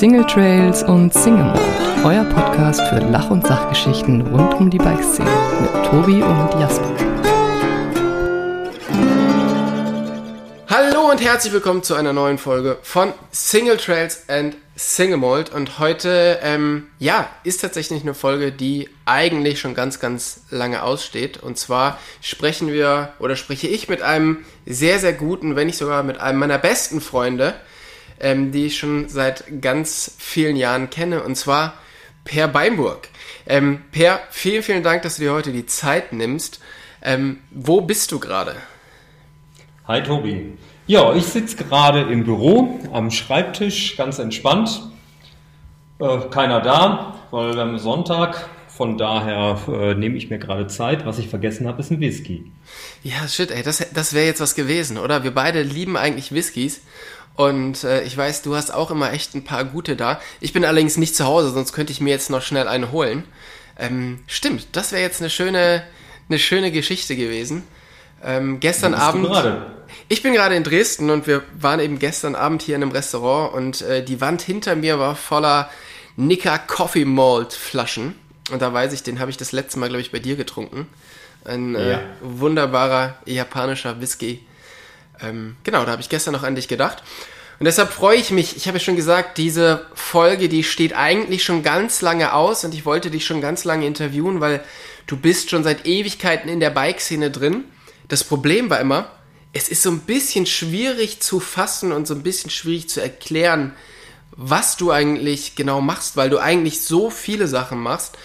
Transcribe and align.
Single 0.00 0.24
Trails 0.24 0.82
und 0.82 1.12
Single 1.12 1.44
Mode, 1.44 1.60
euer 2.04 2.24
Podcast 2.24 2.80
für 2.88 3.00
Lach- 3.00 3.30
und 3.30 3.46
Sachgeschichten 3.46 4.22
rund 4.22 4.54
um 4.54 4.70
die 4.70 4.78
Bikeszene 4.78 5.28
mit 5.60 5.84
Tobi 5.90 6.22
und 6.22 6.58
Jasper. 6.58 6.90
Hallo 10.68 11.10
und 11.10 11.22
herzlich 11.22 11.52
willkommen 11.52 11.82
zu 11.82 11.96
einer 11.96 12.14
neuen 12.14 12.38
Folge 12.38 12.78
von 12.80 13.12
Single 13.30 13.76
Trails 13.76 14.26
and 14.30 14.56
Single 14.74 15.18
Mold. 15.18 15.52
Und 15.52 15.78
heute, 15.78 16.38
ähm, 16.42 16.86
ja, 16.98 17.28
ist 17.44 17.60
tatsächlich 17.60 18.00
eine 18.00 18.14
Folge, 18.14 18.52
die 18.52 18.88
eigentlich 19.04 19.60
schon 19.60 19.74
ganz, 19.74 20.00
ganz 20.00 20.44
lange 20.48 20.82
aussteht. 20.82 21.42
Und 21.42 21.58
zwar 21.58 21.98
sprechen 22.22 22.68
wir 22.72 23.12
oder 23.18 23.36
spreche 23.36 23.68
ich 23.68 23.90
mit 23.90 24.00
einem 24.00 24.46
sehr, 24.64 24.98
sehr 24.98 25.12
guten, 25.12 25.56
wenn 25.56 25.66
nicht 25.66 25.76
sogar 25.76 26.02
mit 26.04 26.18
einem 26.18 26.38
meiner 26.38 26.56
besten 26.56 27.02
Freunde, 27.02 27.54
ähm, 28.20 28.52
die 28.52 28.66
ich 28.66 28.78
schon 28.78 29.08
seit 29.08 29.44
ganz 29.60 30.14
vielen 30.18 30.56
Jahren 30.56 30.90
kenne. 30.90 31.22
Und 31.22 31.36
zwar 31.36 31.74
Per 32.24 32.48
Beinburg. 32.48 33.08
Ähm, 33.46 33.82
per, 33.90 34.20
vielen, 34.30 34.62
vielen 34.62 34.82
Dank, 34.82 35.02
dass 35.02 35.16
du 35.16 35.22
dir 35.22 35.32
heute 35.32 35.52
die 35.52 35.66
Zeit 35.66 36.12
nimmst. 36.12 36.60
Ähm, 37.02 37.38
wo 37.50 37.80
bist 37.80 38.12
du 38.12 38.20
gerade? 38.20 38.54
Hi 39.88 40.02
Tobi. 40.02 40.52
Ja, 40.86 41.14
ich 41.14 41.24
sitze 41.24 41.56
gerade 41.56 42.02
im 42.02 42.24
Büro 42.24 42.78
am 42.92 43.10
Schreibtisch, 43.10 43.96
ganz 43.96 44.18
entspannt. 44.18 44.82
Äh, 45.98 46.18
keiner 46.30 46.60
da, 46.60 47.14
weil 47.30 47.54
wir 47.54 47.60
haben 47.60 47.78
Sonntag. 47.78 48.48
Von 48.68 48.96
daher 48.96 49.58
äh, 49.68 49.94
nehme 49.94 50.16
ich 50.16 50.30
mir 50.30 50.38
gerade 50.38 50.66
Zeit. 50.66 51.04
Was 51.04 51.18
ich 51.18 51.28
vergessen 51.28 51.66
habe, 51.66 51.80
ist 51.80 51.90
ein 51.90 52.00
Whisky. 52.00 52.50
Ja, 53.02 53.26
shit, 53.28 53.50
ey, 53.50 53.62
das, 53.62 53.86
das 53.92 54.14
wäre 54.14 54.26
jetzt 54.26 54.40
was 54.40 54.54
gewesen, 54.54 54.96
oder? 54.96 55.24
Wir 55.24 55.34
beide 55.34 55.62
lieben 55.62 55.96
eigentlich 55.96 56.32
Whiskys. 56.32 56.80
Und 57.40 57.84
äh, 57.84 58.02
ich 58.02 58.14
weiß, 58.14 58.42
du 58.42 58.54
hast 58.54 58.70
auch 58.70 58.90
immer 58.90 59.14
echt 59.14 59.34
ein 59.34 59.44
paar 59.44 59.64
gute 59.64 59.96
da. 59.96 60.20
Ich 60.40 60.52
bin 60.52 60.62
allerdings 60.62 60.98
nicht 60.98 61.16
zu 61.16 61.24
Hause, 61.24 61.48
sonst 61.48 61.72
könnte 61.72 61.90
ich 61.90 62.02
mir 62.02 62.10
jetzt 62.10 62.28
noch 62.28 62.42
schnell 62.42 62.68
eine 62.68 62.92
holen. 62.92 63.24
Ähm, 63.78 64.18
stimmt, 64.26 64.66
das 64.72 64.92
wäre 64.92 65.00
jetzt 65.00 65.22
eine 65.22 65.30
schöne, 65.30 65.82
eine 66.28 66.38
schöne 66.38 66.70
Geschichte 66.70 67.16
gewesen. 67.16 67.62
Ähm, 68.22 68.60
gestern 68.60 68.92
Abend. 68.92 69.26
Ich 70.10 70.22
bin 70.22 70.34
gerade 70.34 70.54
in 70.54 70.64
Dresden 70.64 71.08
und 71.08 71.26
wir 71.26 71.42
waren 71.58 71.80
eben 71.80 71.98
gestern 71.98 72.34
Abend 72.34 72.60
hier 72.60 72.76
in 72.76 72.82
einem 72.82 72.92
Restaurant 72.92 73.54
und 73.54 73.80
äh, 73.80 74.04
die 74.04 74.20
Wand 74.20 74.42
hinter 74.42 74.76
mir 74.76 74.98
war 74.98 75.16
voller 75.16 75.70
Nika 76.16 76.58
Coffee 76.58 77.06
Malt 77.06 77.54
Flaschen. 77.54 78.16
Und 78.52 78.60
da 78.60 78.70
weiß 78.70 78.92
ich, 78.92 79.02
den 79.02 79.18
habe 79.18 79.30
ich 79.30 79.38
das 79.38 79.52
letzte 79.52 79.78
Mal, 79.78 79.88
glaube 79.88 80.02
ich, 80.02 80.12
bei 80.12 80.18
dir 80.18 80.36
getrunken. 80.36 80.88
Ein 81.46 81.74
äh, 81.74 81.92
ja. 81.92 82.00
wunderbarer 82.20 83.16
japanischer 83.24 83.98
Whisky. 83.98 84.44
Ähm, 85.22 85.56
genau, 85.64 85.84
da 85.84 85.92
habe 85.92 86.02
ich 86.02 86.08
gestern 86.08 86.32
noch 86.32 86.42
an 86.42 86.54
dich 86.54 86.68
gedacht. 86.68 87.02
Und 87.58 87.66
deshalb 87.66 87.92
freue 87.92 88.16
ich 88.16 88.30
mich, 88.30 88.56
ich 88.56 88.66
habe 88.68 88.78
ja 88.78 88.84
schon 88.84 88.96
gesagt, 88.96 89.36
diese 89.36 89.86
Folge, 89.94 90.48
die 90.48 90.64
steht 90.64 90.94
eigentlich 90.94 91.44
schon 91.44 91.62
ganz 91.62 92.00
lange 92.00 92.32
aus 92.32 92.64
und 92.64 92.72
ich 92.72 92.86
wollte 92.86 93.10
dich 93.10 93.26
schon 93.26 93.42
ganz 93.42 93.64
lange 93.64 93.86
interviewen, 93.86 94.40
weil 94.40 94.64
du 95.06 95.18
bist 95.18 95.50
schon 95.50 95.62
seit 95.62 95.86
Ewigkeiten 95.86 96.48
in 96.48 96.60
der 96.60 96.70
Bike-Szene 96.70 97.30
drin. 97.30 97.64
Das 98.08 98.24
Problem 98.24 98.70
war 98.70 98.80
immer, 98.80 99.10
es 99.52 99.68
ist 99.68 99.82
so 99.82 99.90
ein 99.90 100.00
bisschen 100.00 100.46
schwierig 100.46 101.20
zu 101.20 101.38
fassen 101.38 101.92
und 101.92 102.06
so 102.06 102.14
ein 102.14 102.22
bisschen 102.22 102.50
schwierig 102.50 102.88
zu 102.88 103.02
erklären, 103.02 103.74
was 104.30 104.78
du 104.78 104.90
eigentlich 104.90 105.54
genau 105.54 105.82
machst, 105.82 106.16
weil 106.16 106.30
du 106.30 106.38
eigentlich 106.38 106.80
so 106.80 107.10
viele 107.10 107.46
Sachen 107.46 107.78
machst. 107.78 108.16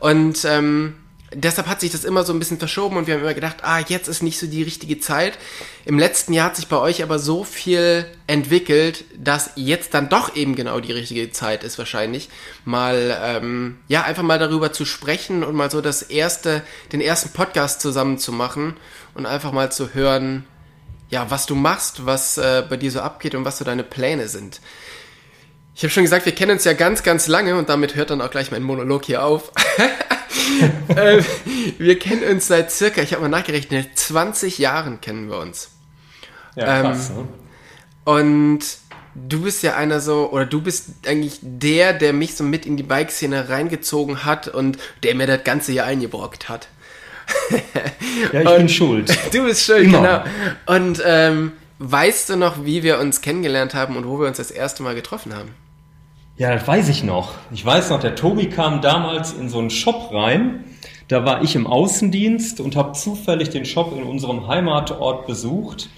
Und 0.00 0.44
ähm, 0.44 0.96
deshalb 1.32 1.68
hat 1.68 1.80
sich 1.80 1.92
das 1.92 2.04
immer 2.04 2.24
so 2.24 2.32
ein 2.32 2.38
bisschen 2.38 2.58
verschoben 2.58 2.96
und 2.96 3.06
wir 3.06 3.14
haben 3.14 3.22
immer 3.22 3.34
gedacht, 3.34 3.58
ah, 3.62 3.80
jetzt 3.80 4.08
ist 4.08 4.22
nicht 4.22 4.38
so 4.38 4.46
die 4.46 4.62
richtige 4.62 4.98
Zeit. 4.98 5.38
Im 5.84 5.98
letzten 5.98 6.32
Jahr 6.32 6.46
hat 6.46 6.56
sich 6.56 6.66
bei 6.66 6.76
euch 6.76 7.02
aber 7.02 7.18
so 7.18 7.44
viel 7.44 8.06
entwickelt, 8.26 9.04
dass 9.16 9.52
jetzt 9.54 9.94
dann 9.94 10.08
doch 10.08 10.34
eben 10.34 10.56
genau 10.56 10.80
die 10.80 10.92
richtige 10.92 11.30
Zeit 11.30 11.62
ist 11.62 11.78
wahrscheinlich, 11.78 12.28
mal 12.64 13.16
ähm, 13.22 13.78
ja 13.88 14.02
einfach 14.02 14.22
mal 14.22 14.38
darüber 14.38 14.72
zu 14.72 14.84
sprechen 14.84 15.44
und 15.44 15.54
mal 15.54 15.70
so 15.70 15.80
das 15.80 16.02
erste, 16.02 16.62
den 16.92 17.00
ersten 17.00 17.30
Podcast 17.30 17.80
zusammen 17.80 18.18
zu 18.18 18.32
machen 18.32 18.76
und 19.14 19.26
einfach 19.26 19.52
mal 19.52 19.70
zu 19.70 19.94
hören, 19.94 20.44
ja, 21.10 21.30
was 21.30 21.46
du 21.46 21.54
machst, 21.54 22.06
was 22.06 22.38
äh, 22.38 22.64
bei 22.68 22.76
dir 22.76 22.90
so 22.90 23.00
abgeht 23.00 23.34
und 23.34 23.44
was 23.44 23.58
so 23.58 23.64
deine 23.64 23.82
Pläne 23.82 24.28
sind. 24.28 24.60
Ich 25.80 25.84
habe 25.84 25.92
schon 25.92 26.02
gesagt, 26.02 26.26
wir 26.26 26.34
kennen 26.34 26.50
uns 26.50 26.64
ja 26.64 26.74
ganz, 26.74 27.02
ganz 27.02 27.26
lange 27.26 27.56
und 27.56 27.70
damit 27.70 27.94
hört 27.94 28.10
dann 28.10 28.20
auch 28.20 28.30
gleich 28.30 28.50
mein 28.50 28.62
Monolog 28.62 29.06
hier 29.06 29.24
auf. 29.24 29.50
äh, 30.88 31.22
wir 31.78 31.98
kennen 31.98 32.22
uns 32.22 32.48
seit 32.48 32.70
circa, 32.70 33.00
ich 33.00 33.14
habe 33.14 33.22
mal 33.22 33.30
nachgerechnet, 33.30 33.88
20 33.94 34.58
Jahren 34.58 35.00
kennen 35.00 35.30
wir 35.30 35.38
uns. 35.38 35.70
Ja, 36.54 36.82
krass. 36.82 37.08
Ähm, 37.08 37.16
ne? 37.16 37.28
Und 38.04 38.60
du 39.14 39.40
bist 39.40 39.62
ja 39.62 39.74
einer 39.74 40.00
so, 40.00 40.30
oder 40.30 40.44
du 40.44 40.60
bist 40.60 40.90
eigentlich 41.06 41.38
der, 41.40 41.94
der 41.94 42.12
mich 42.12 42.34
so 42.34 42.44
mit 42.44 42.66
in 42.66 42.76
die 42.76 42.82
Bike-Szene 42.82 43.48
reingezogen 43.48 44.26
hat 44.26 44.48
und 44.48 44.76
der 45.02 45.14
mir 45.14 45.26
das 45.26 45.44
Ganze 45.44 45.72
hier 45.72 45.86
eingebrockt 45.86 46.50
hat. 46.50 46.68
ja, 48.34 48.42
ich 48.42 48.46
und 48.46 48.56
bin 48.58 48.68
schuld. 48.68 49.18
Du 49.32 49.44
bist 49.44 49.64
schuld, 49.64 49.84
Immer. 49.84 50.26
genau. 50.66 50.76
Und 50.78 51.02
ähm, 51.06 51.52
weißt 51.78 52.28
du 52.28 52.36
noch, 52.36 52.66
wie 52.66 52.82
wir 52.82 52.98
uns 52.98 53.22
kennengelernt 53.22 53.72
haben 53.72 53.96
und 53.96 54.06
wo 54.06 54.20
wir 54.20 54.28
uns 54.28 54.36
das 54.36 54.50
erste 54.50 54.82
Mal 54.82 54.94
getroffen 54.94 55.34
haben? 55.34 55.54
Ja, 56.40 56.54
das 56.54 56.66
weiß 56.66 56.88
ich 56.88 57.04
noch. 57.04 57.32
Ich 57.52 57.66
weiß 57.66 57.90
noch, 57.90 58.00
der 58.00 58.14
Tobi 58.14 58.48
kam 58.48 58.80
damals 58.80 59.34
in 59.34 59.50
so 59.50 59.58
einen 59.58 59.68
Shop 59.68 60.08
rein. 60.10 60.64
Da 61.06 61.26
war 61.26 61.42
ich 61.42 61.54
im 61.54 61.66
Außendienst 61.66 62.60
und 62.62 62.76
habe 62.76 62.92
zufällig 62.92 63.50
den 63.50 63.66
Shop 63.66 63.92
in 63.94 64.04
unserem 64.04 64.48
Heimatort 64.48 65.26
besucht. 65.26 65.90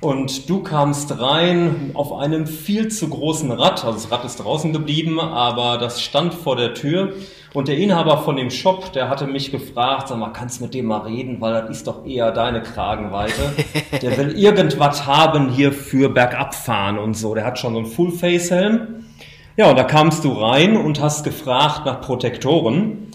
Und 0.00 0.48
du 0.48 0.62
kamst 0.62 1.20
rein 1.20 1.90
auf 1.92 2.14
einem 2.14 2.46
viel 2.46 2.88
zu 2.88 3.10
großen 3.10 3.50
Rad. 3.50 3.84
Also 3.84 3.98
das 3.98 4.10
Rad 4.10 4.24
ist 4.24 4.36
draußen 4.36 4.72
geblieben, 4.72 5.20
aber 5.20 5.76
das 5.76 6.00
stand 6.00 6.32
vor 6.32 6.56
der 6.56 6.72
Tür. 6.72 7.12
Und 7.52 7.68
der 7.68 7.76
Inhaber 7.76 8.22
von 8.22 8.36
dem 8.36 8.48
Shop, 8.48 8.94
der 8.94 9.10
hatte 9.10 9.26
mich 9.26 9.50
gefragt, 9.50 10.08
sag 10.08 10.16
mal, 10.16 10.30
kannst 10.30 10.60
du 10.60 10.64
mit 10.64 10.72
dem 10.72 10.86
mal 10.86 11.02
reden, 11.02 11.38
weil 11.42 11.52
das 11.52 11.68
ist 11.68 11.86
doch 11.86 12.06
eher 12.06 12.32
deine 12.32 12.62
Kragenweite. 12.62 13.52
Der 14.00 14.16
will 14.16 14.32
irgendwas 14.38 15.04
haben 15.04 15.50
hier 15.50 15.70
für 15.70 16.08
Bergabfahren 16.08 16.96
und 16.96 17.12
so. 17.12 17.34
Der 17.34 17.44
hat 17.44 17.58
schon 17.58 17.74
so 17.74 17.80
einen 17.80 17.88
Full-Face-Helm. 17.88 19.02
Ja, 19.56 19.70
und 19.70 19.76
da 19.76 19.84
kamst 19.84 20.22
du 20.24 20.32
rein 20.32 20.76
und 20.76 21.00
hast 21.00 21.24
gefragt 21.24 21.86
nach 21.86 22.02
Protektoren. 22.02 23.10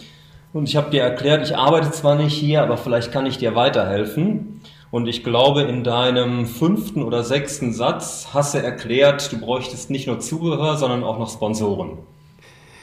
Und 0.53 0.67
ich 0.67 0.75
habe 0.75 0.89
dir 0.89 1.03
erklärt, 1.03 1.45
ich 1.45 1.55
arbeite 1.55 1.91
zwar 1.91 2.15
nicht 2.15 2.33
hier, 2.33 2.63
aber 2.63 2.77
vielleicht 2.77 3.11
kann 3.11 3.27
ich 3.27 3.37
dir 3.37 3.53
weiterhelfen. 3.53 4.59
Und 4.89 5.07
ich 5.07 5.23
glaube, 5.23 5.61
in 5.61 5.83
deinem 5.83 6.47
fünften 6.47 7.03
oder 7.03 7.23
sechsten 7.23 7.73
Satz 7.73 8.29
hast 8.33 8.55
du 8.55 8.57
erklärt, 8.57 9.31
du 9.31 9.39
bräuchtest 9.39 9.91
nicht 9.91 10.07
nur 10.07 10.19
Zubehör, 10.19 10.77
sondern 10.77 11.03
auch 11.03 11.19
noch 11.19 11.29
Sponsoren. 11.31 11.99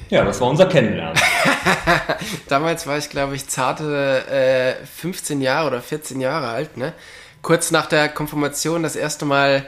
Ja, 0.09 0.25
das 0.25 0.41
war 0.41 0.49
unser 0.49 0.67
Kennenlernen. 0.67 1.19
Damals 2.49 2.87
war 2.87 2.97
ich, 2.97 3.11
glaube 3.11 3.35
ich, 3.35 3.49
zarte 3.49 4.23
äh, 4.31 4.87
15 4.87 5.41
Jahre 5.41 5.67
oder 5.67 5.81
14 5.83 6.21
Jahre 6.21 6.47
alt, 6.47 6.77
ne? 6.77 6.95
Kurz 7.43 7.71
nach 7.71 7.87
der 7.87 8.09
Konfirmation 8.09 8.83
das 8.83 8.97
erste 8.97 9.25
Mal 9.25 9.67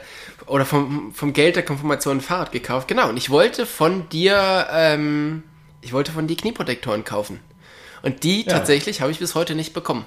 oder 0.50 0.66
vom, 0.66 1.12
vom 1.14 1.32
Geld 1.32 1.56
der 1.56 1.64
Konfirmation 1.64 2.18
ein 2.18 2.20
Fahrrad 2.20 2.52
gekauft. 2.52 2.88
Genau, 2.88 3.08
und 3.08 3.16
ich 3.16 3.30
wollte 3.30 3.66
von 3.66 4.08
dir, 4.08 4.66
ähm, 4.72 5.44
ich 5.80 5.92
wollte 5.92 6.12
von 6.12 6.26
dir 6.26 6.36
Knieprotektoren 6.36 7.04
kaufen. 7.04 7.40
Und 8.02 8.24
die 8.24 8.44
ja. 8.44 8.52
tatsächlich 8.52 9.00
habe 9.00 9.12
ich 9.12 9.18
bis 9.18 9.34
heute 9.34 9.54
nicht 9.54 9.72
bekommen. 9.74 10.04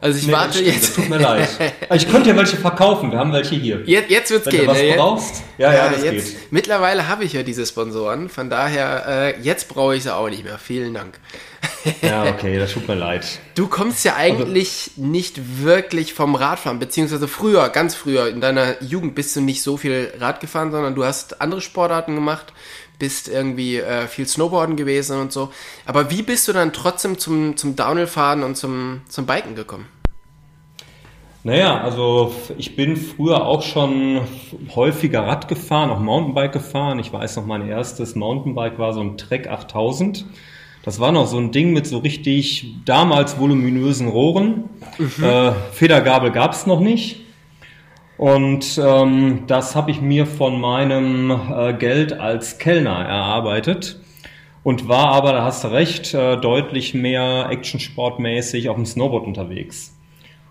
Also 0.00 0.18
ich 0.18 0.26
nee, 0.26 0.32
warte 0.32 0.58
stimmt, 0.58 0.74
jetzt. 0.74 0.94
Tut 0.96 1.08
mir 1.08 1.18
leid. 1.18 1.48
Ich 1.94 2.08
könnte 2.08 2.30
dir 2.30 2.36
welche 2.36 2.56
verkaufen, 2.56 3.10
wir 3.10 3.18
haben 3.18 3.32
welche 3.32 3.54
hier. 3.54 3.82
Jetzt, 3.86 4.10
jetzt 4.10 4.30
wird's 4.30 4.46
Wenn 4.46 4.52
gehen. 4.52 4.64
Du 4.66 4.70
was 4.70 4.82
ne? 4.82 4.94
brauchst? 4.96 5.42
Ja, 5.58 5.72
ja, 5.72 5.88
das 5.88 6.04
jetzt, 6.04 6.32
geht. 6.32 6.52
Mittlerweile 6.52 7.08
habe 7.08 7.24
ich 7.24 7.32
ja 7.32 7.42
diese 7.42 7.64
Sponsoren, 7.64 8.28
von 8.28 8.50
daher, 8.50 9.04
äh, 9.06 9.40
jetzt 9.40 9.68
brauche 9.68 9.96
ich 9.96 10.02
sie 10.02 10.14
auch 10.14 10.28
nicht 10.28 10.44
mehr. 10.44 10.58
Vielen 10.58 10.94
Dank. 10.94 11.18
Ja, 12.02 12.24
okay, 12.24 12.58
das 12.58 12.72
tut 12.72 12.88
mir 12.88 12.94
leid. 12.94 13.26
Du 13.54 13.68
kommst 13.68 14.04
ja 14.04 14.16
eigentlich 14.16 14.90
also, 14.96 15.06
nicht 15.06 15.62
wirklich 15.62 16.14
vom 16.14 16.34
Radfahren, 16.34 16.78
beziehungsweise 16.78 17.28
früher, 17.28 17.68
ganz 17.68 17.94
früher, 17.94 18.28
in 18.28 18.40
deiner 18.40 18.82
Jugend 18.82 19.14
bist 19.14 19.36
du 19.36 19.40
nicht 19.40 19.62
so 19.62 19.76
viel 19.76 20.12
Rad 20.18 20.40
gefahren, 20.40 20.70
sondern 20.70 20.94
du 20.94 21.04
hast 21.04 21.40
andere 21.40 21.60
Sportarten 21.60 22.14
gemacht, 22.14 22.52
bist 23.04 23.28
irgendwie 23.28 23.76
äh, 23.76 24.06
viel 24.06 24.26
Snowboarden 24.26 24.76
gewesen 24.76 25.20
und 25.20 25.30
so. 25.30 25.50
Aber 25.84 26.10
wie 26.10 26.22
bist 26.22 26.48
du 26.48 26.54
dann 26.54 26.72
trotzdem 26.72 27.18
zum, 27.18 27.54
zum 27.54 27.76
Downhill-Fahren 27.76 28.42
und 28.42 28.56
zum, 28.56 29.02
zum 29.10 29.26
Biken 29.26 29.54
gekommen? 29.54 29.84
Naja, 31.42 31.82
also 31.82 32.34
ich 32.56 32.76
bin 32.76 32.96
früher 32.96 33.44
auch 33.44 33.60
schon 33.60 34.22
häufiger 34.74 35.26
Rad 35.26 35.48
gefahren, 35.48 35.90
auch 35.90 36.00
Mountainbike 36.00 36.52
gefahren. 36.52 36.98
Ich 36.98 37.12
weiß 37.12 37.36
noch, 37.36 37.44
mein 37.44 37.68
erstes 37.68 38.14
Mountainbike 38.14 38.78
war 38.78 38.94
so 38.94 39.00
ein 39.00 39.18
Trek 39.18 39.48
8000. 39.48 40.24
Das 40.82 40.98
war 40.98 41.12
noch 41.12 41.26
so 41.26 41.36
ein 41.36 41.52
Ding 41.52 41.74
mit 41.74 41.86
so 41.86 41.98
richtig 41.98 42.74
damals 42.86 43.38
voluminösen 43.38 44.08
Rohren. 44.08 44.70
Mhm. 44.96 45.24
Äh, 45.24 45.52
Federgabel 45.72 46.30
gab's 46.30 46.64
noch 46.64 46.80
nicht. 46.80 47.20
Und 48.16 48.80
ähm, 48.82 49.44
das 49.46 49.74
habe 49.74 49.90
ich 49.90 50.00
mir 50.00 50.26
von 50.26 50.60
meinem 50.60 51.30
äh, 51.30 51.74
Geld 51.74 52.12
als 52.12 52.58
Kellner 52.58 53.04
erarbeitet 53.04 54.00
und 54.62 54.88
war 54.88 55.08
aber, 55.08 55.32
da 55.32 55.44
hast 55.44 55.64
du 55.64 55.68
recht, 55.68 56.14
äh, 56.14 56.36
deutlich 56.38 56.94
mehr 56.94 57.48
Actionsportmäßig 57.50 58.68
auf 58.68 58.76
dem 58.76 58.86
Snowboard 58.86 59.26
unterwegs. 59.26 59.96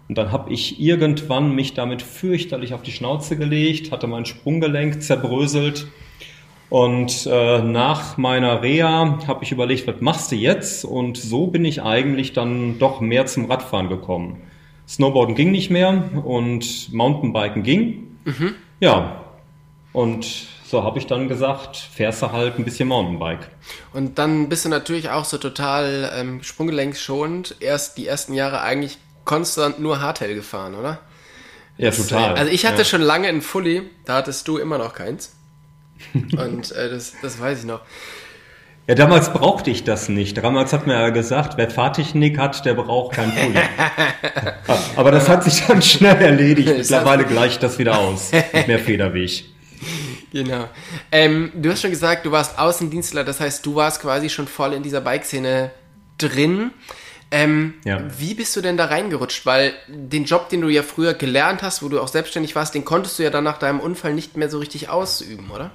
Und 0.10 0.18
dann 0.18 0.32
habe 0.32 0.52
ich 0.54 0.80
irgendwann 0.82 1.56
mich 1.56 1.74
damit 1.74 2.02
fürchterlich 2.02 2.74
auf 2.74 2.82
die 2.84 2.92
Schnauze 2.92 3.38
gelegt, 3.38 3.92
hatte 3.92 4.08
mein 4.08 4.26
Sprunggelenk 4.26 5.02
zerbröselt 5.02 5.88
Und 6.70 7.28
äh, 7.32 7.62
nach 7.62 8.18
meiner 8.18 8.64
Reha 8.64 9.20
habe 9.28 9.44
ich 9.44 9.52
überlegt, 9.52 9.88
was 9.88 10.02
machst 10.02 10.32
du 10.32 10.36
jetzt? 10.36 10.86
Und 10.86 11.18
so 11.18 11.48
bin 11.48 11.66
ich 11.66 11.84
eigentlich 11.84 12.34
dann 12.34 12.80
doch 12.80 13.00
mehr 13.00 13.28
zum 13.28 13.46
Radfahren 13.46 13.90
gekommen. 13.90 14.42
Snowboarden 14.88 15.36
ging 15.36 15.52
nicht 15.52 15.70
mehr 15.70 16.10
und 16.24 16.94
Mountainbiken 16.94 17.64
ging. 17.64 18.18
Mhm. 18.26 18.56
Ja, 18.80 19.24
und 19.94 20.26
so 20.66 20.84
habe 20.84 20.98
ich 20.98 21.06
dann 21.06 21.28
gesagt, 21.28 21.78
fährst 21.78 22.22
du 22.24 22.32
halt 22.32 22.58
ein 22.58 22.66
bisschen 22.66 22.88
Mountainbike. 22.88 23.48
Und 23.94 24.18
dann 24.18 24.50
bist 24.50 24.66
du 24.66 24.70
natürlich 24.70 25.10
auch 25.10 25.26
so 25.26 25.38
total 25.38 26.12
ähm, 26.16 26.42
sprunggelenksschonend. 26.42 27.58
Erst 27.60 27.98
die 27.98 28.08
ersten 28.08 28.34
Jahre 28.34 28.62
eigentlich 28.62 28.98
konstant 29.24 29.80
nur 29.80 30.02
Hardtail 30.02 30.34
gefahren, 30.34 30.74
oder? 30.76 31.00
Ja, 31.78 31.92
total. 31.92 32.36
Also 32.36 32.52
ich 32.52 32.66
hatte 32.66 32.80
ja. 32.80 32.86
schon 32.86 33.02
lange 33.02 33.28
ein 33.28 33.42
Fully, 33.42 33.84
da 34.06 34.16
hattest 34.16 34.48
du 34.48 34.58
immer 34.58 34.78
noch 34.78 34.94
keins. 34.94 35.36
Und 36.14 36.72
äh, 36.72 36.90
das, 36.90 37.14
das 37.22 37.40
weiß 37.40 37.60
ich 37.60 37.66
noch. 37.66 37.82
Ja, 38.86 38.96
damals 38.96 39.32
brauchte 39.32 39.72
ich 39.72 39.86
das 39.86 40.10
nicht. 40.10 40.38
Damals 40.38 40.74
hat 40.74 40.88
mir 40.88 40.94
ja 40.94 41.10
gesagt, 41.10 41.58
wer 41.58 41.70
Fahrtechnik 41.70 42.38
hat, 42.38 42.66
der 42.66 42.74
braucht 42.74 43.16
kein 43.16 43.34
Pulli. 43.34 43.60
Aber 44.98 45.12
das 45.12 45.30
hat 45.30 45.46
sich 45.46 45.66
dann 45.66 45.82
schnell 45.82 46.22
erledigt. 46.22 46.68
Mittlerweile 46.68 47.24
gleicht 47.24 47.64
das 47.64 47.80
wieder 47.80 47.98
aus. 47.98 48.32
Mit 48.52 48.68
mehr 48.68 48.80
Federweg. 48.80 49.46
Genau. 50.34 50.68
Ähm, 51.12 51.52
du 51.56 51.72
hast 51.72 51.82
schon 51.82 51.92
gesagt, 51.92 52.26
du 52.26 52.32
warst 52.32 52.60
Außendienstler, 52.60 53.24
das 53.24 53.40
heißt, 53.40 53.66
du 53.66 53.76
warst 53.76 54.02
quasi 54.02 54.30
schon 54.30 54.48
voll 54.48 54.74
in 54.74 54.84
dieser 54.84 55.00
Bike-Szene 55.00 55.72
drin. 56.18 56.72
Ähm, 57.32 57.76
ja. 57.86 58.02
Wie 58.20 58.34
bist 58.34 58.56
du 58.56 58.62
denn 58.62 58.76
da 58.76 58.86
reingerutscht? 58.86 59.46
Weil 59.46 59.74
den 59.88 60.26
Job, 60.26 60.50
den 60.50 60.62
du 60.62 60.68
ja 60.70 60.84
früher 60.84 61.14
gelernt 61.14 61.64
hast, 61.64 61.84
wo 61.84 61.90
du 61.90 62.02
auch 62.02 62.08
selbstständig 62.08 62.56
warst, 62.56 62.76
den 62.76 62.84
konntest 62.84 63.18
du 63.18 63.24
ja 63.24 63.30
dann 63.30 63.44
nach 63.44 63.60
deinem 63.60 63.80
Unfall 63.80 64.14
nicht 64.14 64.36
mehr 64.36 64.50
so 64.50 64.60
richtig 64.60 64.90
ausüben, 64.90 65.50
oder? 65.52 65.72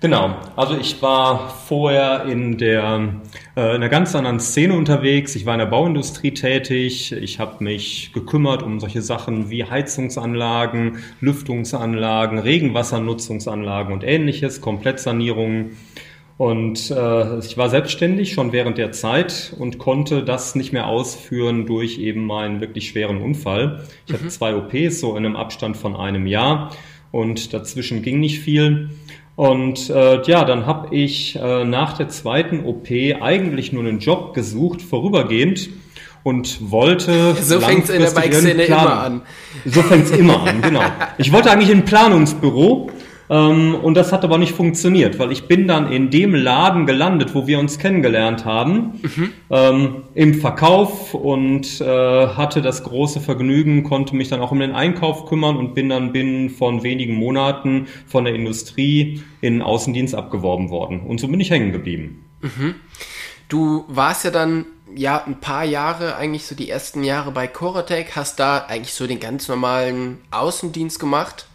Genau, 0.00 0.34
also 0.56 0.78
ich 0.78 1.02
war 1.02 1.50
vorher 1.50 2.24
in 2.24 2.56
der 2.56 3.20
äh, 3.54 3.60
in 3.60 3.76
einer 3.76 3.90
ganz 3.90 4.14
anderen 4.14 4.40
Szene 4.40 4.72
unterwegs. 4.72 5.36
Ich 5.36 5.44
war 5.44 5.52
in 5.52 5.58
der 5.58 5.66
Bauindustrie 5.66 6.32
tätig. 6.32 7.12
Ich 7.12 7.38
habe 7.38 7.62
mich 7.62 8.14
gekümmert 8.14 8.62
um 8.62 8.80
solche 8.80 9.02
Sachen 9.02 9.50
wie 9.50 9.64
Heizungsanlagen, 9.64 11.00
Lüftungsanlagen, 11.20 12.38
Regenwassernutzungsanlagen 12.38 13.92
und 13.92 14.02
ähnliches, 14.02 14.62
Komplettsanierungen. 14.62 15.76
Und 16.38 16.90
äh, 16.90 17.38
ich 17.40 17.58
war 17.58 17.68
selbstständig 17.68 18.32
schon 18.32 18.52
während 18.52 18.78
der 18.78 18.92
Zeit 18.92 19.54
und 19.58 19.76
konnte 19.76 20.24
das 20.24 20.54
nicht 20.54 20.72
mehr 20.72 20.86
ausführen 20.86 21.66
durch 21.66 21.98
eben 21.98 22.24
meinen 22.24 22.62
wirklich 22.62 22.88
schweren 22.88 23.20
Unfall. 23.20 23.84
Ich 24.06 24.14
mhm. 24.14 24.16
hatte 24.16 24.28
zwei 24.28 24.56
OPs, 24.56 25.00
so 25.00 25.10
in 25.14 25.26
einem 25.26 25.36
Abstand 25.36 25.76
von 25.76 25.94
einem 25.94 26.26
Jahr 26.26 26.70
und 27.12 27.52
dazwischen 27.52 28.02
ging 28.02 28.20
nicht 28.20 28.40
viel. 28.40 28.90
Und 29.40 29.88
äh, 29.88 30.20
ja, 30.24 30.44
dann 30.44 30.66
habe 30.66 30.94
ich 30.94 31.34
äh, 31.34 31.64
nach 31.64 31.96
der 31.96 32.10
zweiten 32.10 32.62
OP 32.66 32.90
eigentlich 33.22 33.72
nur 33.72 33.82
einen 33.82 33.98
Job 33.98 34.34
gesucht, 34.34 34.82
vorübergehend 34.82 35.70
und 36.22 36.70
wollte. 36.70 37.34
So 37.40 37.58
fängt 37.58 37.84
es 37.84 37.88
in 37.88 38.02
der 38.02 38.10
Bike-Szene 38.10 38.64
immer 38.64 39.02
an. 39.02 39.22
So 39.64 39.80
fängt 39.80 40.04
es 40.04 40.10
immer 40.10 40.42
an, 40.42 40.60
genau. 40.60 40.82
Ich 41.16 41.32
wollte 41.32 41.50
eigentlich 41.50 41.70
in 41.70 41.78
ein 41.78 41.84
Planungsbüro 41.86 42.90
ähm, 43.30 43.76
und 43.76 43.94
das 43.94 44.12
hat 44.12 44.24
aber 44.24 44.38
nicht 44.38 44.56
funktioniert, 44.56 45.20
weil 45.20 45.30
ich 45.30 45.46
bin 45.46 45.68
dann 45.68 45.92
in 45.92 46.10
dem 46.10 46.34
Laden 46.34 46.84
gelandet, 46.84 47.32
wo 47.32 47.46
wir 47.46 47.60
uns 47.60 47.78
kennengelernt 47.78 48.44
haben, 48.44 49.00
mhm. 49.02 49.32
ähm, 49.50 50.02
im 50.14 50.34
Verkauf 50.34 51.14
und 51.14 51.80
äh, 51.80 51.84
hatte 51.84 52.60
das 52.60 52.82
große 52.82 53.20
Vergnügen, 53.20 53.84
konnte 53.84 54.16
mich 54.16 54.28
dann 54.28 54.40
auch 54.40 54.50
um 54.50 54.58
den 54.58 54.72
Einkauf 54.72 55.26
kümmern 55.26 55.56
und 55.56 55.74
bin 55.74 55.88
dann 55.88 56.10
binnen 56.12 56.50
von 56.50 56.82
wenigen 56.82 57.14
Monaten 57.14 57.86
von 58.08 58.24
der 58.24 58.34
Industrie 58.34 59.22
in 59.40 59.54
den 59.54 59.62
Außendienst 59.62 60.16
abgeworben 60.16 60.70
worden. 60.70 61.00
Und 61.06 61.20
so 61.20 61.28
bin 61.28 61.38
ich 61.38 61.50
hängen 61.50 61.70
geblieben. 61.70 62.24
Mhm. 62.40 62.74
Du 63.48 63.84
warst 63.86 64.24
ja 64.24 64.32
dann 64.32 64.66
ja 64.92 65.22
ein 65.24 65.38
paar 65.38 65.64
Jahre, 65.64 66.16
eigentlich 66.16 66.46
so 66.46 66.56
die 66.56 66.68
ersten 66.68 67.04
Jahre 67.04 67.30
bei 67.30 67.46
Coratec, 67.46 68.16
hast 68.16 68.40
da 68.40 68.58
eigentlich 68.66 68.94
so 68.94 69.06
den 69.06 69.20
ganz 69.20 69.46
normalen 69.46 70.18
Außendienst 70.32 70.98
gemacht 70.98 71.46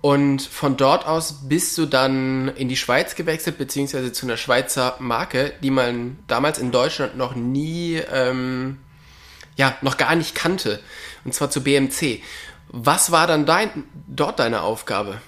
und 0.00 0.40
von 0.40 0.76
dort 0.76 1.06
aus 1.06 1.48
bist 1.48 1.76
du 1.76 1.84
dann 1.84 2.48
in 2.48 2.68
die 2.68 2.76
Schweiz 2.76 3.14
gewechselt, 3.14 3.58
beziehungsweise 3.58 4.12
zu 4.12 4.24
einer 4.24 4.38
Schweizer 4.38 4.96
Marke, 4.98 5.52
die 5.62 5.70
man 5.70 6.18
damals 6.26 6.58
in 6.58 6.70
Deutschland 6.70 7.16
noch 7.16 7.34
nie, 7.34 7.96
ähm, 8.10 8.78
ja, 9.56 9.76
noch 9.82 9.98
gar 9.98 10.14
nicht 10.14 10.34
kannte. 10.34 10.80
Und 11.24 11.34
zwar 11.34 11.50
zu 11.50 11.62
BMC. 11.62 12.22
Was 12.68 13.10
war 13.10 13.26
dann 13.26 13.44
dein, 13.44 13.84
dort 14.06 14.38
deine 14.38 14.62
Aufgabe? 14.62 15.20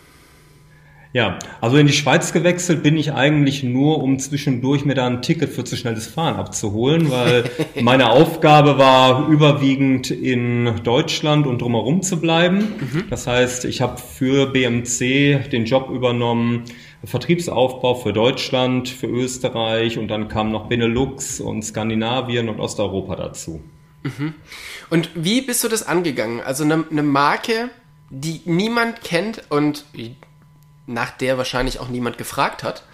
Ja, 1.14 1.38
also 1.61 1.76
in 1.76 1.87
die 1.87 1.93
Schweiz 1.93 2.32
gewechselt 2.32 2.82
bin 2.82 2.97
ich 2.97 3.12
eigentlich 3.12 3.62
nur, 3.62 4.03
um 4.03 4.19
zwischendurch 4.19 4.87
mir 4.87 4.94
da 4.94 5.06
ein 5.06 5.20
Ticket 5.20 5.50
für 5.50 5.62
zu 5.62 5.76
schnelles 5.76 6.06
Fahren 6.06 6.37
abzuholen, 6.37 7.11
weil 7.11 7.44
meine 7.82 8.11
Aufgabe 8.11 8.79
war 8.79 9.29
überwiegend 9.29 10.11
in 10.11 10.73
Deutschland 10.85 11.47
und 11.47 11.61
drumherum 11.61 12.00
zu 12.00 12.19
bleiben. 12.19 12.61
Mhm. 12.81 13.05
Das 13.11 13.26
heißt, 13.26 13.67
ich 13.67 13.82
habe 13.82 13.99
für 13.99 14.47
BMC 14.47 15.50
den 15.50 15.67
Job 15.67 15.91
übernommen, 15.91 16.64
Vertriebsaufbau 17.05 17.94
für 17.94 18.14
Deutschland, 18.14 18.88
für 18.88 19.09
Österreich 19.09 19.99
und 19.99 20.09
dann 20.09 20.29
kam 20.29 20.50
noch 20.50 20.69
Benelux 20.69 21.41
und 21.41 21.62
Skandinavien 21.62 22.49
und 22.49 22.59
Osteuropa 22.59 23.17
dazu. 23.17 23.61
Mhm. 24.03 24.32
Und 24.88 25.11
wie 25.14 25.43
bist 25.43 25.62
du 25.62 25.69
das 25.69 25.87
angegangen? 25.87 26.41
Also 26.41 26.64
eine, 26.64 26.85
eine 26.91 27.03
Marke, 27.03 27.69
die 28.09 28.41
niemand 28.47 29.03
kennt 29.03 29.43
und 29.50 29.85
nach 30.92 31.10
der 31.10 31.38
wahrscheinlich 31.38 31.80
auch 31.80 31.88
niemand 31.88 32.18
gefragt 32.18 32.62
hat 32.62 32.84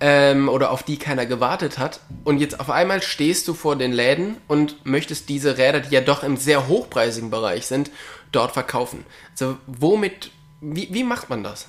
ähm, 0.00 0.48
oder 0.48 0.70
auf 0.70 0.82
die 0.82 0.96
keiner 0.96 1.26
gewartet 1.26 1.78
hat. 1.78 2.00
Und 2.24 2.40
jetzt 2.40 2.58
auf 2.58 2.70
einmal 2.70 3.02
stehst 3.02 3.46
du 3.48 3.54
vor 3.54 3.76
den 3.76 3.92
Läden 3.92 4.36
und 4.48 4.84
möchtest 4.84 5.28
diese 5.28 5.58
Räder, 5.58 5.80
die 5.80 5.94
ja 5.94 6.00
doch 6.00 6.22
im 6.22 6.36
sehr 6.36 6.68
hochpreisigen 6.68 7.30
Bereich 7.30 7.66
sind, 7.66 7.90
dort 8.32 8.52
verkaufen. 8.52 9.04
Also 9.32 9.56
womit, 9.66 10.30
wie, 10.60 10.88
wie 10.92 11.04
macht 11.04 11.30
man 11.30 11.44
das? 11.44 11.68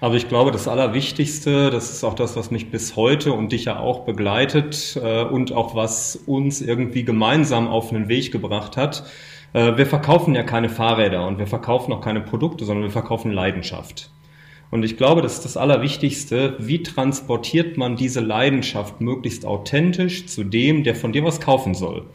Aber 0.00 0.14
ich 0.14 0.28
glaube, 0.28 0.50
das 0.50 0.68
Allerwichtigste, 0.68 1.70
das 1.70 1.90
ist 1.90 2.04
auch 2.04 2.14
das, 2.14 2.36
was 2.36 2.50
mich 2.50 2.70
bis 2.70 2.96
heute 2.96 3.32
und 3.32 3.50
dich 3.50 3.64
ja 3.64 3.78
auch 3.78 4.00
begleitet 4.00 4.98
äh, 5.02 5.22
und 5.24 5.52
auch 5.52 5.74
was 5.74 6.16
uns 6.26 6.60
irgendwie 6.60 7.02
gemeinsam 7.02 7.66
auf 7.66 7.92
einen 7.92 8.08
Weg 8.08 8.30
gebracht 8.30 8.76
hat. 8.76 9.04
Äh, 9.54 9.78
wir 9.78 9.86
verkaufen 9.86 10.34
ja 10.34 10.42
keine 10.42 10.68
Fahrräder 10.68 11.26
und 11.26 11.38
wir 11.38 11.46
verkaufen 11.46 11.92
auch 11.94 12.02
keine 12.02 12.20
Produkte, 12.20 12.66
sondern 12.66 12.84
wir 12.84 12.90
verkaufen 12.90 13.32
Leidenschaft. 13.32 14.10
Und 14.70 14.84
ich 14.84 14.96
glaube, 14.96 15.22
das 15.22 15.34
ist 15.34 15.44
das 15.44 15.56
Allerwichtigste. 15.56 16.56
Wie 16.58 16.82
transportiert 16.82 17.76
man 17.76 17.96
diese 17.96 18.20
Leidenschaft 18.20 19.00
möglichst 19.00 19.46
authentisch 19.46 20.26
zu 20.26 20.44
dem, 20.44 20.84
der 20.84 20.94
von 20.94 21.12
dir 21.12 21.24
was 21.24 21.40
kaufen 21.40 21.74
soll? 21.74 22.06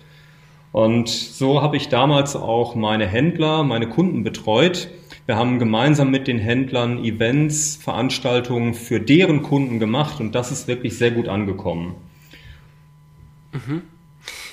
Und 0.71 1.09
so 1.09 1.61
habe 1.61 1.77
ich 1.77 1.89
damals 1.89 2.35
auch 2.35 2.75
meine 2.75 3.05
Händler, 3.07 3.63
meine 3.63 3.89
Kunden 3.89 4.23
betreut. 4.23 4.89
Wir 5.25 5.35
haben 5.35 5.59
gemeinsam 5.59 6.11
mit 6.11 6.27
den 6.27 6.39
Händlern 6.39 7.03
Events, 7.03 7.75
Veranstaltungen 7.75 8.73
für 8.73 8.99
deren 8.99 9.43
Kunden 9.43 9.79
gemacht 9.79 10.19
und 10.19 10.33
das 10.33 10.51
ist 10.51 10.67
wirklich 10.67 10.97
sehr 10.97 11.11
gut 11.11 11.27
angekommen. 11.27 11.95
Mhm. 13.51 13.83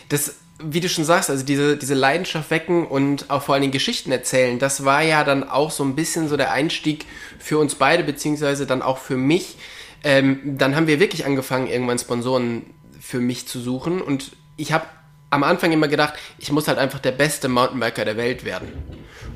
Das 0.09 0.39
wie 0.59 0.81
du 0.81 0.89
schon 0.89 1.05
sagst, 1.05 1.31
also 1.31 1.45
diese, 1.45 1.77
diese 1.77 1.95
Leidenschaft 1.95 2.51
wecken 2.51 2.87
und 2.87 3.31
auch 3.31 3.43
vor 3.43 3.55
allen 3.55 3.63
Dingen 3.63 3.73
Geschichten 3.73 4.11
erzählen, 4.11 4.59
das 4.59 4.85
war 4.85 5.03
ja 5.03 5.25
dann 5.25 5.49
auch 5.49 5.71
so 5.71 5.85
ein 5.85 5.95
bisschen 5.95 6.29
so 6.29 6.37
der 6.37 6.53
Einstieg 6.53 7.07
für 7.39 7.59
uns 7.59 7.77
beide, 7.77 8.03
beziehungsweise 8.03 8.67
dann 8.67 8.83
auch 8.83 8.99
für 8.99 9.17
mich. 9.17 9.57
Ähm, 10.05 10.41
dann 10.59 10.77
haben 10.77 10.87
wir 10.87 11.01
wirklich 11.01 11.27
angefangen, 11.27 11.69
irgendwann 11.69 11.99
Sponsoren 11.99 12.67
für 13.01 13.21
mich 13.21 13.47
zu 13.47 13.61
suchen 13.61 14.01
und 14.01 14.33
ich 14.57 14.73
habe 14.73 14.87
am 15.31 15.45
Anfang 15.45 15.73
immer 15.73 15.89
gedacht, 15.89 16.15
ich 16.39 16.51
muss 16.53 16.69
halt 16.69 16.79
einfach 16.79 16.99
der 16.99 17.13
beste 17.13 17.49
Mountainbiker 17.49 18.05
der 18.05 18.17
Welt 18.17 18.45
werden. 18.45 18.73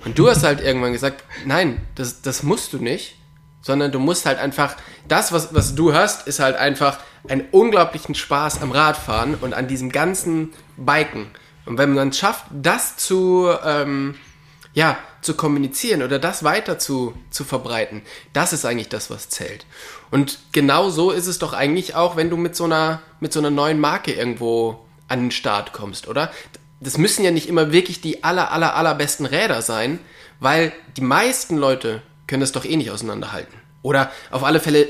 Und 0.04 0.18
du 0.18 0.28
hast 0.28 0.42
halt 0.42 0.60
irgendwann 0.60 0.92
gesagt, 0.92 1.22
nein, 1.44 1.80
das, 1.94 2.22
das 2.22 2.42
musst 2.42 2.72
du 2.72 2.78
nicht, 2.78 3.16
sondern 3.62 3.92
du 3.92 3.98
musst 3.98 4.26
halt 4.26 4.38
einfach, 4.38 4.76
das, 5.08 5.32
was, 5.32 5.54
was 5.54 5.74
du 5.74 5.94
hast, 5.94 6.26
ist 6.26 6.40
halt 6.40 6.56
einfach 6.56 6.98
einen 7.28 7.46
unglaublichen 7.50 8.14
Spaß 8.14 8.60
am 8.60 8.72
Radfahren 8.72 9.36
und 9.36 9.54
an 9.54 9.68
diesem 9.68 9.90
ganzen 9.90 10.52
Biken. 10.76 11.28
Und 11.64 11.78
wenn 11.78 11.94
man 11.94 12.08
es 12.08 12.18
schafft, 12.18 12.44
das 12.50 12.96
zu, 12.96 13.48
ähm, 13.64 14.16
ja, 14.74 14.98
zu 15.20 15.34
kommunizieren 15.34 16.02
oder 16.02 16.18
das 16.18 16.42
weiter 16.42 16.78
zu, 16.78 17.14
zu 17.30 17.44
verbreiten, 17.44 18.02
das 18.32 18.52
ist 18.52 18.64
eigentlich 18.64 18.88
das, 18.88 19.10
was 19.10 19.28
zählt. 19.28 19.64
Und 20.10 20.38
genau 20.50 20.90
so 20.90 21.12
ist 21.12 21.28
es 21.28 21.38
doch 21.38 21.52
eigentlich 21.52 21.94
auch, 21.94 22.16
wenn 22.16 22.30
du 22.30 22.36
mit 22.36 22.56
so 22.56 22.64
einer, 22.64 23.00
mit 23.20 23.32
so 23.32 23.38
einer 23.38 23.50
neuen 23.50 23.78
Marke 23.78 24.12
irgendwo 24.12 24.84
an 25.06 25.20
den 25.20 25.30
Start 25.30 25.72
kommst, 25.72 26.08
oder? 26.08 26.32
Das 26.80 26.98
müssen 26.98 27.24
ja 27.24 27.30
nicht 27.30 27.48
immer 27.48 27.70
wirklich 27.70 28.00
die 28.00 28.24
aller, 28.24 28.50
aller, 28.50 28.74
allerbesten 28.74 29.24
Räder 29.24 29.62
sein, 29.62 30.00
weil 30.40 30.72
die 30.96 31.02
meisten 31.02 31.56
Leute 31.56 32.02
können 32.32 32.40
das 32.40 32.52
doch 32.52 32.64
eh 32.64 32.76
nicht 32.76 32.90
auseinanderhalten. 32.90 33.52
Oder 33.82 34.10
auf 34.30 34.42
alle 34.42 34.58
Fälle 34.58 34.88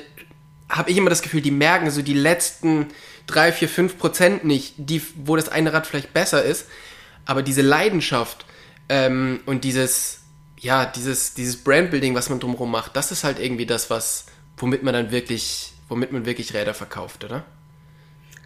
habe 0.69 0.93
ich 0.93 0.97
immer 0.97 1.11
das 1.11 1.23
Gefühl, 1.23 1.41
die 1.41 1.51
merken 1.51 1.91
so 1.91 2.01
die 2.01 2.15
letzten 2.15 2.87
drei, 3.27 3.51
vier, 3.51 3.69
fünf 3.69 3.99
Prozent 3.99 4.45
nicht, 4.45 4.75
die, 4.77 5.03
wo 5.17 5.35
das 5.35 5.49
eine 5.49 5.73
Rad 5.73 5.89
vielleicht 5.89 6.15
besser 6.15 6.45
ist. 6.45 6.69
Aber 7.25 7.43
diese 7.43 7.63
Leidenschaft 7.63 8.47
ähm, 8.89 9.41
und 9.45 9.65
dieses, 9.65 10.21
ja, 10.61 10.87
dieses, 10.87 11.35
dieses 11.35 11.65
Brandbuilding, 11.65 12.15
was 12.15 12.31
man 12.31 12.39
drumherum 12.39 12.71
macht, 12.71 12.95
das 12.95 13.11
ist 13.11 13.25
halt 13.25 13.41
irgendwie 13.41 13.67
das, 13.67 13.91
was, 13.91 14.27
womit 14.57 14.85
man 14.85 14.95
dann 14.95 15.11
wirklich, 15.11 15.73
womit 15.89 16.13
man 16.13 16.25
wirklich 16.25 16.55
Räder 16.55 16.75
verkauft, 16.75 17.25
oder? 17.25 17.43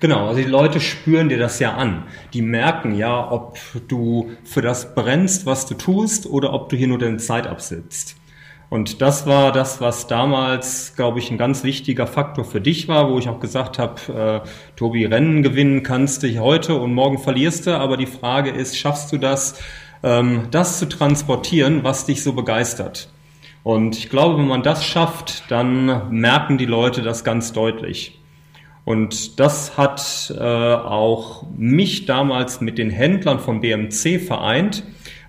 Genau, 0.00 0.26
also 0.26 0.40
die 0.40 0.48
Leute 0.48 0.80
spüren 0.80 1.28
dir 1.28 1.38
das 1.38 1.58
ja 1.58 1.74
an. 1.74 2.04
Die 2.32 2.40
merken 2.40 2.94
ja, 2.94 3.30
ob 3.30 3.58
du 3.88 4.32
für 4.42 4.62
das 4.62 4.94
brennst, 4.94 5.44
was 5.44 5.66
du 5.66 5.74
tust, 5.74 6.24
oder 6.24 6.54
ob 6.54 6.70
du 6.70 6.76
hier 6.76 6.88
nur 6.88 6.98
deine 6.98 7.18
Zeit 7.18 7.46
absitzt. 7.46 8.16
Und 8.68 9.00
das 9.00 9.26
war 9.26 9.52
das, 9.52 9.80
was 9.80 10.08
damals, 10.08 10.96
glaube 10.96 11.20
ich, 11.20 11.30
ein 11.30 11.38
ganz 11.38 11.62
wichtiger 11.62 12.06
Faktor 12.06 12.44
für 12.44 12.61
dich 12.61 12.88
war, 12.88 13.11
wo 13.11 13.18
ich 13.18 13.28
auch 13.28 13.38
gesagt 13.38 13.78
habe, 13.78 14.42
äh, 14.44 14.49
Tobi, 14.76 15.04
Rennen 15.04 15.42
gewinnen 15.42 15.85
kannst 15.85 16.25
du 16.25 16.38
heute 16.40 16.75
und 16.75 16.92
morgen 16.92 17.18
verlierst 17.18 17.66
du, 17.66 17.78
aber 17.78 17.96
die 17.96 18.06
Frage 18.06 18.50
ist, 18.50 18.76
schaffst 18.76 19.12
du 19.12 19.18
das, 19.18 19.61
ähm, 20.02 20.49
das 20.50 20.80
zu 20.80 20.87
transportieren, 20.87 21.85
was 21.85 22.06
dich 22.06 22.25
so 22.25 22.32
begeistert? 22.32 23.08
Und 23.62 23.96
ich 23.96 24.11
glaube, 24.11 24.38
wenn 24.38 24.49
man 24.49 24.62
das 24.62 24.85
schafft, 24.85 25.44
dann 25.50 26.11
merken 26.11 26.58
die 26.58 26.66
Leute 26.66 27.02
das 27.02 27.23
ganz 27.23 27.52
deutlich. 27.52 28.20
Und 28.85 29.40
das 29.40 29.76
hat 29.76 30.32
äh, 30.37 30.42
auch 30.42 31.44
mich 31.56 32.06
damals 32.06 32.61
mit 32.61 32.78
den 32.78 32.90
Händlern 32.90 33.40
von 33.40 33.61
BMC 33.61 34.20
vereint 34.20 34.85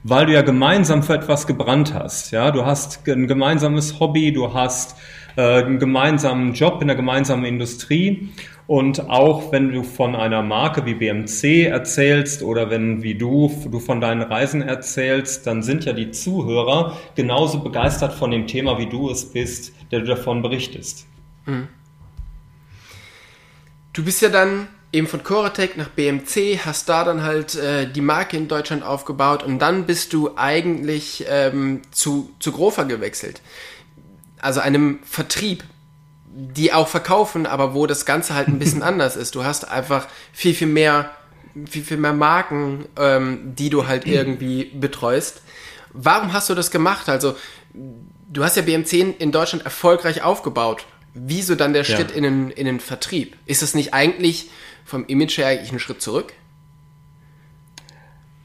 weil 0.10 0.26
du 0.26 0.34
ja 0.34 0.42
gemeinsam 0.42 1.04
für 1.04 1.16
etwas 1.16 1.48
gebrannt 1.48 1.94
hast. 1.94 2.32
Ja, 2.32 2.52
du 2.52 2.66
hast 2.66 3.06
ein 3.08 3.28
gemeinsames 3.28 4.00
Hobby, 4.00 4.32
du 4.32 4.54
hast 4.54 4.96
äh, 5.36 5.64
einen 5.64 5.80
gemeinsamen 5.80 6.54
Job 6.54 6.82
in 6.82 6.88
der 6.88 6.96
gemeinsamen 6.96 7.44
Industrie. 7.44 8.30
Und 8.68 9.10
auch 9.10 9.52
wenn 9.52 9.72
du 9.72 9.84
von 9.84 10.16
einer 10.16 10.44
Marke 10.44 10.86
wie 10.86 10.94
BMC 10.94 11.68
erzählst 11.68 12.42
oder 12.42 12.70
wenn 12.70 13.04
wie 13.04 13.16
du, 13.16 13.52
du 13.70 13.80
von 13.80 14.00
deinen 14.00 14.22
Reisen 14.22 14.62
erzählst, 14.62 15.46
dann 15.46 15.62
sind 15.62 15.84
ja 15.84 15.92
die 15.92 16.12
Zuhörer 16.12 16.98
genauso 17.16 17.60
begeistert 17.60 18.14
von 18.14 18.32
dem 18.32 18.48
Thema, 18.48 18.78
wie 18.78 18.88
du 18.88 19.10
es 19.10 19.26
bist, 19.26 19.74
der 19.92 20.02
du 20.02 20.06
davon 20.06 20.42
berichtest. 20.42 21.06
Mhm. 21.46 21.68
Du 23.92 24.06
bist 24.06 24.22
ja 24.22 24.30
dann 24.30 24.68
eben 24.92 25.08
von 25.08 25.24
Coretec 25.24 25.78
nach 25.78 25.90
BMC, 25.90 26.60
hast 26.66 26.88
da 26.90 27.04
dann 27.04 27.24
halt 27.24 27.56
äh, 27.56 27.90
die 27.92 28.02
Marke 28.02 28.38
in 28.38 28.48
Deutschland 28.48 28.84
aufgebaut 28.84 29.44
und 29.44 29.60
dann 29.60 29.86
bist 29.86 30.14
du 30.14 30.32
eigentlich 30.38 31.26
ähm, 31.28 31.82
zu, 31.92 32.34
zu 32.40 32.52
Grofer 32.52 32.86
gewechselt. 32.86 33.42
Also 34.40 34.60
einem 34.60 35.00
Vertrieb, 35.04 35.64
die 36.30 36.72
auch 36.72 36.88
verkaufen, 36.88 37.46
aber 37.46 37.74
wo 37.74 37.88
das 37.88 38.06
Ganze 38.06 38.36
halt 38.36 38.48
ein 38.48 38.60
bisschen 38.60 38.84
anders 38.84 39.16
ist. 39.16 39.36
Du 39.36 39.44
hast 39.44 39.70
einfach 39.70 40.08
viel, 40.32 40.54
viel 40.54 40.68
mehr, 40.68 41.12
viel, 41.70 41.84
viel 41.84 41.98
mehr 41.98 42.14
Marken, 42.14 42.86
ähm, 42.98 43.56
die 43.56 43.70
du 43.70 43.88
halt 43.88 44.06
irgendwie 44.06 44.66
betreust. 44.66 45.42
Warum 45.92 46.32
hast 46.32 46.50
du 46.50 46.54
das 46.54 46.72
gemacht? 46.72 47.10
Also, 47.10 47.36
du 47.74 48.44
hast 48.44 48.56
ja 48.56 48.62
BMC 48.62 49.16
in 49.20 49.32
Deutschland 49.32 49.66
erfolgreich 49.66 50.22
aufgebaut. 50.22 50.86
Wieso 51.14 51.56
dann 51.56 51.74
der 51.74 51.84
Schritt 51.84 52.12
ja. 52.12 52.18
in, 52.18 52.24
den, 52.24 52.52
in 52.52 52.66
den 52.66 52.80
Vertrieb? 52.80 53.36
Ist 53.48 53.64
es 53.64 53.74
nicht 53.74 53.96
eigentlich 53.96 54.52
vom 54.88 55.06
Image 55.08 55.38
her 55.38 55.48
eigentlich 55.48 55.72
einen 55.72 55.80
Schritt 55.80 56.02
zurück? 56.02 56.34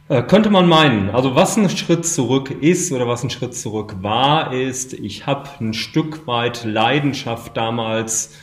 Äh, 0.08 0.22
könnte 0.24 0.50
man 0.50 0.68
meinen. 0.68 1.10
Also 1.10 1.36
was 1.36 1.56
ein 1.56 1.70
Schritt 1.70 2.04
zurück 2.04 2.50
ist 2.50 2.90
oder 2.90 3.06
was 3.06 3.22
ein 3.22 3.30
Schritt 3.30 3.54
zurück 3.54 3.94
war, 4.00 4.52
ist, 4.52 4.92
ich 4.92 5.24
habe 5.26 5.48
ein 5.60 5.72
Stück 5.72 6.26
weit 6.26 6.64
Leidenschaft 6.64 7.56
damals, 7.56 8.36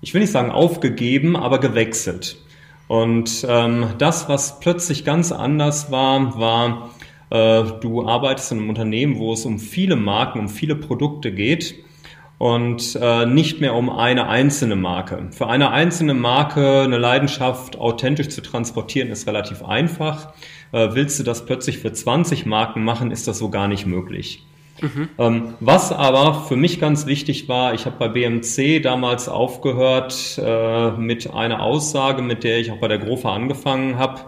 ich 0.00 0.14
will 0.14 0.22
nicht 0.22 0.32
sagen 0.32 0.50
aufgegeben, 0.50 1.36
aber 1.36 1.58
gewechselt. 1.58 2.38
Und 2.88 3.46
ähm, 3.46 3.88
das, 3.98 4.28
was 4.30 4.58
plötzlich 4.60 5.04
ganz 5.04 5.30
anders 5.30 5.90
war, 5.90 6.38
war, 6.38 6.90
äh, 7.28 7.78
du 7.80 8.08
arbeitest 8.08 8.52
in 8.52 8.58
einem 8.58 8.70
Unternehmen, 8.70 9.18
wo 9.18 9.34
es 9.34 9.44
um 9.44 9.58
viele 9.58 9.96
Marken, 9.96 10.38
um 10.38 10.48
viele 10.48 10.76
Produkte 10.76 11.30
geht 11.30 11.84
und 12.38 12.98
äh, 13.00 13.26
nicht 13.26 13.60
mehr 13.60 13.74
um 13.74 13.90
eine 13.90 14.28
einzelne 14.28 14.76
Marke. 14.76 15.28
Für 15.30 15.48
eine 15.48 15.70
einzelne 15.70 16.14
Marke 16.14 16.82
eine 16.82 16.98
Leidenschaft 16.98 17.78
authentisch 17.78 18.28
zu 18.28 18.42
transportieren 18.42 19.08
ist 19.08 19.26
relativ 19.26 19.62
einfach. 19.62 20.32
Äh, 20.72 20.90
willst 20.92 21.18
du 21.18 21.22
das 21.22 21.46
plötzlich 21.46 21.78
für 21.78 21.92
20 21.92 22.46
Marken 22.46 22.84
machen, 22.84 23.10
ist 23.10 23.28
das 23.28 23.38
so 23.38 23.50
gar 23.50 23.68
nicht 23.68 23.86
möglich. 23.86 24.44
Mhm. 24.80 25.08
Ähm, 25.18 25.54
was 25.60 25.92
aber 25.92 26.44
für 26.48 26.56
mich 26.56 26.80
ganz 26.80 27.06
wichtig 27.06 27.48
war, 27.48 27.74
ich 27.74 27.86
habe 27.86 27.96
bei 27.98 28.08
BMC 28.08 28.82
damals 28.82 29.28
aufgehört 29.28 30.38
äh, 30.42 30.90
mit 30.92 31.32
einer 31.32 31.62
Aussage, 31.62 32.22
mit 32.22 32.42
der 32.42 32.58
ich 32.58 32.72
auch 32.72 32.78
bei 32.78 32.88
der 32.88 32.98
Grofa 32.98 33.32
angefangen 33.32 33.98
habe, 33.98 34.20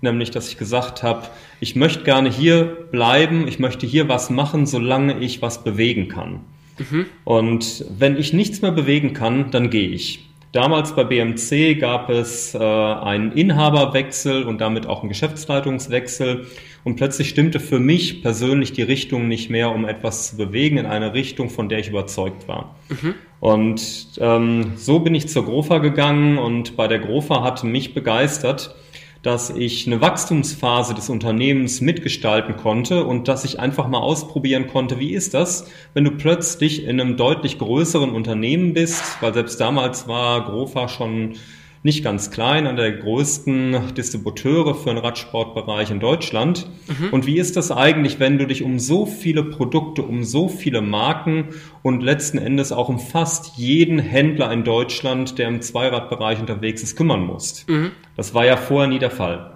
nämlich 0.00 0.32
dass 0.32 0.48
ich 0.48 0.58
gesagt 0.58 1.04
habe, 1.04 1.28
ich 1.60 1.76
möchte 1.76 2.02
gerne 2.02 2.28
hier 2.28 2.64
bleiben, 2.90 3.46
ich 3.46 3.60
möchte 3.60 3.86
hier 3.86 4.08
was 4.08 4.30
machen, 4.30 4.66
solange 4.66 5.20
ich 5.20 5.40
was 5.42 5.62
bewegen 5.62 6.08
kann. 6.08 6.40
Mhm. 6.78 7.06
Und 7.24 7.84
wenn 7.98 8.16
ich 8.16 8.32
nichts 8.32 8.62
mehr 8.62 8.72
bewegen 8.72 9.12
kann, 9.12 9.50
dann 9.50 9.70
gehe 9.70 9.88
ich. 9.88 10.28
Damals 10.54 10.94
bei 10.94 11.02
BMC 11.02 11.80
gab 11.80 12.10
es 12.10 12.54
äh, 12.54 12.58
einen 12.58 13.32
Inhaberwechsel 13.32 14.44
und 14.44 14.60
damit 14.60 14.86
auch 14.86 15.00
einen 15.00 15.08
Geschäftsleitungswechsel. 15.08 16.46
Und 16.84 16.94
plötzlich 16.94 17.30
stimmte 17.30 17.58
für 17.58 17.80
mich 17.80 18.22
persönlich 18.22 18.72
die 18.72 18.82
Richtung 18.82 19.26
nicht 19.26 19.50
mehr, 19.50 19.72
um 19.74 19.84
etwas 19.84 20.30
zu 20.30 20.36
bewegen 20.36 20.76
in 20.76 20.86
eine 20.86 21.12
Richtung, 21.12 21.50
von 21.50 21.68
der 21.68 21.80
ich 21.80 21.88
überzeugt 21.88 22.46
war. 22.46 22.76
Mhm. 22.88 23.14
Und 23.40 24.06
ähm, 24.18 24.74
so 24.76 25.00
bin 25.00 25.16
ich 25.16 25.28
zur 25.28 25.44
Grofa 25.44 25.78
gegangen 25.78 26.38
und 26.38 26.76
bei 26.76 26.86
der 26.86 27.00
Grofa 27.00 27.42
hatte 27.42 27.66
mich 27.66 27.92
begeistert, 27.92 28.76
dass 29.24 29.48
ich 29.48 29.86
eine 29.86 30.02
Wachstumsphase 30.02 30.92
des 30.92 31.08
Unternehmens 31.08 31.80
mitgestalten 31.80 32.56
konnte 32.56 33.06
und 33.06 33.26
dass 33.26 33.46
ich 33.46 33.58
einfach 33.58 33.88
mal 33.88 34.00
ausprobieren 34.00 34.66
konnte, 34.66 34.98
wie 34.98 35.14
ist 35.14 35.32
das, 35.32 35.66
wenn 35.94 36.04
du 36.04 36.10
plötzlich 36.10 36.84
in 36.84 37.00
einem 37.00 37.16
deutlich 37.16 37.58
größeren 37.58 38.10
Unternehmen 38.10 38.74
bist, 38.74 39.02
weil 39.22 39.32
selbst 39.32 39.58
damals 39.58 40.06
war 40.06 40.44
Grofa 40.44 40.88
schon 40.88 41.36
nicht 41.84 42.02
ganz 42.02 42.30
klein, 42.30 42.66
einer 42.66 42.80
der 42.80 42.92
größten 42.92 43.94
Distributeure 43.94 44.74
für 44.74 44.88
den 44.88 44.96
Radsportbereich 44.96 45.90
in 45.90 46.00
Deutschland. 46.00 46.66
Mhm. 46.88 47.10
Und 47.10 47.26
wie 47.26 47.36
ist 47.36 47.58
das 47.58 47.70
eigentlich, 47.70 48.18
wenn 48.18 48.38
du 48.38 48.46
dich 48.46 48.62
um 48.62 48.78
so 48.78 49.04
viele 49.04 49.44
Produkte, 49.44 50.00
um 50.00 50.24
so 50.24 50.48
viele 50.48 50.80
Marken 50.80 51.50
und 51.82 52.02
letzten 52.02 52.38
Endes 52.38 52.72
auch 52.72 52.88
um 52.88 52.98
fast 52.98 53.58
jeden 53.58 53.98
Händler 53.98 54.50
in 54.50 54.64
Deutschland, 54.64 55.38
der 55.38 55.48
im 55.48 55.60
Zweiradbereich 55.60 56.40
unterwegs 56.40 56.82
ist, 56.82 56.96
kümmern 56.96 57.26
musst? 57.26 57.68
Mhm. 57.68 57.90
Das 58.16 58.32
war 58.32 58.46
ja 58.46 58.56
vorher 58.56 58.88
nie 58.88 58.98
der 58.98 59.10
Fall. 59.10 59.52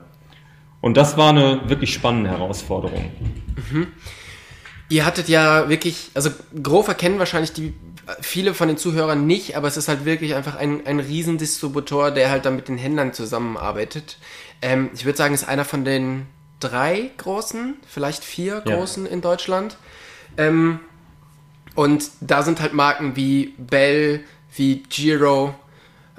Und 0.83 0.99
das 0.99 1.17
war 1.17 1.31
eine 1.31 1.63
wirklich 1.71 1.95
spannende 1.95 2.29
Herausforderung. 2.29 3.11
Mhm. 3.73 3.87
Ihr 4.91 5.07
hattet 5.07 5.31
ja 5.31 5.71
wirklich, 5.71 6.11
also 6.13 6.29
Grover 6.63 6.93
kennen 6.93 7.19
wahrscheinlich 7.19 7.53
die 7.53 7.73
viele 8.21 8.55
von 8.55 8.69
den 8.69 8.77
Zuhörern 8.77 9.27
nicht, 9.27 9.57
aber 9.57 9.69
es 9.69 9.77
ist 9.77 9.89
halt 9.89 10.05
wirklich 10.05 10.35
einfach 10.35 10.57
ein, 10.57 10.87
ein 10.87 11.01
Riesendistributor, 11.01 12.11
der 12.11 12.31
halt 12.31 12.45
dann 12.47 12.57
mit 12.57 12.69
den 12.69 12.79
Händlern 12.79 13.13
zusammenarbeitet. 13.13 14.19
Ähm, 14.63 14.91
ich 14.95 15.05
würde 15.05 15.19
sagen, 15.19 15.35
ist 15.35 15.49
einer 15.49 15.65
von 15.65 15.85
den 15.85 16.27
drei 16.61 17.11
großen, 17.19 17.77
vielleicht 17.87 18.25
vier 18.25 18.63
ja. 18.65 18.77
großen 18.77 19.07
in 19.07 19.21
Deutschland. 19.21 19.77
Ähm, 20.37 20.81
und 21.75 22.11
da 22.21 22.43
sind 22.43 22.61
halt 22.61 22.73
Marken 22.73 23.15
wie 23.15 23.55
Bell, 23.59 24.25
wie 24.57 24.83
Giro 24.89 25.55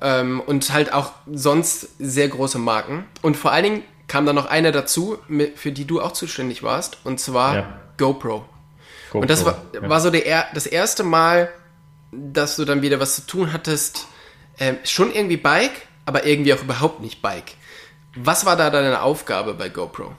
ähm, 0.02 0.40
und 0.42 0.72
halt 0.72 0.94
auch 0.94 1.12
sonst 1.32 1.90
sehr 2.00 2.30
große 2.30 2.60
Marken. 2.60 3.06
Und 3.22 3.36
vor 3.36 3.52
allen 3.52 3.64
Dingen 3.64 3.84
kam 4.08 4.26
da 4.26 4.34
noch 4.34 4.46
eine 4.46 4.72
dazu, 4.72 5.18
für 5.56 5.72
die 5.72 5.86
du 5.86 6.02
auch 6.02 6.14
zuständig 6.14 6.64
warst, 6.64 6.98
und 7.04 7.20
zwar 7.20 7.56
ja. 7.56 7.80
GoPro. 7.98 8.46
GoPro. 9.12 9.20
Und 9.20 9.30
das 9.30 9.46
war, 9.46 9.62
ja. 9.74 9.88
war 9.88 10.00
so 10.00 10.10
der, 10.10 10.48
das 10.54 10.66
erste 10.66 11.04
Mal, 11.04 11.50
dass 12.12 12.56
du 12.56 12.66
dann 12.66 12.82
wieder 12.82 13.00
was 13.00 13.16
zu 13.16 13.28
tun 13.28 13.54
hattest. 13.54 14.08
Ähm, 14.60 14.78
schon 14.84 15.14
irgendwie 15.14 15.38
Bike, 15.38 15.88
aber 16.06 16.26
irgendwie 16.26 16.54
auch 16.54 16.62
überhaupt 16.62 17.02
nicht 17.02 17.22
Bike. 17.22 17.54
Was 18.16 18.46
war 18.46 18.56
da 18.56 18.70
deine 18.70 19.02
Aufgabe 19.02 19.54
bei 19.54 19.70
GoPro? 19.70 20.14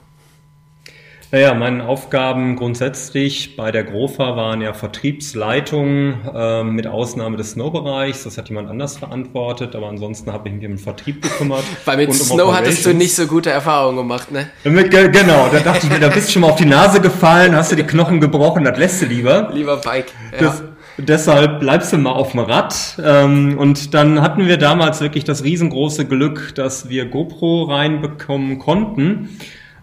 Naja, 1.33 1.53
meine 1.53 1.87
Aufgaben 1.87 2.57
grundsätzlich 2.57 3.55
bei 3.55 3.71
der 3.71 3.85
Grofa 3.85 4.35
waren 4.35 4.61
ja 4.61 4.73
Vertriebsleitung 4.73 6.25
äh, 6.35 6.63
mit 6.65 6.87
Ausnahme 6.87 7.37
des 7.37 7.51
Snow-Bereichs. 7.51 8.25
Das 8.25 8.37
hat 8.37 8.49
jemand 8.49 8.69
anders 8.69 8.97
verantwortet, 8.97 9.73
aber 9.73 9.87
ansonsten 9.87 10.33
habe 10.33 10.49
ich 10.49 10.55
mich 10.55 10.65
um 10.65 10.73
den 10.73 10.77
Vertrieb 10.77 11.21
gekümmert. 11.21 11.63
Weil 11.85 11.97
mit 11.97 12.09
um 12.09 12.15
Snow 12.15 12.53
hattest 12.53 12.85
du 12.85 12.93
nicht 12.93 13.15
so 13.15 13.27
gute 13.27 13.49
Erfahrungen 13.49 13.95
gemacht, 13.95 14.29
ne? 14.29 14.49
Genau, 14.65 15.47
da 15.49 15.61
dachte 15.61 15.87
ich 15.87 15.93
mir, 15.93 16.01
da 16.01 16.09
bist 16.09 16.27
du 16.27 16.33
schon 16.33 16.41
mal 16.41 16.49
auf 16.49 16.57
die 16.57 16.65
Nase 16.65 16.99
gefallen, 16.99 17.55
hast 17.55 17.71
du 17.71 17.77
die 17.77 17.83
Knochen 17.83 18.19
gebrochen, 18.19 18.65
das 18.65 18.77
lässt 18.77 19.01
du 19.01 19.05
lieber. 19.05 19.51
Lieber 19.53 19.77
Bike. 19.77 20.11
Ja. 20.33 20.39
Das, 20.39 20.63
deshalb 21.07 21.59
bleibst 21.59 21.93
du 21.93 21.97
mal 21.97 22.11
auf 22.11 22.31
dem 22.31 22.41
Rad. 22.41 22.97
Ähm, 23.03 23.57
und 23.57 23.93
dann 23.93 24.21
hatten 24.21 24.47
wir 24.47 24.57
damals 24.57 25.01
wirklich 25.01 25.23
das 25.23 25.43
riesengroße 25.43 26.05
Glück, 26.05 26.53
dass 26.55 26.89
wir 26.89 27.05
GoPro 27.05 27.63
reinbekommen 27.63 28.59
konnten. 28.59 29.29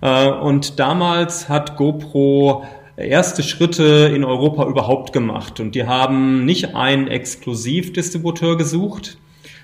Äh, 0.01 0.29
und 0.29 0.79
damals 0.79 1.49
hat 1.49 1.77
GoPro 1.77 2.65
erste 2.97 3.43
Schritte 3.43 4.13
in 4.15 4.25
Europa 4.25 4.67
überhaupt 4.67 5.13
gemacht. 5.13 5.61
Und 5.61 5.75
die 5.75 5.87
haben 5.87 6.45
nicht 6.45 6.75
einen 6.75 7.09
Exklusivdistributeur 7.09 8.57
gesucht, 8.57 9.19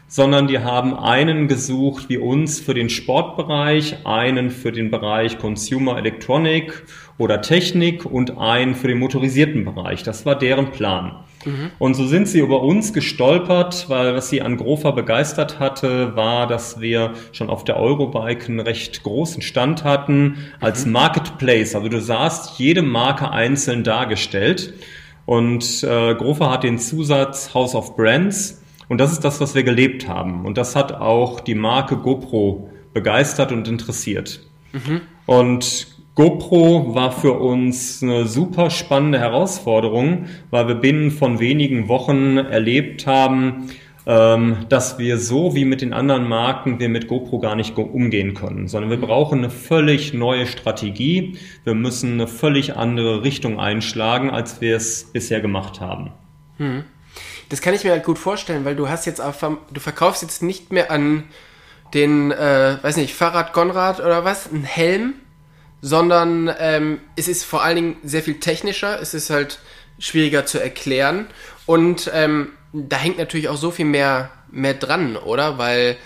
sondern 0.07 0.47
die 0.47 0.61
haben 0.61 0.97
einen 0.97 1.49
gesucht 1.49 2.09
wie 2.09 2.19
uns 2.19 2.61
für 2.61 2.75
den 2.75 2.89
Sportbereich, 2.89 4.07
einen 4.07 4.51
für 4.51 4.71
den 4.71 4.91
Bereich 4.91 5.39
Consumer 5.39 5.99
Electronic 5.99 6.85
oder 7.19 7.41
Technik 7.41 8.05
und 8.05 8.39
einen 8.39 8.75
für 8.75 8.89
den 8.89 8.99
motorisierten 8.99 9.65
Bereich. 9.65 10.03
Das 10.03 10.25
war 10.25 10.39
deren 10.39 10.71
Plan. 10.71 11.25
Mhm. 11.45 11.71
Und 11.79 11.95
so 11.95 12.07
sind 12.07 12.29
sie 12.29 12.41
über 12.41 12.63
uns 12.63 12.93
gestolpert, 12.93 13.87
weil 13.89 14.15
was 14.15 14.29
sie 14.29 14.43
an 14.43 14.57
Grofa 14.57 14.91
begeistert 14.91 15.59
hatte, 15.59 16.17
war, 16.17 16.47
dass 16.47 16.81
wir 16.81 17.13
schon 17.33 17.51
auf 17.51 17.65
der 17.65 17.77
Eurobike 17.77 18.47
einen 18.47 18.61
recht 18.61 19.03
großen 19.03 19.43
Stand 19.43 19.85
hatten 19.85 20.39
als 20.61 20.87
mhm. 20.87 20.93
Marketplace. 20.93 21.75
Also 21.75 21.89
du 21.89 22.01
sahst 22.01 22.59
jede 22.59 22.83
Marke 22.83 23.31
einzeln 23.31 23.85
dargestellt. 23.85 24.75
Und 25.27 25.83
äh, 25.83 26.15
Grofa 26.15 26.51
hat 26.51 26.65
den 26.65 26.79
Zusatz 26.79 27.55
House 27.55 27.75
of 27.75 27.97
Brands. 27.97 28.63
Und 28.89 28.99
das 28.99 29.13
ist 29.13 29.25
das, 29.25 29.41
was 29.41 29.55
wir 29.55 29.63
gelebt 29.63 30.09
haben. 30.09 30.45
Und 30.45 30.59
das 30.59 30.77
hat 30.77 30.93
auch 30.93 31.41
die 31.41 31.55
Marke 31.55 31.97
GoPro 31.97 32.69
begeistert 32.93 33.51
und 33.51 33.67
interessiert. 33.67 34.41
Mhm. 34.73 35.01
Und 35.27 35.94
GoPro 36.15 36.95
war 36.95 37.11
für 37.11 37.33
uns 37.33 38.03
eine 38.03 38.27
super 38.27 38.71
spannende 38.71 39.19
Herausforderung, 39.19 40.27
weil 40.51 40.69
wir 40.69 40.77
binnen 40.77 41.11
von 41.11 41.41
wenigen 41.41 41.89
Wochen 41.89 42.37
erlebt 42.37 43.09
haben, 43.09 43.71
ähm, 44.07 44.59
dass 44.69 44.99
wir 44.99 45.19
so 45.19 45.57
wie 45.57 45.65
mit 45.65 45.81
den 45.81 45.93
anderen 45.93 46.29
Marken 46.29 46.79
wir 46.79 46.89
mit 46.89 47.09
GoPro 47.09 47.41
gar 47.41 47.57
nicht 47.57 47.77
umgehen 47.77 48.35
können, 48.35 48.69
sondern 48.69 48.91
wir 48.91 49.01
brauchen 49.01 49.39
eine 49.39 49.51
völlig 49.51 50.15
neue 50.15 50.47
Strategie. 50.47 51.37
Wir 51.65 51.75
müssen 51.75 52.13
eine 52.13 52.29
völlig 52.29 52.77
andere 52.77 53.25
Richtung 53.25 53.59
einschlagen, 53.59 54.31
als 54.31 54.61
wir 54.61 54.77
es 54.77 55.05
bisher 55.13 55.41
gemacht 55.41 55.81
haben. 55.81 56.13
Hm. 56.59 56.85
Das 57.49 57.61
kann 57.61 57.75
ich 57.75 57.83
mir 57.83 57.91
halt 57.91 58.05
gut 58.05 58.19
vorstellen, 58.19 58.65
weil 58.65 58.77
du 58.77 58.89
hast 58.89 59.05
jetzt 59.07 59.21
auch, 59.21 59.35
du 59.73 59.81
verkaufst 59.81 60.23
jetzt 60.23 60.43
nicht 60.43 60.73
mehr 60.73 60.93
an 60.93 61.25
den, 61.93 62.31
äh, 62.31 62.77
weiß 62.83 62.97
nicht, 62.99 63.15
Fahrrad 63.15 63.53
Konrad 63.53 64.01
oder 64.01 64.25
was, 64.25 64.51
einen 64.51 64.65
Helm, 64.65 65.15
sondern 65.85 66.51
ähm, 66.59 66.99
es 67.15 67.29
ist 67.29 67.45
vor 67.45 67.63
allen 67.63 67.77
Dingen 67.77 67.97
sehr 68.03 68.23
viel 68.23 68.41
technischer, 68.41 68.99
es 69.03 69.13
ist 69.13 69.29
halt 69.29 69.59
schwieriger 69.99 70.47
zu 70.47 70.59
erklären 70.59 71.27
und 71.67 72.11
ähm, 72.15 72.53
da 72.73 72.97
hängt 72.97 73.19
natürlich 73.19 73.51
auch 73.51 73.59
so 73.59 73.71
viel 73.71 73.85
mehr, 73.85 74.31
mehr 74.51 74.73
dran, 74.73 75.19
oder? 75.19 75.59
Weil 75.59 75.99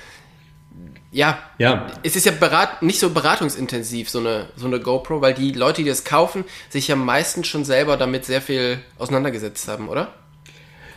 ja, 1.13 1.39
ja, 1.59 1.87
es 2.03 2.17
ist 2.17 2.27
ja 2.27 2.33
berat, 2.33 2.83
nicht 2.83 2.99
so 2.99 3.11
beratungsintensiv, 3.11 4.11
so 4.11 4.19
eine, 4.19 4.49
so 4.57 4.67
eine 4.67 4.81
GoPro, 4.81 5.21
weil 5.21 5.33
die 5.33 5.53
Leute, 5.53 5.85
die 5.85 5.89
das 5.89 6.03
kaufen, 6.03 6.45
sich 6.69 6.89
ja 6.89 6.97
meistens 6.97 7.47
schon 7.47 7.65
selber 7.65 7.97
damit 7.97 8.25
sehr 8.25 8.43
viel 8.43 8.81
auseinandergesetzt 8.99 9.69
haben, 9.69 9.89
oder? 9.89 10.13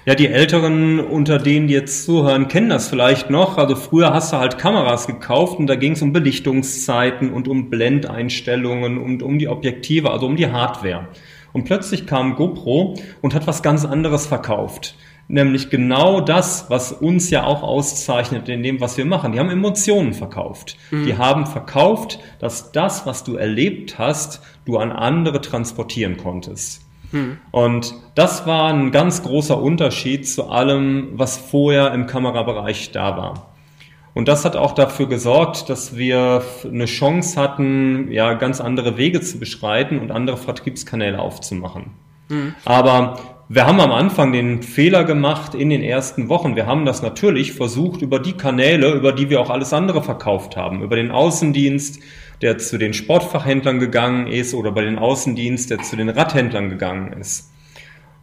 Ja, 0.03 0.15
die 0.15 0.27
Älteren 0.27 0.99
unter 0.99 1.37
denen, 1.37 1.67
die 1.67 1.75
jetzt 1.75 2.05
zuhören, 2.05 2.47
kennen 2.47 2.69
das 2.69 2.89
vielleicht 2.89 3.29
noch. 3.29 3.59
Also 3.59 3.75
früher 3.75 4.11
hast 4.11 4.33
du 4.33 4.37
halt 4.37 4.57
Kameras 4.57 5.05
gekauft 5.05 5.59
und 5.59 5.67
da 5.67 5.75
ging 5.75 5.91
es 5.91 6.01
um 6.01 6.11
Belichtungszeiten 6.11 7.31
und 7.31 7.47
um 7.47 7.69
Blendeinstellungen 7.69 8.97
und 8.97 9.21
um 9.21 9.37
die 9.37 9.47
Objektive, 9.47 10.09
also 10.09 10.25
um 10.25 10.37
die 10.37 10.51
Hardware. 10.51 11.09
Und 11.53 11.65
plötzlich 11.65 12.07
kam 12.07 12.35
GoPro 12.35 12.97
und 13.21 13.35
hat 13.35 13.45
was 13.45 13.61
ganz 13.61 13.85
anderes 13.85 14.25
verkauft. 14.25 14.95
Nämlich 15.27 15.69
genau 15.69 16.19
das, 16.19 16.65
was 16.69 16.91
uns 16.91 17.29
ja 17.29 17.43
auch 17.43 17.61
auszeichnet 17.61 18.49
in 18.49 18.63
dem, 18.63 18.81
was 18.81 18.97
wir 18.97 19.05
machen. 19.05 19.33
Die 19.33 19.39
haben 19.39 19.51
Emotionen 19.51 20.13
verkauft. 20.13 20.77
Mhm. 20.89 21.05
Die 21.05 21.17
haben 21.17 21.45
verkauft, 21.45 22.19
dass 22.39 22.71
das, 22.71 23.05
was 23.05 23.23
du 23.23 23.35
erlebt 23.35 23.99
hast, 23.99 24.41
du 24.65 24.77
an 24.77 24.91
andere 24.91 25.41
transportieren 25.41 26.17
konntest. 26.17 26.81
Hm. 27.11 27.37
Und 27.51 27.93
das 28.15 28.47
war 28.47 28.73
ein 28.73 28.91
ganz 28.91 29.23
großer 29.23 29.61
Unterschied 29.61 30.27
zu 30.27 30.49
allem, 30.49 31.09
was 31.13 31.37
vorher 31.37 31.93
im 31.93 32.07
Kamerabereich 32.07 32.91
da 32.91 33.17
war. 33.17 33.51
Und 34.13 34.27
das 34.27 34.43
hat 34.43 34.55
auch 34.55 34.73
dafür 34.73 35.07
gesorgt, 35.07 35.69
dass 35.69 35.95
wir 35.95 36.43
eine 36.65 36.85
Chance 36.85 37.39
hatten, 37.39 38.11
ja, 38.11 38.33
ganz 38.33 38.59
andere 38.59 38.97
Wege 38.97 39.21
zu 39.21 39.39
beschreiten 39.39 39.99
und 39.99 40.11
andere 40.11 40.37
Vertriebskanäle 40.37 41.19
aufzumachen. 41.19 41.91
Mhm. 42.27 42.55
Aber 42.65 43.19
wir 43.47 43.65
haben 43.65 43.79
am 43.79 43.91
Anfang 43.91 44.31
den 44.31 44.63
Fehler 44.63 45.03
gemacht 45.03 45.55
in 45.55 45.69
den 45.69 45.81
ersten 45.81 46.29
Wochen. 46.29 46.55
Wir 46.55 46.67
haben 46.67 46.85
das 46.85 47.01
natürlich 47.01 47.53
versucht 47.53 48.01
über 48.01 48.19
die 48.19 48.33
Kanäle, 48.33 48.93
über 48.93 49.13
die 49.13 49.29
wir 49.29 49.39
auch 49.39 49.49
alles 49.49 49.73
andere 49.73 50.01
verkauft 50.03 50.57
haben, 50.57 50.81
über 50.81 50.95
den 50.95 51.11
Außendienst, 51.11 52.01
der 52.41 52.57
zu 52.57 52.77
den 52.77 52.93
Sportfachhändlern 52.93 53.79
gegangen 53.79 54.27
ist 54.27 54.53
oder 54.53 54.71
bei 54.71 54.81
den 54.81 54.97
Außendienst, 54.97 55.69
der 55.69 55.79
zu 55.79 55.95
den 55.95 56.09
Radhändlern 56.09 56.69
gegangen 56.69 57.13
ist. 57.13 57.51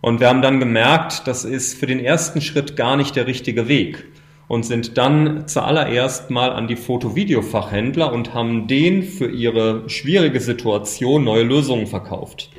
Und 0.00 0.20
wir 0.20 0.28
haben 0.28 0.42
dann 0.42 0.60
gemerkt, 0.60 1.26
das 1.26 1.44
ist 1.44 1.78
für 1.78 1.86
den 1.86 2.00
ersten 2.00 2.40
Schritt 2.40 2.76
gar 2.76 2.96
nicht 2.96 3.16
der 3.16 3.26
richtige 3.26 3.68
Weg 3.68 4.04
und 4.46 4.64
sind 4.64 4.96
dann 4.96 5.46
zuallererst 5.46 6.30
mal 6.30 6.52
an 6.52 6.68
die 6.68 6.76
Foto-Video-Fachhändler 6.76 8.12
und 8.12 8.34
haben 8.34 8.66
denen 8.66 9.02
für 9.02 9.28
ihre 9.28 9.88
schwierige 9.88 10.40
Situation 10.40 11.24
neue 11.24 11.42
Lösungen 11.42 11.86
verkauft. 11.86 12.50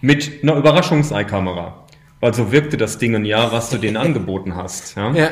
Mit 0.00 0.42
einer 0.42 0.56
Überraschungsei-Kamera. 0.56 1.86
Weil 2.20 2.34
so 2.34 2.52
wirkte 2.52 2.76
das 2.76 2.98
Ding 2.98 3.24
ja, 3.24 3.52
was 3.52 3.70
du 3.70 3.78
denen 3.78 3.96
angeboten 3.96 4.54
hast. 4.54 4.96
Ja? 4.96 5.12
ja 5.12 5.30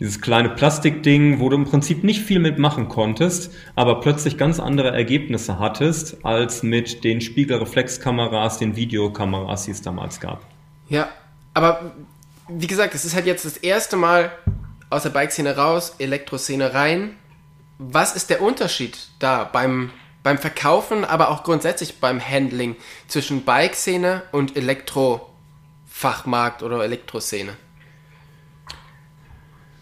dieses 0.00 0.20
kleine 0.20 0.50
Plastikding, 0.50 1.40
wo 1.40 1.48
du 1.48 1.56
im 1.56 1.64
Prinzip 1.64 2.04
nicht 2.04 2.22
viel 2.22 2.38
mitmachen 2.38 2.88
konntest, 2.88 3.52
aber 3.74 4.00
plötzlich 4.00 4.38
ganz 4.38 4.60
andere 4.60 4.92
Ergebnisse 4.92 5.58
hattest, 5.58 6.24
als 6.24 6.62
mit 6.62 7.02
den 7.02 7.20
Spiegelreflexkameras, 7.20 8.58
den 8.58 8.76
Videokameras, 8.76 9.64
die 9.64 9.72
es 9.72 9.82
damals 9.82 10.20
gab. 10.20 10.46
Ja, 10.88 11.08
aber 11.52 11.96
wie 12.48 12.68
gesagt, 12.68 12.94
es 12.94 13.04
ist 13.04 13.14
halt 13.14 13.26
jetzt 13.26 13.44
das 13.44 13.56
erste 13.56 13.96
Mal 13.96 14.30
aus 14.88 15.02
der 15.02 15.10
Bike-Szene 15.10 15.56
raus, 15.56 15.96
Elektroszene 15.98 16.74
rein. 16.74 17.16
Was 17.78 18.14
ist 18.16 18.30
der 18.30 18.40
Unterschied 18.40 18.96
da 19.18 19.44
beim, 19.44 19.90
beim 20.22 20.38
Verkaufen, 20.38 21.04
aber 21.04 21.30
auch 21.30 21.42
grundsätzlich 21.42 22.00
beim 22.00 22.20
Handling 22.20 22.76
zwischen 23.08 23.44
Bike-Szene 23.44 24.22
und 24.32 24.56
Elektrofachmarkt 24.56 26.62
oder 26.62 26.82
Elektroszene? 26.84 27.56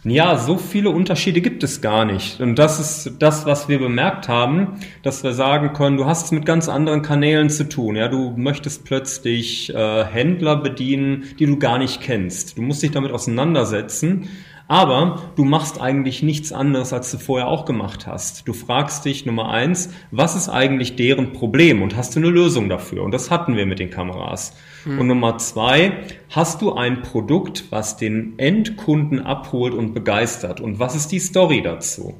Ja, 0.09 0.39
so 0.39 0.57
viele 0.57 0.91
Unterschiede 0.91 1.41
gibt 1.41 1.65
es 1.65 1.81
gar 1.81 2.05
nicht. 2.05 2.41
Und 2.41 2.61
das 2.61 2.79
ist 2.79 3.17
das, 3.19 3.45
was 3.45 3.69
wir 3.69 3.81
bemerkt 3.81 4.29
haben, 4.29 4.75
dass 5.03 5.25
wir 5.25 5.33
sagen 5.33 5.73
können, 5.73 5.97
du 5.97 6.07
hast 6.07 6.27
es 6.27 6.31
mit 6.31 6.47
ganz 6.47 6.69
anderen 6.69 7.03
Kanälen 7.03 7.51
zu 7.51 7.69
tun. 7.69 7.97
Ja, 7.97 8.07
du 8.07 8.33
möchtest 8.37 8.85
plötzlich 8.85 9.75
äh, 9.75 10.05
Händler 10.05 10.59
bedienen, 10.59 11.25
die 11.41 11.47
du 11.47 11.59
gar 11.59 11.79
nicht 11.79 12.03
kennst. 12.03 12.57
Du 12.57 12.63
musst 12.63 12.85
dich 12.85 12.93
damit 12.93 13.11
auseinandersetzen. 13.11 14.29
Aber 14.69 15.33
du 15.35 15.45
machst 15.45 15.81
eigentlich 15.81 16.23
nichts 16.23 16.53
anderes, 16.53 16.93
als 16.93 17.11
du 17.11 17.19
vorher 17.19 17.49
auch 17.49 17.65
gemacht 17.65 18.07
hast. 18.07 18.47
Du 18.47 18.53
fragst 18.53 19.05
dich 19.05 19.27
Nummer 19.27 19.51
eins, 19.51 19.91
was 20.13 20.37
ist 20.37 20.49
eigentlich 20.49 20.95
deren 20.95 21.33
Problem 21.33 21.83
und 21.83 21.97
hast 21.97 22.15
du 22.15 22.21
eine 22.21 22.31
Lösung 22.31 22.69
dafür? 22.69 23.03
Und 23.03 23.13
das 23.13 23.33
hatten 23.33 23.57
wir 23.57 23.67
mit 23.67 23.81
den 23.81 23.91
Kameras. 23.91 24.55
Mhm. 24.87 25.01
Und 25.01 25.07
Nummer 25.09 25.39
zwei, 25.39 26.05
hast 26.31 26.63
du 26.63 26.75
ein 26.75 27.03
Produkt, 27.03 27.65
was 27.71 27.97
den 27.97 28.39
Endkunden 28.39 29.21
abholt 29.21 29.75
und 29.75 29.93
begeistert? 29.93 30.61
Und 30.61 30.79
was 30.79 30.95
ist 30.95 31.13
die 31.13 31.19
Story 31.19 31.61
dazu? 31.63 32.15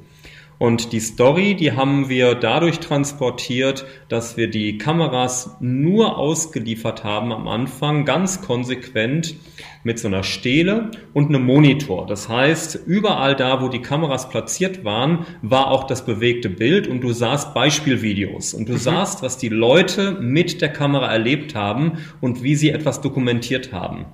Und 0.59 0.91
die 0.91 0.99
Story, 0.99 1.55
die 1.55 1.73
haben 1.73 2.09
wir 2.09 2.33
dadurch 2.33 2.79
transportiert, 2.79 3.85
dass 4.09 4.37
wir 4.37 4.49
die 4.49 4.79
Kameras 4.79 5.55
nur 5.59 6.17
ausgeliefert 6.17 7.03
haben 7.03 7.31
am 7.31 7.47
Anfang, 7.47 8.05
ganz 8.05 8.41
konsequent 8.41 9.35
mit 9.83 9.99
so 9.99 10.07
einer 10.07 10.23
Stele 10.23 10.89
und 11.13 11.29
einem 11.29 11.45
Monitor. 11.45 12.07
Das 12.07 12.27
heißt, 12.27 12.79
überall 12.87 13.35
da, 13.35 13.61
wo 13.61 13.69
die 13.69 13.83
Kameras 13.83 14.29
platziert 14.29 14.83
waren, 14.83 15.27
war 15.43 15.69
auch 15.69 15.85
das 15.85 16.05
bewegte 16.05 16.49
Bild 16.49 16.87
und 16.87 17.01
du 17.01 17.13
sahst 17.13 17.53
Beispielvideos 17.53 18.55
und 18.55 18.67
du 18.67 18.73
mhm. 18.73 18.79
sahst, 18.79 19.21
was 19.21 19.37
die 19.37 19.49
Leute 19.49 20.13
mit 20.13 20.61
der 20.61 20.69
Kamera 20.69 21.11
erlebt 21.11 21.53
haben 21.53 21.99
und 22.19 22.41
wie 22.41 22.55
sie 22.55 22.71
etwas 22.71 23.01
dokumentiert 23.01 23.71
haben. 23.71 24.05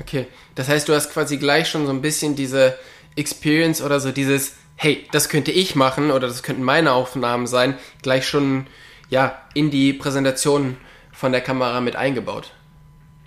Okay, 0.00 0.26
das 0.56 0.68
heißt, 0.68 0.88
du 0.88 0.94
hast 0.94 1.12
quasi 1.12 1.36
gleich 1.36 1.68
schon 1.68 1.86
so 1.86 1.92
ein 1.92 2.02
bisschen 2.02 2.34
diese 2.34 2.76
Experience 3.14 3.80
oder 3.80 4.00
so 4.00 4.10
dieses 4.10 4.54
hey, 4.76 5.06
das 5.12 5.28
könnte 5.28 5.52
ich 5.52 5.76
machen 5.76 6.10
oder 6.10 6.26
das 6.26 6.42
könnten 6.42 6.62
meine 6.62 6.92
Aufnahmen 6.92 7.46
sein, 7.46 7.78
gleich 8.02 8.26
schon 8.26 8.66
ja 9.08 9.38
in 9.54 9.70
die 9.70 9.92
Präsentation 9.92 10.76
von 11.12 11.30
der 11.32 11.40
Kamera 11.40 11.80
mit 11.80 11.96
eingebaut. 11.96 12.52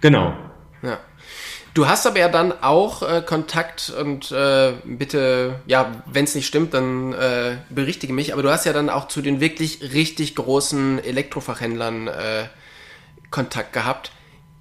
Genau. 0.02 0.36
Ja. 0.82 1.00
Du 1.74 1.88
hast 1.88 2.06
aber 2.08 2.20
ja 2.20 2.28
dann 2.28 2.52
auch 2.62 3.02
äh, 3.04 3.22
Kontakt 3.22 3.92
und 3.92 4.32
äh, 4.32 4.74
bitte, 4.84 5.62
ja, 5.68 6.04
wenn 6.08 6.26
es 6.26 6.34
nicht 6.34 6.48
stimmt, 6.48 6.74
dann 6.74 7.14
äh, 7.14 7.58
berichtige 7.70 8.14
mich, 8.14 8.34
aber 8.34 8.42
du 8.42 8.50
hast 8.50 8.66
ja 8.66 8.74
dann 8.74 8.90
auch 8.90 9.08
zu 9.08 9.22
den 9.22 9.40
wirklich 9.40 9.94
richtig 9.94 10.34
großen 10.34 10.98
Elektrofachhändlern 11.04 12.08
äh, 12.08 12.46
Kontakt 13.30 13.74
gehabt. 13.74 14.12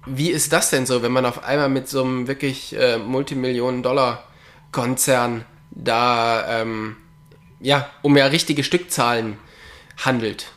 Wie 0.05 0.29
ist 0.29 0.53
das 0.53 0.69
denn 0.69 0.85
so, 0.85 1.01
wenn 1.01 1.11
man 1.11 1.25
auf 1.25 1.43
einmal 1.43 1.69
mit 1.69 1.89
so 1.89 2.03
einem 2.03 2.27
wirklich 2.27 2.77
äh, 2.77 2.99
Multimillionen-Dollar-Konzern 2.99 5.43
da 5.83 6.61
ähm, 6.61 6.95
ja 7.59 7.87
um 8.01 8.17
ja 8.17 8.25
richtige 8.27 8.63
Stückzahlen 8.63 9.37
handelt. 10.03 10.51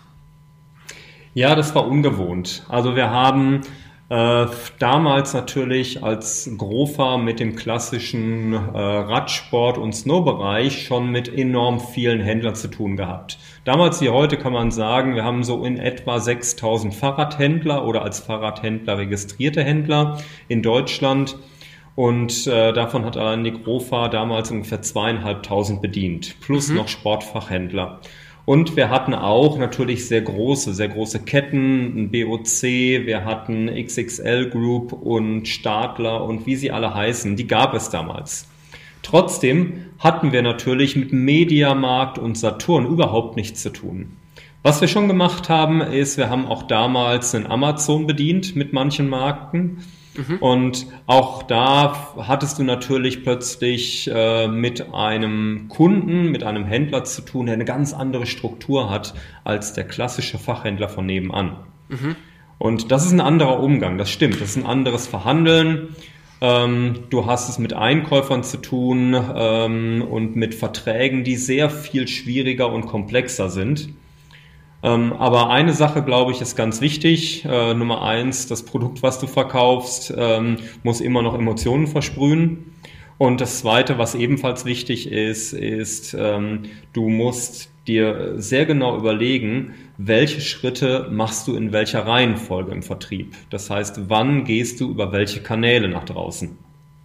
Ja, 1.35 1.55
das 1.55 1.75
war 1.75 1.87
ungewohnt. 1.87 2.65
Also 2.69 2.97
wir 2.97 3.11
haben 3.11 3.63
Äh, 4.11 4.47
damals 4.81 5.35
natürlich 5.35 6.03
als 6.03 6.51
Grofa 6.59 7.17
mit 7.17 7.39
dem 7.39 7.55
klassischen 7.55 8.53
äh, 8.53 8.57
Radsport- 8.57 9.79
und 9.79 9.93
Snowbereich 9.93 10.85
schon 10.85 11.11
mit 11.13 11.33
enorm 11.33 11.79
vielen 11.79 12.21
Händlern 12.21 12.57
zu 12.57 12.67
tun 12.67 12.97
gehabt. 12.97 13.39
Damals 13.65 14.01
wie 14.01 14.09
heute 14.09 14.37
kann 14.37 14.53
man 14.53 14.73
sagen, 14.73 15.15
wir 15.15 15.23
haben 15.23 15.45
so 15.45 15.65
in 15.65 15.79
etwa 15.79 16.19
6000 16.19 16.93
Fahrradhändler 16.93 17.87
oder 17.87 18.03
als 18.03 18.19
Fahrradhändler 18.19 18.99
registrierte 18.99 19.63
Händler 19.63 20.21
in 20.49 20.61
Deutschland. 20.65 21.37
Und 21.95 22.47
äh, 22.47 22.73
davon 22.73 23.05
hat 23.05 23.17
allein 23.17 23.45
die 23.45 23.53
Grofa 23.53 24.09
damals 24.09 24.51
ungefähr 24.51 24.83
zweieinhalbtausend 24.83 25.83
bedient, 25.83 26.37
plus 26.41 26.69
mhm. 26.69 26.77
noch 26.77 26.89
Sportfachhändler. 26.89 28.01
Und 28.47 28.75
wir 28.75 28.91
hatten 28.91 29.15
auch 29.15 29.59
natürlich 29.59 30.09
sehr 30.09 30.23
große, 30.23 30.75
sehr 30.75 30.89
große 30.89 31.21
Ketten, 31.21 31.97
ein 31.97 32.11
BOC, 32.11 32.63
wir 32.63 33.25
hatten 33.25 33.69
XXL 33.69 34.51
Group 34.51 34.93
und 34.93 35.47
Stadler 35.47 36.25
und 36.25 36.47
wie 36.47 36.57
sie 36.57 36.71
alle 36.71 36.95
heißen, 36.95 37.37
die 37.37 37.47
gab 37.47 37.75
es 37.75 37.91
damals. 37.91 38.49
Trotzdem 39.03 39.87
hatten 39.99 40.33
wir 40.33 40.43
natürlich 40.43 40.97
mit 40.97 41.13
Mediamarkt 41.13 42.19
und 42.19 42.37
Saturn 42.37 42.87
überhaupt 42.87 43.37
nichts 43.37 43.63
zu 43.63 43.71
tun. 43.71 44.17
Was 44.63 44.81
wir 44.81 44.89
schon 44.89 45.09
gemacht 45.09 45.49
haben, 45.49 45.81
ist, 45.81 46.19
wir 46.19 46.29
haben 46.29 46.47
auch 46.47 46.65
damals 46.65 47.35
einen 47.35 47.47
Amazon 47.47 48.07
bedient 48.07 48.57
mit 48.57 48.73
manchen 48.73 49.09
Marken. 49.09 49.79
Mhm. 50.29 50.37
Und 50.39 50.87
auch 51.07 51.43
da 51.43 52.15
hattest 52.17 52.59
du 52.59 52.65
natürlich 52.65 53.23
plötzlich 53.23 54.11
äh, 54.13 54.49
mit 54.49 54.93
einem 54.93 55.69
Kunden, 55.69 56.31
mit 56.31 56.43
einem 56.43 56.65
Händler 56.65 57.05
zu 57.05 57.23
tun, 57.23 57.47
der 57.47 57.55
eine 57.55 57.65
ganz 57.65 57.93
andere 57.93 58.27
Struktur 58.27 58.91
hat 58.91 59.15
als 59.45 59.73
der 59.73 59.85
klassische 59.85 60.39
Fachhändler 60.39 60.89
von 60.89 61.07
nebenan. 61.07 61.57
Mhm. 61.89 62.17
Und 62.59 62.93
das 62.93 63.07
ist 63.07 63.13
ein 63.13 63.21
anderer 63.21 63.61
Umgang, 63.61 63.97
das 63.97 64.11
stimmt. 64.11 64.41
Das 64.41 64.51
ist 64.51 64.57
ein 64.57 64.67
anderes 64.67 65.07
Verhandeln. 65.07 65.97
Ähm, 66.43 67.05
du 67.11 67.27
hast 67.27 67.49
es 67.49 67.59
mit 67.59 67.73
Einkäufern 67.73 68.43
zu 68.43 68.59
tun 68.59 69.17
ähm, 69.35 70.03
und 70.03 70.37
mit 70.37 70.55
Verträgen, 70.55 71.25
die 71.25 71.37
sehr 71.37 71.71
viel 71.71 72.09
schwieriger 72.09 72.71
und 72.71 72.87
komplexer 72.87 73.51
sind. 73.51 73.91
Ähm, 74.83 75.13
aber 75.13 75.51
eine 75.51 75.75
Sache, 75.75 76.03
glaube 76.03 76.33
ich, 76.33 76.41
ist 76.41 76.57
ganz 76.57 76.81
wichtig. 76.81 77.45
Äh, 77.45 77.75
Nummer 77.75 78.03
eins, 78.03 78.47
das 78.47 78.65
Produkt, 78.65 79.03
was 79.03 79.19
du 79.19 79.27
verkaufst, 79.27 80.13
ähm, 80.17 80.57
muss 80.83 81.01
immer 81.01 81.23
noch 81.23 81.35
Emotionen 81.35 81.87
versprühen. 81.87 82.73
Und 83.19 83.43
das 83.43 83.59
Zweite, 83.59 83.99
was 83.99 84.15
ebenfalls 84.15 84.65
wichtig 84.65 85.13
ist, 85.13 85.53
ist, 85.53 86.15
ähm, 86.19 86.63
du 86.95 87.11
musst 87.11 87.71
dir 87.87 88.35
sehr 88.41 88.65
genau 88.65 88.97
überlegen, 88.97 89.75
welche 89.99 90.41
Schritte 90.41 91.09
machst 91.11 91.47
du 91.47 91.55
in 91.55 91.73
welcher 91.73 92.07
Reihenfolge 92.07 92.73
im 92.73 92.83
Vertrieb. 92.83 93.35
Das 93.51 93.69
heißt, 93.69 94.09
wann 94.09 94.45
gehst 94.45 94.81
du 94.81 94.89
über 94.89 95.13
welche 95.13 95.43
Kanäle 95.43 95.89
nach 95.89 96.05
draußen. 96.05 96.57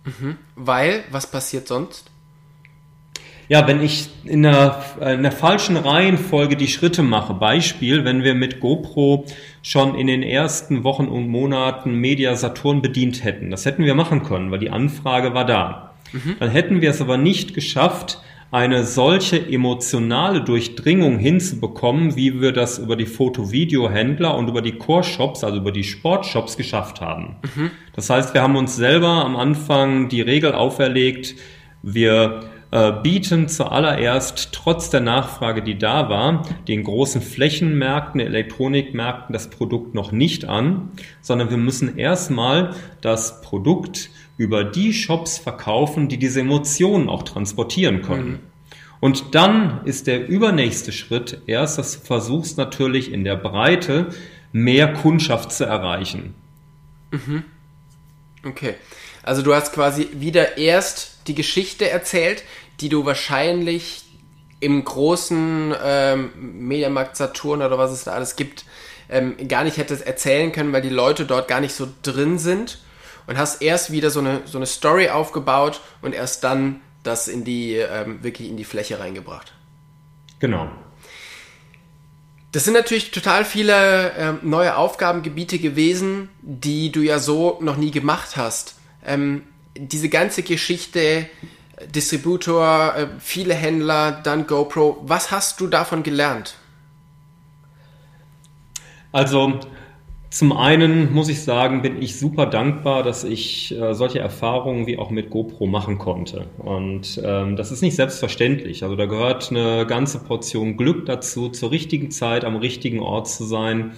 Mhm. 0.05 0.37
Weil, 0.55 1.03
was 1.11 1.29
passiert 1.29 1.67
sonst? 1.67 2.11
Ja, 3.47 3.67
wenn 3.67 3.81
ich 3.81 4.09
in 4.23 4.43
der, 4.43 4.83
in 5.01 5.23
der 5.23 5.31
falschen 5.31 5.77
Reihenfolge 5.77 6.55
die 6.55 6.67
Schritte 6.67 7.03
mache, 7.03 7.33
Beispiel, 7.33 8.03
wenn 8.03 8.23
wir 8.23 8.33
mit 8.33 8.59
GoPro 8.59 9.25
schon 9.61 9.95
in 9.95 10.07
den 10.07 10.23
ersten 10.23 10.83
Wochen 10.83 11.05
und 11.05 11.27
Monaten 11.27 11.93
Media 11.95 12.35
Saturn 12.35 12.81
bedient 12.81 13.23
hätten, 13.23 13.51
das 13.51 13.65
hätten 13.65 13.83
wir 13.83 13.95
machen 13.95 14.23
können, 14.23 14.51
weil 14.51 14.59
die 14.59 14.71
Anfrage 14.71 15.33
war 15.33 15.45
da. 15.45 15.93
Mhm. 16.11 16.35
Dann 16.39 16.49
hätten 16.49 16.81
wir 16.81 16.89
es 16.89 17.01
aber 17.01 17.17
nicht 17.17 17.53
geschafft, 17.53 18.19
eine 18.51 18.85
solche 18.85 19.37
emotionale 19.51 20.41
Durchdringung 20.41 21.17
hinzubekommen, 21.19 22.15
wie 22.15 22.39
wir 22.39 22.51
das 22.51 22.77
über 22.77 22.95
die 22.95 23.05
Foto-Video-Händler 23.05 24.35
und 24.37 24.47
über 24.47 24.61
die 24.61 24.73
Core-Shops, 24.73 25.43
also 25.43 25.57
über 25.57 25.71
die 25.71 25.83
Sportshops 25.83 26.55
geschafft 26.55 27.01
haben. 27.01 27.35
Mhm. 27.55 27.71
Das 27.93 28.09
heißt, 28.09 28.33
wir 28.33 28.41
haben 28.41 28.55
uns 28.55 28.75
selber 28.75 29.25
am 29.25 29.35
Anfang 29.35 30.07
die 30.09 30.21
Regel 30.21 30.53
auferlegt, 30.53 31.35
wir 31.81 32.43
äh, 32.71 32.91
bieten 32.91 33.47
zuallererst 33.47 34.49
trotz 34.51 34.89
der 34.89 35.01
Nachfrage, 35.01 35.61
die 35.61 35.77
da 35.77 36.09
war, 36.09 36.43
den 36.67 36.83
großen 36.83 37.21
Flächenmärkten, 37.21 38.19
Elektronikmärkten 38.19 39.33
das 39.33 39.49
Produkt 39.49 39.93
noch 39.93 40.11
nicht 40.11 40.45
an, 40.45 40.89
sondern 41.21 41.49
wir 41.49 41.57
müssen 41.57 41.97
erstmal 41.97 42.75
das 43.01 43.41
Produkt 43.41 44.09
über 44.37 44.63
die 44.63 44.93
Shops 44.93 45.37
verkaufen, 45.37 46.09
die 46.09 46.17
diese 46.17 46.41
Emotionen 46.41 47.09
auch 47.09 47.23
transportieren 47.23 48.01
können. 48.01 48.29
Mhm. 48.29 48.39
Und 48.99 49.35
dann 49.35 49.81
ist 49.85 50.07
der 50.07 50.27
übernächste 50.27 50.91
Schritt 50.91 51.41
erst, 51.45 51.77
dass 51.77 51.99
du 51.99 52.05
versuchst 52.05 52.57
natürlich 52.57 53.11
in 53.11 53.23
der 53.23 53.35
Breite 53.35 54.07
mehr 54.51 54.93
Kundschaft 54.93 55.51
zu 55.51 55.65
erreichen. 55.65 56.33
Mhm. 57.11 57.43
Okay. 58.43 58.75
Also 59.21 59.41
du 59.41 59.53
hast 59.53 59.73
quasi 59.73 60.09
wieder 60.13 60.57
erst 60.57 61.14
die 61.27 61.35
Geschichte 61.35 61.89
erzählt, 61.89 62.43
die 62.79 62.89
du 62.89 63.05
wahrscheinlich 63.05 64.03
im 64.59 64.83
großen 64.83 65.75
ähm, 65.83 66.31
Mediamarkt 66.35 67.17
Saturn 67.17 67.61
oder 67.61 67.77
was 67.77 67.91
es 67.91 68.05
da 68.05 68.13
alles 68.13 68.35
gibt, 68.35 68.65
ähm, 69.09 69.35
gar 69.47 69.63
nicht 69.63 69.77
hättest 69.77 70.05
erzählen 70.05 70.51
können, 70.51 70.73
weil 70.73 70.81
die 70.81 70.89
Leute 70.89 71.25
dort 71.25 71.47
gar 71.47 71.61
nicht 71.61 71.75
so 71.75 71.87
drin 72.01 72.39
sind 72.39 72.79
und 73.27 73.37
hast 73.37 73.61
erst 73.61 73.91
wieder 73.91 74.09
so 74.09 74.19
eine, 74.19 74.41
so 74.45 74.57
eine 74.57 74.65
Story 74.65 75.09
aufgebaut 75.09 75.81
und 76.01 76.13
erst 76.13 76.43
dann 76.43 76.81
das 77.03 77.27
in 77.27 77.43
die, 77.43 77.75
ähm, 77.75 78.23
wirklich 78.23 78.49
in 78.49 78.57
die 78.57 78.63
Fläche 78.63 78.99
reingebracht. 78.99 79.53
Genau. 80.39 80.69
Das 82.51 82.63
sind 82.63 82.73
natürlich 82.73 83.11
total 83.11 83.45
viele 83.45 84.13
ähm, 84.17 84.39
neue 84.41 84.77
Aufgabengebiete 84.77 85.59
gewesen, 85.59 86.29
die 86.41 86.91
du 86.91 87.01
ja 87.01 87.19
so 87.19 87.57
noch 87.61 87.75
nie 87.75 87.91
gemacht 87.91 88.37
hast. 88.37 88.75
Ähm, 89.05 89.43
diese 89.77 90.09
ganze 90.09 90.43
Geschichte 90.43 91.27
Distributor, 91.93 92.93
äh, 92.95 93.07
viele 93.19 93.53
Händler, 93.53 94.21
dann 94.23 94.47
GoPro. 94.47 94.97
Was 95.03 95.31
hast 95.31 95.59
du 95.59 95.67
davon 95.67 96.03
gelernt? 96.03 96.55
Also 99.11 99.59
zum 100.29 100.51
einen 100.51 101.13
muss 101.13 101.29
ich 101.29 101.41
sagen, 101.43 101.81
bin 101.81 102.01
ich 102.01 102.19
super 102.19 102.45
dankbar, 102.45 103.03
dass 103.03 103.23
ich 103.23 103.73
äh, 103.73 103.93
solche 103.93 104.19
Erfahrungen 104.19 104.87
wie 104.87 104.97
auch 104.97 105.09
mit 105.09 105.29
GoPro 105.29 105.67
machen 105.67 105.97
konnte. 105.97 106.47
Und 106.57 107.21
ähm, 107.23 107.55
das 107.55 107.71
ist 107.71 107.81
nicht 107.81 107.95
selbstverständlich. 107.95 108.83
Also 108.83 108.95
da 108.95 109.05
gehört 109.05 109.51
eine 109.51 109.85
ganze 109.85 110.19
Portion 110.19 110.75
Glück 110.75 111.05
dazu, 111.05 111.49
zur 111.49 111.71
richtigen 111.71 112.11
Zeit 112.11 112.43
am 112.43 112.57
richtigen 112.57 112.99
Ort 112.99 113.29
zu 113.29 113.45
sein 113.45 113.93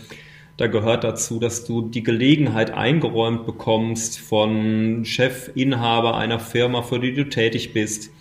da 0.57 0.65
gehört 0.65 1.03
dazu, 1.03 1.39
dass 1.39 1.65
du 1.65 1.83
die 1.83 2.03
Gelegenheit 2.03 2.71
eingeräumt 2.71 3.45
bekommst 3.45 4.19
von 4.19 5.05
Chefinhaber 5.05 6.17
einer 6.17 6.39
Firma, 6.39 6.81
für 6.81 6.99
die 6.99 7.13
du 7.13 7.29
tätig 7.29 7.73
bist. 7.73 8.11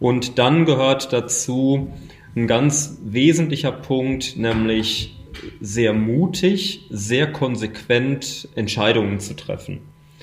Und 0.00 0.38
dann 0.38 0.64
gehört 0.64 1.12
dazu 1.12 1.92
ein 2.34 2.48
ganz 2.48 2.98
wesentlicher 3.04 3.72
Punkt, 3.72 4.36
nämlich 4.36 5.16
sehr 5.60 5.92
mutig, 5.92 6.86
sehr 6.90 7.30
konsequent 7.30 8.48
Entscheidungen 8.56 9.20
zu 9.20 9.36
treffen. 9.36 9.80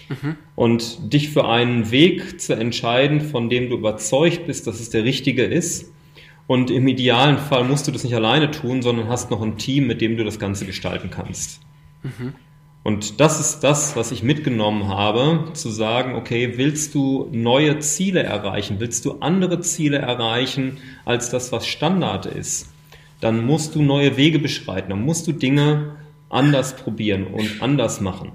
Mhm. 0.09 0.35
Und 0.55 1.13
dich 1.13 1.29
für 1.29 1.47
einen 1.47 1.89
Weg 1.89 2.41
zu 2.41 2.53
entscheiden, 2.53 3.21
von 3.21 3.49
dem 3.49 3.69
du 3.69 3.77
überzeugt 3.77 4.45
bist, 4.45 4.67
dass 4.67 4.81
es 4.81 4.89
der 4.89 5.05
richtige 5.05 5.45
ist 5.45 5.94
und 6.47 6.69
im 6.69 6.88
idealen 6.88 7.38
Fall 7.38 7.63
musst 7.63 7.88
du 7.88 7.91
das 7.91 8.03
nicht 8.03 8.15
alleine 8.15 8.51
tun, 8.51 8.81
sondern 8.81 9.08
hast 9.08 9.31
noch 9.31 9.41
ein 9.41 9.58
Team, 9.58 9.88
mit 9.88 10.01
dem 10.01 10.17
du 10.17 10.23
das 10.23 10.39
Ganze 10.39 10.65
gestalten 10.65 11.10
kannst. 11.10 11.62
Mhm. 12.03 12.34
Und 12.84 13.19
das 13.19 13.39
ist 13.39 13.62
das, 13.62 13.95
was 13.95 14.12
ich 14.12 14.21
mitgenommen 14.21 14.89
habe, 14.89 15.49
zu 15.53 15.71
sagen, 15.71 16.13
okay, 16.13 16.53
willst 16.58 16.93
du 16.93 17.27
neue 17.31 17.79
Ziele 17.79 18.21
erreichen, 18.21 18.79
willst 18.79 19.05
du 19.05 19.21
andere 19.21 19.60
Ziele 19.62 19.97
erreichen 19.97 20.77
als 21.03 21.31
das, 21.31 21.51
was 21.51 21.65
Standard 21.65 22.27
ist, 22.27 22.69
dann 23.21 23.43
musst 23.43 23.73
du 23.73 23.81
neue 23.81 24.17
Wege 24.17 24.38
beschreiten, 24.38 24.91
dann 24.91 25.01
musst 25.01 25.25
du 25.25 25.31
Dinge 25.31 25.95
anders 26.29 26.75
probieren 26.75 27.25
und 27.25 27.60
anders 27.60 28.01
machen. 28.01 28.34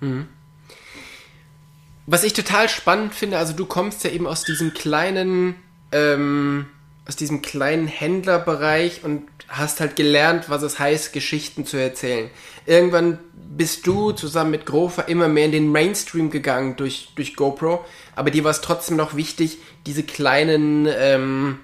Mhm. 0.00 0.28
Was 2.06 2.22
ich 2.22 2.34
total 2.34 2.68
spannend 2.68 3.14
finde, 3.14 3.38
also 3.38 3.52
du 3.52 3.66
kommst 3.66 4.04
ja 4.04 4.10
eben 4.10 4.28
aus 4.28 4.44
diesem 4.44 4.74
kleinen 4.74 5.56
ähm, 5.90 6.66
aus 7.06 7.16
diesem 7.16 7.42
kleinen 7.42 7.86
Händlerbereich 7.88 9.02
und 9.04 9.24
hast 9.48 9.80
halt 9.80 9.96
gelernt, 9.96 10.48
was 10.48 10.62
es 10.62 10.78
heißt, 10.78 11.12
Geschichten 11.12 11.66
zu 11.66 11.76
erzählen. 11.76 12.30
Irgendwann 12.64 13.18
bist 13.34 13.86
du 13.86 14.12
zusammen 14.12 14.52
mit 14.52 14.66
Grover 14.66 15.08
immer 15.08 15.28
mehr 15.28 15.46
in 15.46 15.52
den 15.52 15.70
Mainstream 15.70 16.30
gegangen 16.30 16.76
durch, 16.76 17.10
durch 17.16 17.36
GoPro, 17.36 17.84
aber 18.14 18.30
dir 18.30 18.44
war 18.44 18.50
es 18.50 18.60
trotzdem 18.60 18.96
noch 18.96 19.16
wichtig, 19.16 19.58
diese 19.84 20.04
kleinen, 20.04 20.88
ähm, 20.88 21.58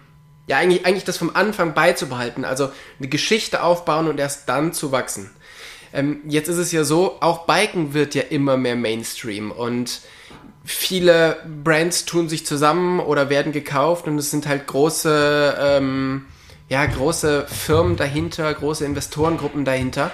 ja, 0.48 0.58
eigentlich, 0.58 0.84
eigentlich 0.84 1.04
das 1.04 1.16
vom 1.16 1.34
Anfang 1.34 1.72
beizubehalten, 1.72 2.44
also 2.44 2.70
eine 2.98 3.08
Geschichte 3.08 3.62
aufbauen 3.62 4.08
und 4.08 4.18
erst 4.18 4.48
dann 4.48 4.72
zu 4.72 4.92
wachsen. 4.92 5.30
Ähm, 5.92 6.20
jetzt 6.28 6.48
ist 6.48 6.58
es 6.58 6.72
ja 6.72 6.84
so, 6.84 7.16
auch 7.20 7.46
Biken 7.46 7.94
wird 7.94 8.14
ja 8.14 8.22
immer 8.22 8.56
mehr 8.56 8.76
Mainstream 8.76 9.50
und 9.50 10.00
viele 10.68 11.38
Brands 11.64 12.04
tun 12.04 12.28
sich 12.28 12.44
zusammen 12.44 13.00
oder 13.00 13.30
werden 13.30 13.52
gekauft 13.52 14.06
und 14.06 14.18
es 14.18 14.30
sind 14.30 14.46
halt 14.46 14.66
große, 14.66 15.56
ähm, 15.58 16.26
ja, 16.68 16.84
große 16.84 17.46
Firmen 17.48 17.96
dahinter, 17.96 18.52
große 18.52 18.84
Investorengruppen 18.84 19.64
dahinter. 19.64 20.10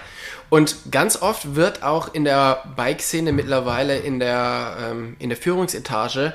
Und 0.51 0.77
ganz 0.93 1.21
oft 1.21 1.57
wird 1.57 1.83
auch 1.83 2.15
in 2.15 2.25
der 2.25 2.63
Bike-Szene 2.77 3.33
mittlerweile 3.33 3.99
in 3.99 4.21
der, 4.21 4.77
ähm, 4.81 5.17
in 5.19 5.29
der 5.29 5.39
Führungsetage 5.39 6.35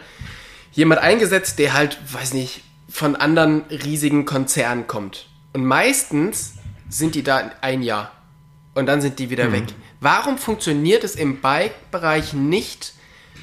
jemand 0.73 0.99
eingesetzt, 0.99 1.57
der 1.57 1.73
halt, 1.73 1.97
weiß 2.11 2.33
nicht, 2.33 2.63
von 2.89 3.15
anderen 3.15 3.63
riesigen 3.69 4.25
Konzernen 4.25 4.87
kommt. 4.87 5.27
Und 5.53 5.63
meistens 5.65 6.55
sind 6.89 7.15
die 7.15 7.23
da 7.23 7.51
ein 7.61 7.83
Jahr 7.83 8.11
und 8.75 8.87
dann 8.87 8.99
sind 8.99 9.19
die 9.19 9.29
wieder 9.29 9.45
mhm. 9.45 9.53
weg. 9.53 9.63
Warum 10.01 10.37
funktioniert 10.37 11.05
es 11.05 11.15
im 11.15 11.39
Bike-Bereich 11.39 12.33
nicht, 12.33 12.93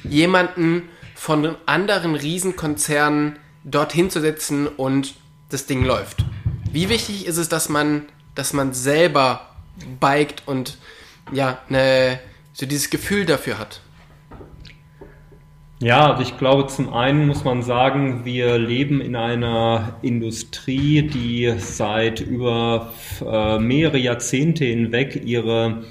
jemanden 0.03 0.83
von 1.15 1.55
anderen 1.65 2.15
Riesenkonzernen 2.15 3.37
dorthin 3.63 4.09
zu 4.09 4.21
setzen 4.21 4.67
und 4.67 5.15
das 5.49 5.65
Ding 5.65 5.83
läuft? 5.83 6.25
Wie 6.71 6.89
wichtig 6.89 7.25
ist 7.25 7.37
es, 7.37 7.49
dass 7.49 7.69
man, 7.69 8.03
dass 8.35 8.53
man 8.53 8.73
selber 8.73 9.41
biked 9.99 10.43
und 10.47 10.77
ja, 11.31 11.59
ne, 11.69 12.19
so 12.53 12.65
dieses 12.65 12.89
Gefühl 12.89 13.25
dafür 13.25 13.57
hat? 13.57 13.81
Ja, 15.79 16.11
also 16.11 16.23
ich 16.23 16.39
glaube, 16.39 16.65
zum 16.67 16.91
einen 16.91 17.27
muss 17.27 17.43
man 17.43 17.61
sagen, 17.61 18.25
wir 18.25 18.57
leben 18.57 18.99
in 18.99 19.15
einer 19.15 19.97
Industrie, 20.01 21.03
die 21.03 21.53
seit 21.59 22.19
über 22.19 22.93
äh, 23.23 23.59
mehrere 23.59 23.99
Jahrzehnte 23.99 24.65
hinweg 24.65 25.21
ihre 25.23 25.83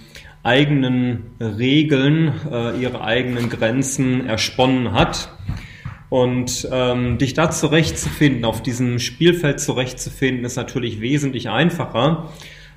eigenen 0.47 1.25
Regeln, 1.41 2.33
äh, 2.51 2.81
ihre 2.81 3.03
eigenen 3.03 3.51
Grenzen 3.51 4.27
ersponnen 4.27 4.93
hat. 4.93 5.31
Und 6.09 6.69
ähm, 6.71 7.19
dich 7.19 7.35
da 7.35 7.51
zurechtzufinden, 7.51 8.45
auf 8.45 8.63
diesem 8.63 9.01
Spielfeld 9.01 9.59
zurechtzufinden, 9.59 10.45
ist 10.45 10.57
natürlich 10.57 11.01
wesentlich 11.01 11.51
einfacher, 11.51 12.31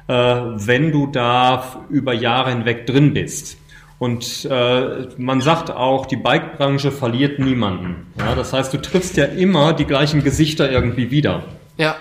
äh, 0.07 0.13
wenn 0.13 0.91
du 0.91 1.05
da 1.05 1.85
über 1.91 2.13
Jahre 2.13 2.49
hinweg 2.49 2.87
drin 2.87 3.13
bist. 3.13 3.57
Und 3.99 4.47
äh, 4.49 5.07
man 5.17 5.41
sagt 5.41 5.69
auch, 5.69 6.05
die 6.05 6.15
Bike-Branche 6.15 6.91
verliert 6.91 7.37
niemanden. 7.37 8.07
Ja, 8.17 8.33
das 8.33 8.51
heißt, 8.51 8.73
du 8.73 8.81
triffst 8.81 9.17
ja 9.17 9.25
immer 9.25 9.73
die 9.73 9.85
gleichen 9.85 10.23
Gesichter 10.23 10.71
irgendwie 10.71 11.11
wieder. 11.11 11.43
Ja. 11.77 11.97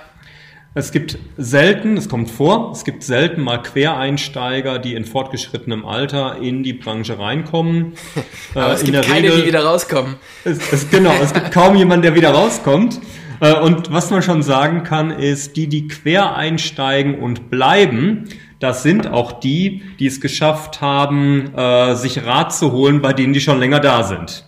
Es 0.75 0.93
gibt 0.93 1.19
selten, 1.37 1.97
es 1.97 2.09
kommt 2.09 2.31
vor, 2.31 2.73
es 2.73 2.85
gibt 2.85 3.03
selten 3.03 3.43
mal 3.43 3.59
Quereinsteiger, 3.59 4.79
die 4.79 4.95
in 4.95 5.05
fortgeschrittenem 5.05 5.85
Alter 5.85 6.37
in 6.41 6.63
die 6.63 6.75
Branche 6.75 7.19
reinkommen. 7.19 7.95
Aber 8.55 8.71
äh, 8.71 8.75
es 8.75 8.85
gibt 8.85 9.03
keine, 9.03 9.29
Regel, 9.29 9.41
die 9.41 9.47
wieder 9.47 9.65
rauskommen. 9.65 10.17
Es, 10.45 10.59
es, 10.73 10.91
genau, 10.91 11.13
es 11.23 11.33
gibt 11.33 11.51
kaum 11.53 11.75
jemanden, 11.77 12.03
der 12.03 12.15
wieder 12.15 12.31
rauskommt. 12.31 13.01
Äh, 13.41 13.55
und 13.55 13.91
was 13.91 14.11
man 14.11 14.23
schon 14.23 14.43
sagen 14.43 14.85
kann, 14.85 15.11
ist, 15.11 15.57
die, 15.57 15.69
die 15.69 15.89
quer 15.89 16.37
einsteigen 16.37 17.19
und 17.19 17.51
bleiben, 17.51 18.29
das 18.61 18.83
sind 18.83 19.07
auch 19.07 19.41
die, 19.41 19.83
die 19.99 20.07
es 20.07 20.21
geschafft 20.21 20.81
haben, 20.81 21.55
äh, 21.55 21.95
sich 21.95 22.25
Rat 22.25 22.55
zu 22.55 22.73
holen, 22.73 23.01
bei 23.01 23.13
denen 23.13 23.33
die 23.33 23.41
schon 23.41 23.59
länger 23.59 23.81
da 23.81 24.03
sind. 24.03 24.45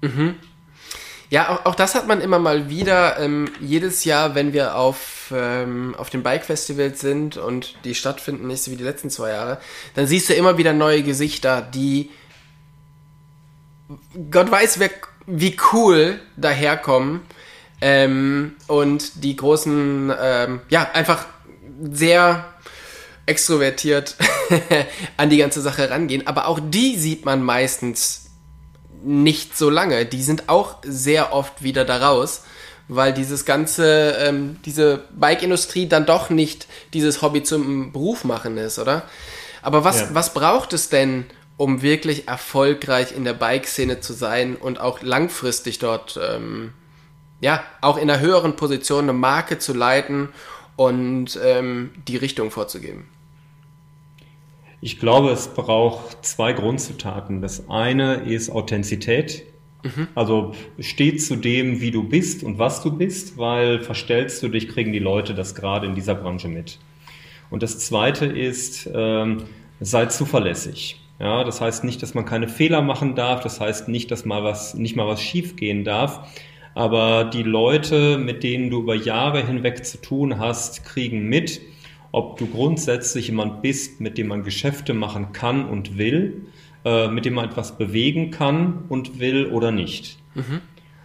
Mhm. 0.00 0.34
Ja, 1.32 1.48
auch, 1.48 1.64
auch, 1.64 1.74
das 1.74 1.94
hat 1.94 2.06
man 2.06 2.20
immer 2.20 2.38
mal 2.38 2.68
wieder. 2.68 3.18
Ähm, 3.18 3.50
jedes 3.58 4.04
Jahr, 4.04 4.34
wenn 4.34 4.52
wir 4.52 4.76
auf, 4.76 5.32
ähm, 5.34 5.94
auf 5.96 6.10
den 6.10 6.22
Bike-Festivals 6.22 7.00
sind 7.00 7.38
und 7.38 7.74
die 7.84 7.94
stattfinden, 7.94 8.48
nicht 8.48 8.62
so 8.62 8.70
wie 8.70 8.76
die 8.76 8.84
letzten 8.84 9.08
zwei 9.08 9.30
Jahre, 9.30 9.58
dann 9.94 10.06
siehst 10.06 10.28
du 10.28 10.34
immer 10.34 10.58
wieder 10.58 10.74
neue 10.74 11.02
Gesichter, 11.02 11.62
die 11.62 12.10
Gott 14.30 14.50
weiß, 14.50 14.78
wer, 14.78 14.90
wie 15.26 15.56
cool 15.72 16.20
daherkommen 16.36 17.22
ähm, 17.80 18.56
und 18.66 19.24
die 19.24 19.34
großen, 19.34 20.12
ähm, 20.20 20.60
ja, 20.68 20.90
einfach 20.92 21.24
sehr 21.80 22.44
extrovertiert 23.24 24.16
an 25.16 25.30
die 25.30 25.38
ganze 25.38 25.62
Sache 25.62 25.88
rangehen. 25.88 26.26
Aber 26.26 26.46
auch 26.46 26.60
die 26.62 26.98
sieht 26.98 27.24
man 27.24 27.42
meistens 27.42 28.22
nicht 29.04 29.56
so 29.56 29.70
lange. 29.70 30.06
Die 30.06 30.22
sind 30.22 30.48
auch 30.48 30.76
sehr 30.82 31.32
oft 31.32 31.62
wieder 31.62 31.84
da 31.84 32.08
raus, 32.08 32.42
weil 32.88 33.12
dieses 33.12 33.44
ganze, 33.44 34.16
ähm, 34.18 34.56
diese 34.64 35.04
Bike-Industrie 35.10 35.86
dann 35.88 36.06
doch 36.06 36.30
nicht 36.30 36.66
dieses 36.92 37.22
Hobby 37.22 37.42
zum 37.42 37.92
Beruf 37.92 38.24
machen 38.24 38.58
ist, 38.58 38.78
oder? 38.78 39.02
Aber 39.62 39.84
was, 39.84 40.00
ja. 40.00 40.08
was 40.12 40.34
braucht 40.34 40.72
es 40.72 40.88
denn, 40.88 41.26
um 41.56 41.82
wirklich 41.82 42.28
erfolgreich 42.28 43.12
in 43.16 43.24
der 43.24 43.34
Bike-Szene 43.34 44.00
zu 44.00 44.12
sein 44.12 44.56
und 44.56 44.80
auch 44.80 45.02
langfristig 45.02 45.78
dort, 45.78 46.18
ähm, 46.20 46.72
ja, 47.40 47.62
auch 47.80 47.96
in 47.96 48.10
einer 48.10 48.20
höheren 48.20 48.56
Position 48.56 49.04
eine 49.04 49.12
Marke 49.12 49.58
zu 49.58 49.72
leiten 49.72 50.30
und 50.76 51.38
ähm, 51.42 51.92
die 52.08 52.16
Richtung 52.16 52.50
vorzugeben? 52.50 53.08
Ich 54.84 54.98
glaube, 54.98 55.30
es 55.30 55.46
braucht 55.46 56.26
zwei 56.26 56.52
Grundzutaten. 56.52 57.40
Das 57.40 57.70
eine 57.70 58.16
ist 58.16 58.50
Authentizität. 58.50 59.44
Mhm. 59.84 60.08
Also 60.16 60.54
steh 60.80 61.16
zu 61.16 61.36
dem, 61.36 61.80
wie 61.80 61.92
du 61.92 62.02
bist 62.02 62.42
und 62.42 62.58
was 62.58 62.82
du 62.82 62.90
bist, 62.90 63.38
weil 63.38 63.80
verstellst 63.80 64.42
du 64.42 64.48
dich, 64.48 64.68
kriegen 64.68 64.92
die 64.92 64.98
Leute 64.98 65.34
das 65.34 65.54
gerade 65.54 65.86
in 65.86 65.94
dieser 65.94 66.16
Branche 66.16 66.48
mit. 66.48 66.80
Und 67.48 67.62
das 67.62 67.78
zweite 67.78 68.26
ist, 68.26 68.90
ähm, 68.92 69.44
sei 69.78 70.06
zuverlässig. 70.06 71.00
Ja, 71.20 71.44
das 71.44 71.60
heißt 71.60 71.84
nicht, 71.84 72.02
dass 72.02 72.14
man 72.14 72.24
keine 72.24 72.48
Fehler 72.48 72.82
machen 72.82 73.14
darf. 73.14 73.40
Das 73.40 73.60
heißt 73.60 73.86
nicht, 73.86 74.10
dass 74.10 74.24
mal 74.24 74.42
was, 74.42 74.74
nicht 74.74 74.96
mal 74.96 75.06
was 75.06 75.22
schiefgehen 75.22 75.84
darf. 75.84 76.26
Aber 76.74 77.22
die 77.22 77.44
Leute, 77.44 78.18
mit 78.18 78.42
denen 78.42 78.68
du 78.68 78.80
über 78.80 78.96
Jahre 78.96 79.46
hinweg 79.46 79.86
zu 79.86 80.00
tun 80.00 80.40
hast, 80.40 80.84
kriegen 80.84 81.28
mit, 81.28 81.60
ob 82.12 82.36
du 82.38 82.46
grundsätzlich 82.46 83.28
jemand 83.28 83.62
bist, 83.62 84.00
mit 84.00 84.18
dem 84.18 84.28
man 84.28 84.44
Geschäfte 84.44 84.94
machen 84.94 85.32
kann 85.32 85.64
und 85.68 85.98
will, 85.98 86.46
äh, 86.84 87.08
mit 87.08 87.24
dem 87.24 87.34
man 87.34 87.46
etwas 87.46 87.78
bewegen 87.78 88.30
kann 88.30 88.84
und 88.88 89.18
will 89.18 89.46
oder 89.46 89.72
nicht. 89.72 90.18
Mhm. 90.34 90.60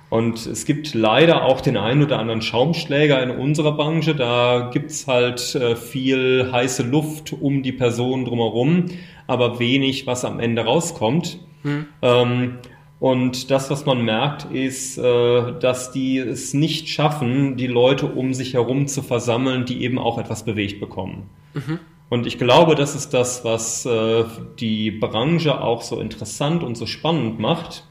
Und 0.10 0.46
es 0.46 0.66
gibt 0.66 0.94
leider 0.94 1.44
auch 1.44 1.60
den 1.60 1.76
einen 1.76 2.04
oder 2.04 2.20
anderen 2.20 2.42
Schaumschläger 2.42 3.22
in 3.22 3.32
unserer 3.32 3.74
Branche. 3.74 4.16
Da 4.16 4.70
gibt's 4.72 5.06
halt 5.08 5.56
äh, 5.56 5.76
viel 5.76 6.50
heiße 6.52 6.84
Luft 6.84 7.34
um 7.34 7.62
die 7.62 7.74
Person 7.74 8.24
drumherum, 8.24 8.86
aber 9.28 9.60
wenig, 9.60 10.08
was 10.08 10.24
am 10.24 10.40
Ende 10.40 10.64
rauskommt. 10.64 11.40
Mhm. 11.64 11.88
Ähm, 12.02 12.58
und 13.00 13.52
das, 13.52 13.70
was 13.70 13.86
man 13.86 14.04
merkt, 14.04 14.52
ist, 14.52 14.98
äh, 14.98 15.54
dass 15.60 15.92
die 15.92 16.18
es 16.18 16.54
nicht 16.54 16.90
schaffen, 16.90 17.56
die 17.56 17.68
Leute 17.68 18.08
um 18.08 18.34
sich 18.34 18.56
herum 18.56 18.88
zu 18.88 19.04
versammeln, 19.04 19.66
die 19.66 19.84
eben 19.84 20.00
auch 20.00 20.18
etwas 20.18 20.46
bewegt 20.46 20.80
bekommen. 20.80 21.30
Mhm. 21.54 21.80
Und 22.10 22.26
ich 22.26 22.40
glaube, 22.40 22.74
das 22.74 22.96
ist 22.96 23.14
das, 23.14 23.46
was 23.46 23.86
äh, 23.86 24.24
die 24.60 24.92
Branche 24.92 25.62
auch 25.62 25.84
so 25.84 26.00
interessant 26.00 26.64
und 26.64 26.76
so 26.76 26.86
spannend 26.88 27.40
macht. 27.40 27.84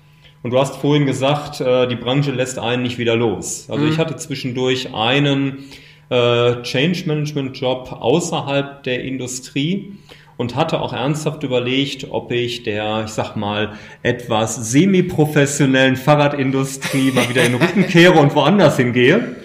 Und 0.43 0.51
du 0.51 0.59
hast 0.59 0.77
vorhin 0.77 1.07
gesagt, 1.07 1.61
äh, 1.61 1.87
die 1.87 1.97
Branche 1.97 2.33
lässt 2.33 2.59
einen 2.59 2.83
nicht 2.83 2.99
wieder 2.99 3.15
los. 3.15 3.69
Also 3.71 3.85
mhm. 3.85 3.93
ich 3.93 3.99
hatte 3.99 4.17
zwischendurch 4.17 4.95
einen 4.95 5.65
Change 6.09 7.03
Management 7.07 7.59
Job 7.59 7.91
außerhalb 7.91 8.85
der 8.85 9.03
Industrie 9.03 9.99
und 10.37 10.55
hatte 10.55 10.81
auch 10.81 10.93
ernsthaft 10.93 11.43
überlegt, 11.43 12.09
ob 12.11 12.31
ich 12.31 12.63
der, 12.63 13.03
ich 13.05 13.13
sag 13.13 13.37
mal, 13.37 13.73
etwas 14.03 14.71
semi-professionellen 14.71 15.97
Fahrradindustrie 15.97 17.13
mal 17.13 17.29
wieder 17.29 17.45
in 17.45 17.53
den 17.53 17.63
Rücken 17.63 17.87
kehre 17.89 18.19
und 18.19 18.35
woanders 18.35 18.77
hingehe. 18.77 19.37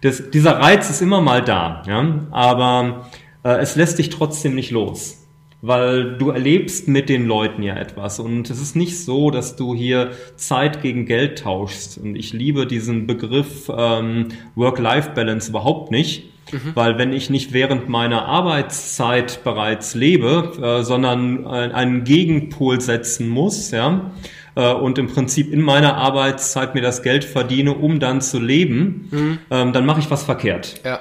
Das, 0.00 0.30
dieser 0.30 0.58
Reiz 0.58 0.90
ist 0.90 1.00
immer 1.00 1.20
mal 1.20 1.42
da, 1.42 1.82
ja, 1.86 2.26
aber 2.32 3.08
äh, 3.44 3.58
es 3.58 3.76
lässt 3.76 3.98
dich 3.98 4.10
trotzdem 4.10 4.54
nicht 4.54 4.70
los 4.70 5.22
weil 5.62 6.18
du 6.18 6.30
erlebst 6.30 6.88
mit 6.88 7.08
den 7.08 7.24
Leuten 7.24 7.62
ja 7.62 7.76
etwas 7.76 8.18
und 8.18 8.50
es 8.50 8.60
ist 8.60 8.74
nicht 8.74 8.98
so, 8.98 9.30
dass 9.30 9.54
du 9.54 9.74
hier 9.74 10.10
Zeit 10.34 10.82
gegen 10.82 11.06
Geld 11.06 11.38
tauschst 11.38 11.98
und 11.98 12.16
ich 12.16 12.32
liebe 12.32 12.66
diesen 12.66 13.06
Begriff 13.06 13.70
ähm, 13.74 14.28
Work-Life-Balance 14.56 15.50
überhaupt 15.50 15.92
nicht, 15.92 16.31
Mhm. 16.52 16.72
Weil 16.74 16.98
wenn 16.98 17.12
ich 17.12 17.30
nicht 17.30 17.52
während 17.52 17.88
meiner 17.88 18.26
Arbeitszeit 18.26 19.42
bereits 19.42 19.94
lebe, 19.94 20.52
äh, 20.62 20.84
sondern 20.84 21.46
einen 21.46 22.04
Gegenpol 22.04 22.80
setzen 22.80 23.28
muss, 23.28 23.70
ja, 23.70 24.12
äh, 24.54 24.72
und 24.72 24.98
im 24.98 25.08
Prinzip 25.08 25.52
in 25.52 25.60
meiner 25.60 25.96
Arbeitszeit 25.96 26.74
mir 26.74 26.82
das 26.82 27.02
Geld 27.02 27.24
verdiene, 27.24 27.72
um 27.74 28.00
dann 28.00 28.20
zu 28.20 28.38
leben, 28.38 29.08
mhm. 29.10 29.38
ähm, 29.50 29.72
dann 29.72 29.86
mache 29.86 30.00
ich 30.00 30.10
was 30.10 30.22
verkehrt. 30.22 30.80
Ja. 30.84 31.00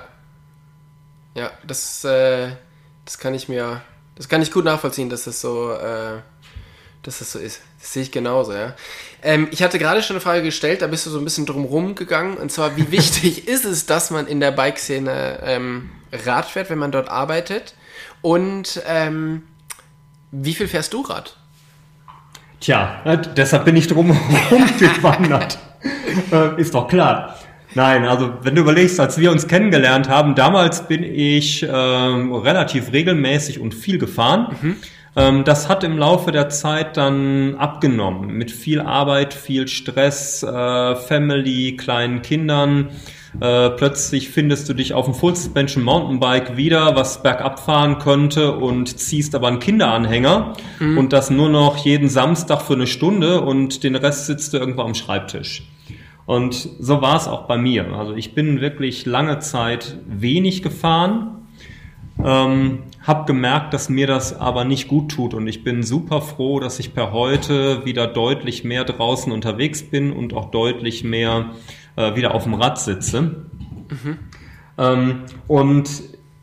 Ja, 1.35 1.51
das, 1.65 2.03
äh, 2.03 2.49
das 3.05 3.17
kann 3.17 3.33
ich 3.33 3.47
mir, 3.47 3.81
das 4.15 4.27
kann 4.27 4.41
ich 4.41 4.51
gut 4.51 4.65
nachvollziehen, 4.65 5.09
dass 5.09 5.23
das 5.23 5.39
so, 5.39 5.71
äh, 5.71 6.19
dass 7.03 7.19
das 7.19 7.31
so 7.31 7.39
ist. 7.39 7.61
Das 7.79 7.93
sehe 7.93 8.03
ich 8.03 8.11
genauso, 8.11 8.53
ja. 8.53 8.75
Ähm, 9.23 9.47
ich 9.51 9.63
hatte 9.63 9.79
gerade 9.79 10.03
schon 10.03 10.15
eine 10.15 10.21
Frage 10.21 10.43
gestellt, 10.43 10.81
da 10.81 10.87
bist 10.87 11.05
du 11.05 11.09
so 11.09 11.17
ein 11.17 11.23
bisschen 11.23 11.45
drumrum 11.45 11.95
gegangen. 11.95 12.37
Und 12.37 12.51
zwar, 12.51 12.77
wie 12.77 12.91
wichtig 12.91 13.47
ist 13.47 13.65
es, 13.65 13.85
dass 13.85 14.11
man 14.11 14.27
in 14.27 14.39
der 14.39 14.51
Bike-Szene 14.51 15.39
ähm, 15.43 15.89
Rad 16.25 16.45
fährt, 16.45 16.69
wenn 16.69 16.79
man 16.79 16.91
dort 16.91 17.09
arbeitet? 17.09 17.75
Und 18.21 18.81
ähm, 18.87 19.43
wie 20.31 20.53
viel 20.53 20.67
fährst 20.67 20.93
du 20.93 21.01
Rad? 21.01 21.37
Tja, 22.59 23.01
deshalb 23.35 23.65
bin 23.65 23.75
ich 23.75 23.87
drumherum 23.87 24.65
gewandert. 24.79 25.57
äh, 26.31 26.61
ist 26.61 26.75
doch 26.75 26.87
klar. 26.87 27.39
Nein, 27.73 28.05
also 28.05 28.33
wenn 28.41 28.53
du 28.53 28.61
überlegst, 28.61 28.99
als 28.99 29.17
wir 29.17 29.31
uns 29.31 29.47
kennengelernt 29.47 30.09
haben, 30.09 30.35
damals 30.35 30.87
bin 30.87 31.03
ich 31.03 31.65
ähm, 31.67 32.33
relativ 32.33 32.91
regelmäßig 32.91 33.59
und 33.59 33.73
viel 33.73 33.97
gefahren. 33.97 34.55
Mhm. 34.61 34.77
Ähm, 35.15 35.43
das 35.43 35.67
hat 35.67 35.84
im 35.84 35.97
Laufe 35.97 36.32
der 36.32 36.50
Zeit 36.50 36.97
dann 36.97 37.56
abgenommen 37.56 38.32
mit 38.32 38.52
viel 38.52 38.80
Arbeit, 38.80 39.34
viel 39.34 39.67
Stress, 39.67 40.43
äh, 40.43 40.95
Family, 40.95 41.76
kleinen 41.76 42.21
Kindern. 42.21 42.89
Äh, 43.39 43.69
plötzlich 43.71 44.30
findest 44.30 44.67
du 44.67 44.74
dich 44.74 44.93
auf 44.93 45.06
dem 45.06 45.13
Full 45.13 45.36
Suspension 45.36 45.84
Mountainbike 45.84 46.58
wieder, 46.58 46.95
was 46.95 47.24
bergab 47.24 47.60
fahren 47.60 47.97
könnte 48.00 48.54
und 48.54 49.00
ziehst 49.00 49.36
aber 49.36 49.47
einen 49.47 49.60
Kinderanhänger 49.60 50.54
mhm. 50.80 50.97
und 50.97 51.13
das 51.13 51.30
nur 51.30 51.50
noch 51.50 51.78
jeden 51.78 52.10
Samstag 52.10 52.62
für 52.62 52.74
eine 52.74 52.88
Stunde 52.88 53.41
und 53.41 53.84
den 53.84 53.95
Rest 53.95 54.26
sitzt 54.26 54.54
du 54.54 54.58
irgendwo 54.58 54.82
am 54.82 54.95
Schreibtisch. 54.95 55.63
Und 56.26 56.69
so 56.80 57.02
war 57.02 57.17
es 57.17 57.28
auch 57.28 57.47
bei 57.47 57.58
mir. 57.58 57.93
Also 57.93 58.15
ich 58.15 58.36
bin 58.36 58.62
wirklich 58.62 59.06
lange 59.06 59.39
Zeit 59.39 59.97
wenig 60.08 60.62
gefahren, 60.62 61.40
ähm, 62.23 62.84
habe 63.01 63.25
gemerkt, 63.25 63.73
dass 63.73 63.89
mir 63.89 64.07
das 64.07 64.39
aber 64.39 64.63
nicht 64.63 64.88
gut 64.88 65.12
tut 65.12 65.34
und 65.34 65.47
ich 65.47 65.63
bin 65.63 65.84
super 65.84 66.21
froh, 66.21 66.60
dass 66.60 66.79
ich 66.79 66.93
per 66.93 67.12
heute 67.12 67.86
wieder 67.86 68.07
deutlich 68.07 68.63
mehr 68.63 68.84
draußen 68.84 69.31
unterwegs 69.31 69.84
bin 69.84 70.13
und 70.13 70.34
auch 70.34 70.51
deutlich 70.51 71.03
mehr 71.03 71.51
äh, 71.95 72.15
wieder 72.15 72.36
auf 72.36 72.43
dem 72.43 72.53
Rad 72.53 72.79
sitze. 72.79 73.21
Mhm. 73.21 74.17
Ähm, 74.77 75.21
und 75.47 75.89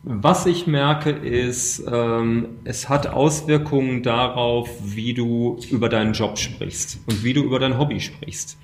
was 0.03 0.45
ich 0.45 0.65
merke 0.65 1.09
ist, 1.09 1.83
ähm, 1.91 2.59
es 2.63 2.87
hat 2.87 3.07
Auswirkungen 3.07 4.01
darauf, 4.01 4.69
wie 4.83 5.13
du 5.13 5.59
über 5.69 5.89
deinen 5.89 6.13
Job 6.13 6.37
sprichst 6.37 6.99
und 7.05 7.23
wie 7.23 7.33
du 7.33 7.43
über 7.43 7.59
dein 7.59 7.77
Hobby 7.77 7.99
sprichst. 7.99 8.57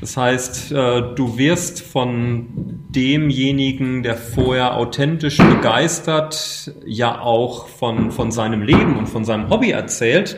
Das 0.00 0.16
heißt, 0.16 0.72
äh, 0.72 1.14
du 1.14 1.38
wirst 1.38 1.80
von 1.80 2.46
demjenigen, 2.88 4.02
der 4.02 4.16
vorher 4.16 4.76
authentisch 4.76 5.38
begeistert, 5.38 6.72
ja 6.84 7.20
auch 7.20 7.68
von, 7.68 8.10
von 8.10 8.32
seinem 8.32 8.62
Leben 8.62 8.96
und 8.96 9.08
von 9.08 9.24
seinem 9.24 9.50
Hobby 9.50 9.70
erzählt, 9.70 10.36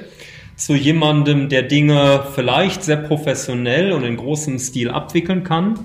zu 0.57 0.75
jemandem, 0.75 1.49
der 1.49 1.63
Dinge 1.63 2.25
vielleicht 2.35 2.83
sehr 2.83 2.97
professionell 2.97 3.93
und 3.93 4.05
in 4.05 4.17
großem 4.17 4.59
Stil 4.59 4.91
abwickeln 4.91 5.43
kann, 5.45 5.79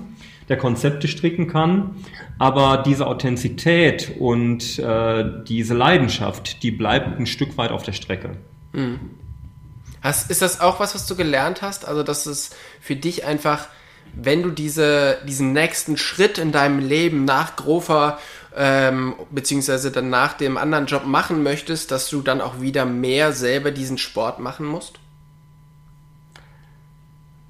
der 0.48 0.56
Konzepte 0.56 1.08
stricken 1.08 1.46
kann, 1.46 1.96
aber 2.38 2.82
diese 2.84 3.06
Authentizität 3.06 4.12
und 4.18 4.78
äh, 4.78 5.24
diese 5.46 5.74
Leidenschaft, 5.74 6.62
die 6.62 6.70
bleibt 6.70 7.18
ein 7.18 7.26
Stück 7.26 7.56
weit 7.58 7.70
auf 7.70 7.82
der 7.82 7.92
Strecke. 7.92 8.36
Mhm. 8.72 9.21
Hast, 10.02 10.30
ist 10.30 10.42
das 10.42 10.60
auch 10.60 10.80
was, 10.80 10.94
was 10.94 11.06
du 11.06 11.14
gelernt 11.14 11.62
hast? 11.62 11.86
Also, 11.86 12.02
dass 12.02 12.26
es 12.26 12.50
für 12.80 12.96
dich 12.96 13.24
einfach, 13.24 13.68
wenn 14.14 14.42
du 14.42 14.50
diese, 14.50 15.18
diesen 15.26 15.52
nächsten 15.52 15.96
Schritt 15.96 16.38
in 16.38 16.52
deinem 16.52 16.80
Leben 16.80 17.24
nach 17.24 17.56
Grover 17.56 18.18
ähm, 18.56 19.14
beziehungsweise 19.30 19.90
dann 19.90 20.10
nach 20.10 20.34
dem 20.34 20.56
anderen 20.56 20.86
Job 20.86 21.06
machen 21.06 21.42
möchtest, 21.42 21.90
dass 21.90 22.08
du 22.10 22.20
dann 22.20 22.40
auch 22.40 22.60
wieder 22.60 22.84
mehr 22.84 23.32
selber 23.32 23.70
diesen 23.70 23.98
Sport 23.98 24.40
machen 24.40 24.66
musst? 24.66 24.98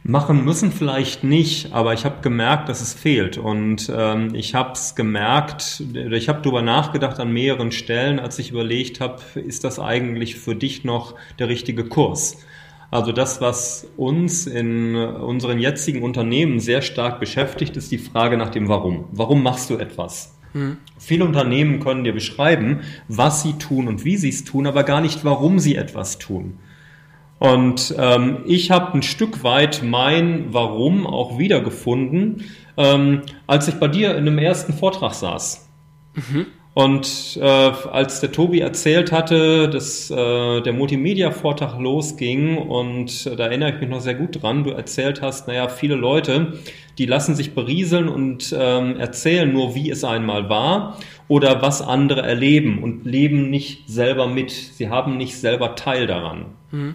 Machen 0.04 0.44
müssen 0.44 0.72
vielleicht 0.72 1.22
nicht, 1.22 1.72
aber 1.72 1.94
ich 1.94 2.04
habe 2.04 2.22
gemerkt, 2.22 2.68
dass 2.68 2.80
es 2.80 2.92
fehlt. 2.92 3.38
Und 3.38 3.90
ähm, 3.94 4.34
ich 4.34 4.54
habe 4.54 4.72
es 4.72 4.96
gemerkt, 4.96 5.84
ich 5.94 6.28
habe 6.28 6.42
darüber 6.42 6.60
nachgedacht 6.60 7.20
an 7.20 7.32
mehreren 7.32 7.70
Stellen, 7.70 8.18
als 8.18 8.38
ich 8.40 8.50
überlegt 8.50 9.00
habe, 9.00 9.22
ist 9.38 9.62
das 9.62 9.78
eigentlich 9.78 10.36
für 10.36 10.56
dich 10.56 10.82
noch 10.82 11.14
der 11.38 11.48
richtige 11.48 11.84
Kurs? 11.84 12.38
Also 12.90 13.12
das, 13.12 13.40
was 13.40 13.88
uns 13.96 14.46
in 14.48 14.96
unseren 14.96 15.60
jetzigen 15.60 16.02
Unternehmen 16.02 16.58
sehr 16.58 16.82
stark 16.82 17.20
beschäftigt, 17.20 17.76
ist 17.76 17.92
die 17.92 17.98
Frage 17.98 18.36
nach 18.36 18.50
dem 18.50 18.68
Warum. 18.68 19.04
Warum 19.12 19.42
machst 19.42 19.70
du 19.70 19.78
etwas? 19.78 20.36
Hm. 20.52 20.78
Viele 20.98 21.24
Unternehmen 21.24 21.78
können 21.78 22.04
dir 22.04 22.12
beschreiben, 22.12 22.80
was 23.06 23.42
sie 23.42 23.54
tun 23.54 23.86
und 23.86 24.04
wie 24.04 24.16
sie 24.16 24.28
es 24.28 24.44
tun, 24.44 24.66
aber 24.66 24.82
gar 24.82 25.00
nicht, 25.00 25.24
warum 25.24 25.60
sie 25.60 25.76
etwas 25.76 26.18
tun. 26.18 26.58
Und 27.42 27.92
ähm, 27.98 28.44
ich 28.46 28.70
habe 28.70 28.94
ein 28.94 29.02
Stück 29.02 29.42
weit 29.42 29.82
mein 29.82 30.52
Warum 30.52 31.08
auch 31.08 31.40
wiedergefunden, 31.40 32.44
ähm, 32.76 33.22
als 33.48 33.66
ich 33.66 33.74
bei 33.80 33.88
dir 33.88 34.12
in 34.12 34.28
einem 34.28 34.38
ersten 34.38 34.72
Vortrag 34.72 35.12
saß. 35.12 35.68
Mhm. 36.14 36.46
Und 36.74 37.36
äh, 37.42 37.44
als 37.44 38.20
der 38.20 38.30
Tobi 38.30 38.60
erzählt 38.60 39.10
hatte, 39.10 39.68
dass 39.68 40.08
äh, 40.08 40.60
der 40.60 40.72
Multimedia-Vortrag 40.72 41.80
losging, 41.80 42.58
und 42.58 43.26
äh, 43.26 43.34
da 43.34 43.46
erinnere 43.46 43.70
ich 43.70 43.80
mich 43.80 43.90
noch 43.90 44.00
sehr 44.00 44.14
gut 44.14 44.40
dran, 44.40 44.62
du 44.62 44.70
erzählt 44.70 45.20
hast, 45.20 45.48
naja, 45.48 45.68
viele 45.68 45.96
Leute, 45.96 46.60
die 46.96 47.06
lassen 47.06 47.34
sich 47.34 47.56
berieseln 47.56 48.08
und 48.08 48.54
ähm, 48.56 49.00
erzählen 49.00 49.52
nur, 49.52 49.74
wie 49.74 49.90
es 49.90 50.04
einmal 50.04 50.48
war 50.48 50.96
oder 51.26 51.60
was 51.60 51.82
andere 51.82 52.22
erleben 52.22 52.84
und 52.84 53.04
leben 53.04 53.50
nicht 53.50 53.90
selber 53.90 54.28
mit. 54.28 54.52
Sie 54.52 54.90
haben 54.90 55.16
nicht 55.16 55.36
selber 55.36 55.74
Teil 55.74 56.06
daran. 56.06 56.44
Mhm. 56.70 56.94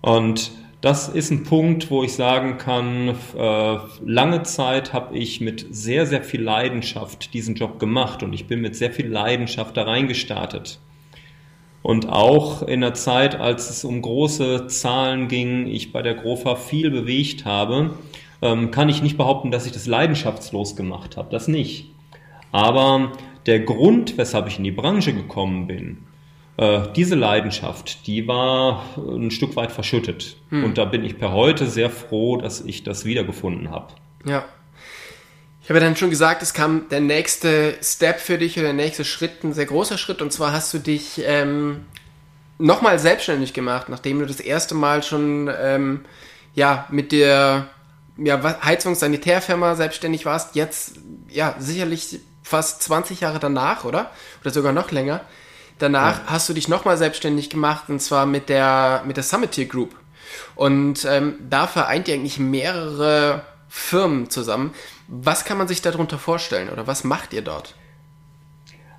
Und 0.00 0.52
das 0.80 1.08
ist 1.08 1.30
ein 1.30 1.44
Punkt, 1.44 1.90
wo 1.90 2.04
ich 2.04 2.12
sagen 2.12 2.58
kann, 2.58 3.16
äh, 3.36 3.78
lange 4.04 4.42
Zeit 4.42 4.92
habe 4.92 5.16
ich 5.16 5.40
mit 5.40 5.66
sehr, 5.70 6.06
sehr 6.06 6.22
viel 6.22 6.42
Leidenschaft 6.42 7.34
diesen 7.34 7.54
Job 7.54 7.78
gemacht 7.78 8.22
und 8.22 8.32
ich 8.32 8.46
bin 8.46 8.60
mit 8.60 8.76
sehr 8.76 8.92
viel 8.92 9.08
Leidenschaft 9.08 9.76
da 9.76 9.82
reingestartet. 9.82 10.78
Und 11.82 12.08
auch 12.08 12.62
in 12.62 12.80
der 12.80 12.94
Zeit, 12.94 13.38
als 13.38 13.70
es 13.70 13.84
um 13.84 14.02
große 14.02 14.66
Zahlen 14.66 15.28
ging, 15.28 15.66
ich 15.66 15.92
bei 15.92 16.02
der 16.02 16.14
Grofa 16.14 16.56
viel 16.56 16.90
bewegt 16.90 17.44
habe, 17.44 17.94
ähm, 18.42 18.70
kann 18.70 18.88
ich 18.88 19.02
nicht 19.02 19.16
behaupten, 19.16 19.50
dass 19.50 19.66
ich 19.66 19.72
das 19.72 19.86
leidenschaftslos 19.86 20.76
gemacht 20.76 21.16
habe. 21.16 21.30
Das 21.30 21.48
nicht. 21.48 21.90
Aber 22.52 23.12
der 23.46 23.60
Grund, 23.60 24.18
weshalb 24.18 24.48
ich 24.48 24.58
in 24.58 24.64
die 24.64 24.72
Branche 24.72 25.14
gekommen 25.14 25.66
bin, 25.66 25.98
äh, 26.56 26.80
diese 26.94 27.14
Leidenschaft, 27.14 28.06
die 28.06 28.26
war 28.26 28.84
ein 28.96 29.30
Stück 29.30 29.56
weit 29.56 29.72
verschüttet. 29.72 30.36
Hm. 30.50 30.64
Und 30.64 30.78
da 30.78 30.84
bin 30.84 31.04
ich 31.04 31.18
per 31.18 31.32
heute 31.32 31.66
sehr 31.66 31.90
froh, 31.90 32.36
dass 32.36 32.60
ich 32.60 32.82
das 32.82 33.04
wiedergefunden 33.04 33.70
habe. 33.70 33.92
Ja. 34.24 34.44
Ich 35.62 35.68
habe 35.68 35.80
ja 35.80 35.86
dann 35.86 35.96
schon 35.96 36.10
gesagt, 36.10 36.42
es 36.42 36.54
kam 36.54 36.88
der 36.90 37.00
nächste 37.00 37.74
Step 37.82 38.20
für 38.20 38.38
dich 38.38 38.56
oder 38.56 38.68
der 38.68 38.74
nächste 38.74 39.04
Schritt, 39.04 39.42
ein 39.42 39.52
sehr 39.52 39.66
großer 39.66 39.98
Schritt. 39.98 40.22
Und 40.22 40.32
zwar 40.32 40.52
hast 40.52 40.72
du 40.72 40.78
dich 40.78 41.20
ähm, 41.24 41.84
nochmal 42.58 42.98
selbstständig 42.98 43.52
gemacht, 43.52 43.88
nachdem 43.88 44.20
du 44.20 44.26
das 44.26 44.40
erste 44.40 44.74
Mal 44.74 45.02
schon 45.02 45.50
ähm, 45.60 46.04
ja, 46.54 46.86
mit 46.90 47.12
der 47.12 47.66
ja, 48.16 48.40
Heizungs-Sanitärfirma 48.64 49.74
selbstständig 49.74 50.24
warst. 50.24 50.54
Jetzt 50.54 51.00
ja 51.28 51.54
sicherlich 51.58 52.20
fast 52.42 52.82
20 52.84 53.20
Jahre 53.20 53.40
danach, 53.40 53.84
oder? 53.84 54.10
Oder 54.40 54.50
sogar 54.52 54.72
noch 54.72 54.90
länger. 54.90 55.20
Danach 55.78 56.18
ja. 56.18 56.24
hast 56.26 56.48
du 56.48 56.54
dich 56.54 56.68
nochmal 56.68 56.96
selbstständig 56.96 57.50
gemacht 57.50 57.84
und 57.88 58.00
zwar 58.00 58.26
mit 58.26 58.48
der, 58.48 59.02
mit 59.06 59.16
der 59.16 59.24
Summit 59.24 59.52
Tier 59.52 59.66
Group. 59.66 59.94
Und 60.54 61.06
ähm, 61.08 61.34
da 61.48 61.66
vereint 61.66 62.08
ihr 62.08 62.14
eigentlich 62.14 62.38
mehrere 62.38 63.42
Firmen 63.68 64.30
zusammen. 64.30 64.72
Was 65.08 65.44
kann 65.44 65.58
man 65.58 65.68
sich 65.68 65.82
darunter 65.82 66.18
vorstellen 66.18 66.70
oder 66.70 66.86
was 66.86 67.04
macht 67.04 67.32
ihr 67.32 67.42
dort? 67.42 67.74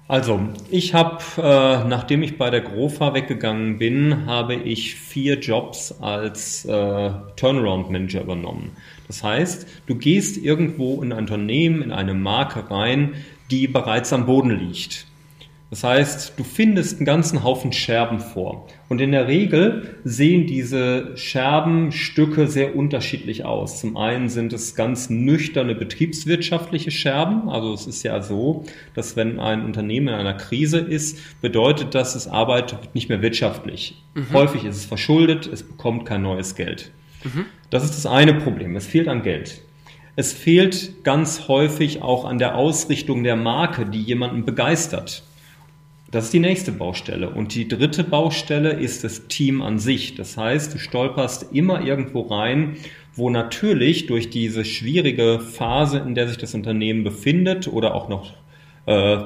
Also, 0.10 0.40
ich 0.70 0.94
habe, 0.94 1.22
äh, 1.38 1.86
nachdem 1.86 2.24
ich 2.24 2.38
bei 2.38 2.50
der 2.50 2.62
Grofa 2.62 3.14
weggegangen 3.14 3.78
bin, 3.78 4.26
habe 4.26 4.56
ich 4.56 4.96
vier 4.96 5.38
Jobs 5.40 5.94
als 6.00 6.64
äh, 6.64 7.12
Turnaround 7.36 7.90
Manager 7.90 8.22
übernommen. 8.22 8.72
Das 9.08 9.22
heißt, 9.22 9.68
du 9.86 9.96
gehst 9.96 10.38
irgendwo 10.38 11.02
in 11.02 11.12
ein 11.12 11.20
Unternehmen, 11.20 11.82
in 11.82 11.92
eine 11.92 12.14
Marke 12.14 12.72
rein, 12.72 13.16
die 13.52 13.68
bereits 13.68 14.14
am 14.14 14.26
Boden 14.26 14.52
liegt. 14.52 15.08
Das 15.70 15.84
heißt, 15.84 16.40
du 16.40 16.46
findest 16.46 16.98
einen 16.98 17.06
ganzen 17.06 17.44
Haufen 17.44 17.74
Scherben 17.74 18.22
vor. 18.22 18.68
Und 18.88 19.02
in 19.02 19.12
der 19.12 19.28
Regel 19.28 19.98
sehen 20.06 20.48
diese 20.48 21.18
Scherbenstücke 21.18 22.48
sehr 22.48 22.74
unterschiedlich 22.74 23.44
aus. 23.44 23.82
Zum 23.82 23.98
einen 23.98 24.30
sind 24.30 24.54
es 24.54 24.76
ganz 24.76 25.10
nüchterne 25.10 25.76
betriebswirtschaftliche 25.76 26.92
Scherben. 26.92 27.50
Also 27.50 27.74
es 27.74 27.86
ist 27.86 28.04
ja 28.04 28.22
so, 28.22 28.64
dass 28.94 29.18
wenn 29.18 29.42
ein 29.42 29.66
Unternehmen 29.66 30.08
in 30.08 30.14
einer 30.14 30.36
Krise 30.36 30.80
ist, 30.80 31.42
bedeutet 31.42 31.94
das, 31.94 32.16
es 32.16 32.30
arbeitet 32.30 32.96
nicht 32.96 33.10
mehr 33.10 33.22
wirtschaftlich. 33.22 34.02
Mhm. 34.16 34.32
Häufig 34.32 34.64
ist 34.64 34.78
es 34.78 34.86
verschuldet, 34.86 35.48
es 35.52 35.64
bekommt 35.64 36.06
kein 36.06 36.22
neues 36.22 36.56
Geld. 36.56 36.92
Mhm. 37.26 37.44
Das 37.70 37.84
ist 37.84 37.92
das 37.92 38.06
eine 38.06 38.36
Problem. 38.36 38.78
Es 38.78 38.88
fehlt 38.88 39.10
an 39.10 39.22
Geld. 39.22 39.62
Es 40.16 40.32
fehlt 40.32 41.04
ganz 41.04 41.50
häufig 41.50 42.02
auch 42.02 42.24
an 42.24 42.40
der 42.40 42.56
Ausrichtung 42.56 43.24
der 43.24 43.36
Marke, 43.36 43.86
die 43.86 44.02
jemanden 44.02 44.46
begeistert. 44.46 45.24
Das 46.18 46.26
ist 46.26 46.34
die 46.34 46.40
nächste 46.40 46.72
Baustelle. 46.72 47.30
Und 47.30 47.54
die 47.54 47.68
dritte 47.68 48.04
Baustelle 48.04 48.72
ist 48.72 49.04
das 49.04 49.28
Team 49.28 49.62
an 49.62 49.78
sich. 49.78 50.16
Das 50.16 50.36
heißt, 50.36 50.74
du 50.74 50.80
stolperst 50.80 51.54
immer 51.54 51.86
irgendwo 51.86 52.22
rein, 52.22 52.78
wo 53.14 53.30
natürlich 53.30 54.08
durch 54.08 54.32
diese 54.32 54.66
schwierige 54.66 55.40
Phase, 55.40 56.00
in 56.00 56.16
der 56.16 56.28
sich 56.28 56.40
das 56.40 56.56
Unternehmen 56.56 57.04
befindet 57.04 57.68
oder 57.68 57.94
auch 57.94 58.10
noch 58.10 58.34
äh, 58.88 59.26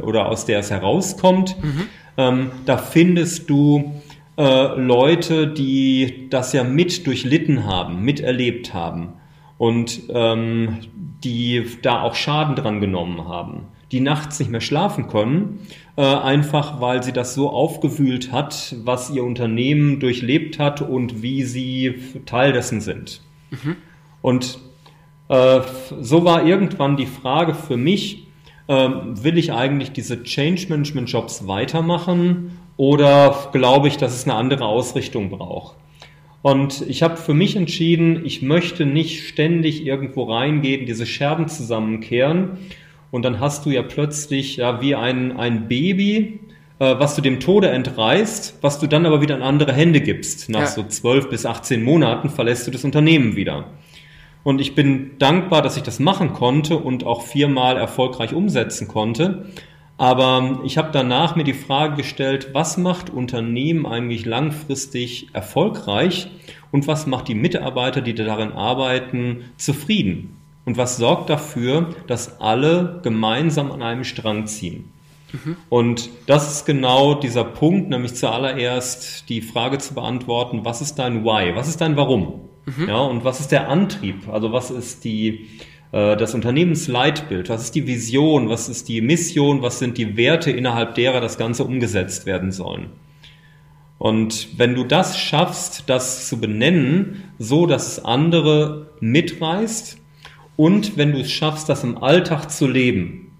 oder 0.00 0.30
aus 0.30 0.46
der 0.46 0.60
es 0.60 0.70
herauskommt, 0.70 1.62
mhm. 1.62 1.82
ähm, 2.16 2.50
da 2.64 2.78
findest 2.78 3.50
du 3.50 4.00
äh, 4.38 4.80
Leute, 4.80 5.48
die 5.48 6.28
das 6.30 6.54
ja 6.54 6.64
mit 6.64 7.06
durchlitten 7.06 7.66
haben, 7.66 8.02
miterlebt 8.02 8.72
haben. 8.72 9.12
und 9.58 10.00
ähm, 10.08 10.78
die 11.22 11.66
da 11.82 12.00
auch 12.00 12.14
Schaden 12.14 12.56
dran 12.56 12.80
genommen 12.80 13.28
haben, 13.28 13.64
die 13.92 14.00
nachts 14.00 14.38
nicht 14.38 14.50
mehr 14.50 14.60
schlafen 14.60 15.08
können, 15.08 15.60
äh, 15.96 16.02
einfach 16.02 16.80
weil 16.80 17.02
sie 17.02 17.12
das 17.12 17.34
so 17.34 17.50
aufgewühlt 17.50 18.32
hat, 18.32 18.76
was 18.84 19.10
ihr 19.10 19.24
Unternehmen 19.24 20.00
durchlebt 20.00 20.58
hat 20.58 20.80
und 20.80 21.22
wie 21.22 21.42
sie 21.42 21.94
Teil 22.26 22.52
dessen 22.52 22.80
sind. 22.80 23.20
Mhm. 23.50 23.76
Und 24.22 24.58
äh, 25.28 25.60
so 26.00 26.24
war 26.24 26.46
irgendwann 26.46 26.96
die 26.96 27.06
Frage 27.06 27.54
für 27.54 27.76
mich, 27.76 28.26
äh, 28.68 28.72
will 28.74 29.38
ich 29.38 29.52
eigentlich 29.52 29.92
diese 29.92 30.22
Change 30.22 30.66
Management 30.68 31.10
Jobs 31.10 31.46
weitermachen 31.46 32.58
oder 32.76 33.48
glaube 33.52 33.88
ich, 33.88 33.96
dass 33.96 34.14
es 34.14 34.24
eine 34.24 34.34
andere 34.34 34.64
Ausrichtung 34.64 35.30
braucht? 35.30 35.76
Und 36.42 36.82
ich 36.88 37.02
habe 37.02 37.16
für 37.16 37.34
mich 37.34 37.54
entschieden, 37.56 38.24
ich 38.24 38.40
möchte 38.40 38.86
nicht 38.86 39.28
ständig 39.28 39.84
irgendwo 39.84 40.24
reingehen, 40.24 40.86
diese 40.86 41.04
Scherben 41.04 41.48
zusammenkehren. 41.48 42.58
Und 43.10 43.24
dann 43.24 43.40
hast 43.40 43.66
du 43.66 43.70
ja 43.70 43.82
plötzlich 43.82 44.56
ja 44.56 44.80
wie 44.80 44.94
ein, 44.94 45.36
ein 45.36 45.68
Baby, 45.68 46.40
äh, 46.78 46.98
was 46.98 47.16
du 47.16 47.22
dem 47.22 47.40
Tode 47.40 47.70
entreißt, 47.70 48.58
was 48.60 48.78
du 48.78 48.86
dann 48.86 49.06
aber 49.06 49.20
wieder 49.20 49.36
in 49.36 49.42
andere 49.42 49.72
Hände 49.72 50.00
gibst. 50.00 50.48
Nach 50.48 50.60
ja. 50.60 50.66
so 50.66 50.84
zwölf 50.84 51.28
bis 51.28 51.46
18 51.46 51.82
Monaten 51.82 52.30
verlässt 52.30 52.66
du 52.66 52.70
das 52.70 52.84
Unternehmen 52.84 53.36
wieder. 53.36 53.66
Und 54.42 54.60
ich 54.60 54.74
bin 54.74 55.18
dankbar, 55.18 55.60
dass 55.60 55.76
ich 55.76 55.82
das 55.82 55.98
machen 55.98 56.32
konnte 56.32 56.78
und 56.78 57.04
auch 57.04 57.22
viermal 57.22 57.76
erfolgreich 57.76 58.32
umsetzen 58.32 58.88
konnte. 58.88 59.46
Aber 59.98 60.60
ich 60.64 60.78
habe 60.78 60.88
danach 60.92 61.36
mir 61.36 61.44
die 61.44 61.52
Frage 61.52 61.96
gestellt, 61.96 62.50
was 62.54 62.78
macht 62.78 63.10
Unternehmen 63.10 63.84
eigentlich 63.84 64.24
langfristig 64.24 65.28
erfolgreich 65.34 66.30
und 66.70 66.86
was 66.86 67.06
macht 67.06 67.28
die 67.28 67.34
Mitarbeiter, 67.34 68.00
die 68.00 68.14
darin 68.14 68.52
arbeiten, 68.52 69.44
zufrieden? 69.58 70.39
Und 70.70 70.76
was 70.76 70.98
sorgt 70.98 71.30
dafür, 71.30 71.96
dass 72.06 72.40
alle 72.40 73.00
gemeinsam 73.02 73.72
an 73.72 73.82
einem 73.82 74.04
Strang 74.04 74.46
ziehen? 74.46 74.84
Mhm. 75.32 75.56
Und 75.68 76.10
das 76.26 76.48
ist 76.48 76.64
genau 76.64 77.14
dieser 77.14 77.42
Punkt, 77.42 77.90
nämlich 77.90 78.14
zuallererst 78.14 79.28
die 79.28 79.42
Frage 79.42 79.78
zu 79.78 79.94
beantworten, 79.94 80.60
was 80.62 80.80
ist 80.80 80.94
dein 81.00 81.24
Why? 81.24 81.56
Was 81.56 81.66
ist 81.66 81.80
dein 81.80 81.96
Warum? 81.96 82.42
Mhm. 82.66 82.88
Ja, 82.88 82.98
und 82.98 83.24
was 83.24 83.40
ist 83.40 83.50
der 83.50 83.68
Antrieb? 83.68 84.28
Also 84.28 84.52
was 84.52 84.70
ist 84.70 85.02
die, 85.02 85.48
äh, 85.90 86.16
das 86.16 86.36
Unternehmensleitbild, 86.36 87.48
was 87.48 87.64
ist 87.64 87.74
die 87.74 87.88
Vision, 87.88 88.48
was 88.48 88.68
ist 88.68 88.88
die 88.88 89.00
Mission, 89.00 89.62
was 89.62 89.80
sind 89.80 89.98
die 89.98 90.16
Werte, 90.16 90.52
innerhalb 90.52 90.94
derer 90.94 91.20
das 91.20 91.36
Ganze 91.36 91.64
umgesetzt 91.64 92.26
werden 92.26 92.52
sollen. 92.52 92.90
Und 93.98 94.56
wenn 94.56 94.76
du 94.76 94.84
das 94.84 95.18
schaffst, 95.18 95.82
das 95.88 96.28
zu 96.28 96.38
benennen, 96.38 97.24
so 97.40 97.66
dass 97.66 97.88
es 97.88 98.04
andere 98.04 98.92
mitreißt 99.00 99.99
und 100.60 100.98
wenn 100.98 101.12
du 101.12 101.20
es 101.20 101.32
schaffst, 101.32 101.70
das 101.70 101.84
im 101.84 101.96
Alltag 101.96 102.50
zu 102.50 102.66
leben, 102.66 103.32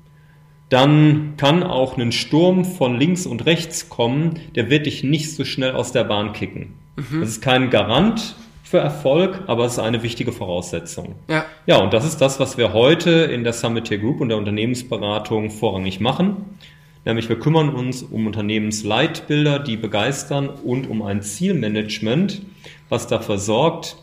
dann 0.70 1.34
kann 1.36 1.62
auch 1.62 1.98
ein 1.98 2.12
Sturm 2.12 2.64
von 2.64 2.98
links 2.98 3.26
und 3.26 3.44
rechts 3.44 3.90
kommen, 3.90 4.40
der 4.54 4.70
wird 4.70 4.86
dich 4.86 5.04
nicht 5.04 5.30
so 5.34 5.44
schnell 5.44 5.72
aus 5.72 5.92
der 5.92 6.04
Bahn 6.04 6.32
kicken. 6.32 6.72
Mhm. 6.96 7.20
Das 7.20 7.28
ist 7.28 7.42
kein 7.42 7.68
Garant, 7.68 8.36
für 8.62 8.78
Erfolg, 8.78 9.42
aber 9.48 9.66
es 9.66 9.72
ist 9.72 9.78
eine 9.80 10.02
wichtige 10.02 10.32
Voraussetzung. 10.32 11.16
Ja. 11.28 11.44
Ja, 11.66 11.76
und 11.82 11.92
das 11.92 12.06
ist 12.06 12.22
das, 12.22 12.40
was 12.40 12.56
wir 12.56 12.72
heute 12.72 13.10
in 13.10 13.44
der 13.44 13.52
Summit 13.52 13.90
Group 13.90 14.22
und 14.22 14.30
der 14.30 14.38
Unternehmensberatung 14.38 15.50
vorrangig 15.50 16.00
machen. 16.00 16.58
Nämlich 17.04 17.28
wir 17.28 17.38
kümmern 17.38 17.68
uns 17.68 18.02
um 18.02 18.26
Unternehmensleitbilder, 18.26 19.58
die 19.58 19.76
begeistern 19.76 20.48
und 20.48 20.88
um 20.88 21.02
ein 21.02 21.20
Zielmanagement, 21.20 22.40
was 22.88 23.08
dafür 23.08 23.36
sorgt, 23.36 23.98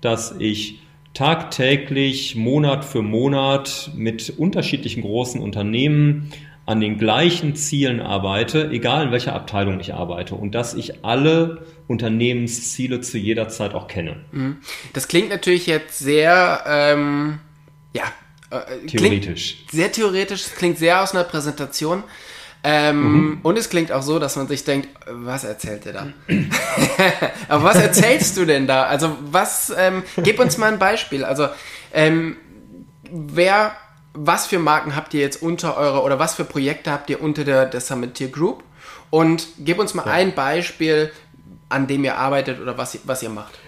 dass 0.00 0.36
ich 0.38 0.80
tagtäglich, 1.14 2.36
Monat 2.36 2.84
für 2.84 3.02
Monat 3.02 3.90
mit 3.94 4.30
unterschiedlichen 4.38 5.02
großen 5.02 5.40
Unternehmen 5.40 6.32
an 6.66 6.80
den 6.80 6.98
gleichen 6.98 7.56
Zielen 7.56 8.00
arbeite, 8.00 8.70
egal 8.70 9.06
in 9.06 9.12
welcher 9.12 9.34
Abteilung 9.34 9.80
ich 9.80 9.92
arbeite 9.92 10.36
und 10.36 10.54
dass 10.54 10.74
ich 10.74 11.04
alle 11.04 11.66
Unternehmensziele 11.88 13.00
zu 13.00 13.18
jeder 13.18 13.48
Zeit 13.48 13.74
auch 13.74 13.88
kenne. 13.88 14.20
Mhm. 14.30 14.58
Das 14.92 15.08
klingt 15.08 15.30
natürlich 15.30 15.66
jetzt 15.66 15.98
sehr, 15.98 16.62
ähm, 16.68 17.40
ja, 17.92 18.04
äh, 18.50 18.86
theoretisch. 18.86 19.64
Sehr 19.72 19.90
theoretisch, 19.90 20.44
klingt 20.56 20.78
sehr 20.78 21.02
aus 21.02 21.12
einer 21.12 21.24
Präsentation. 21.24 22.04
Ähm, 22.62 23.12
mhm. 23.12 23.38
Und 23.42 23.58
es 23.58 23.70
klingt 23.70 23.90
auch 23.90 24.02
so, 24.02 24.18
dass 24.18 24.36
man 24.36 24.46
sich 24.46 24.64
denkt, 24.64 24.88
was 25.06 25.44
erzählt 25.44 25.86
er 25.86 25.92
da? 25.92 26.06
Aber 27.48 27.64
was 27.64 27.76
erzählst 27.76 28.36
du 28.36 28.44
denn 28.44 28.66
da? 28.66 28.84
Also 28.84 29.16
was, 29.30 29.72
ähm, 29.76 30.02
gib 30.22 30.38
uns 30.38 30.58
mal 30.58 30.70
ein 30.70 30.78
Beispiel. 30.78 31.24
Also 31.24 31.48
ähm, 31.92 32.36
wer 33.10 33.72
was 34.12 34.46
für 34.46 34.58
Marken 34.58 34.96
habt 34.96 35.14
ihr 35.14 35.20
jetzt 35.20 35.40
unter 35.40 35.76
eurer 35.76 36.04
oder 36.04 36.18
was 36.18 36.34
für 36.34 36.44
Projekte 36.44 36.90
habt 36.90 37.10
ihr 37.10 37.22
unter 37.22 37.44
der, 37.44 37.66
der 37.66 37.80
Summit 37.80 38.14
Tier 38.14 38.28
Group? 38.28 38.62
Und 39.10 39.46
gib 39.58 39.78
uns 39.78 39.94
mal 39.94 40.06
ja. 40.06 40.12
ein 40.12 40.34
Beispiel, 40.34 41.10
an 41.68 41.86
dem 41.86 42.04
ihr 42.04 42.16
arbeitet 42.16 42.60
oder 42.60 42.76
was, 42.78 42.98
was 43.04 43.22
ihr 43.22 43.30
macht. 43.30 43.58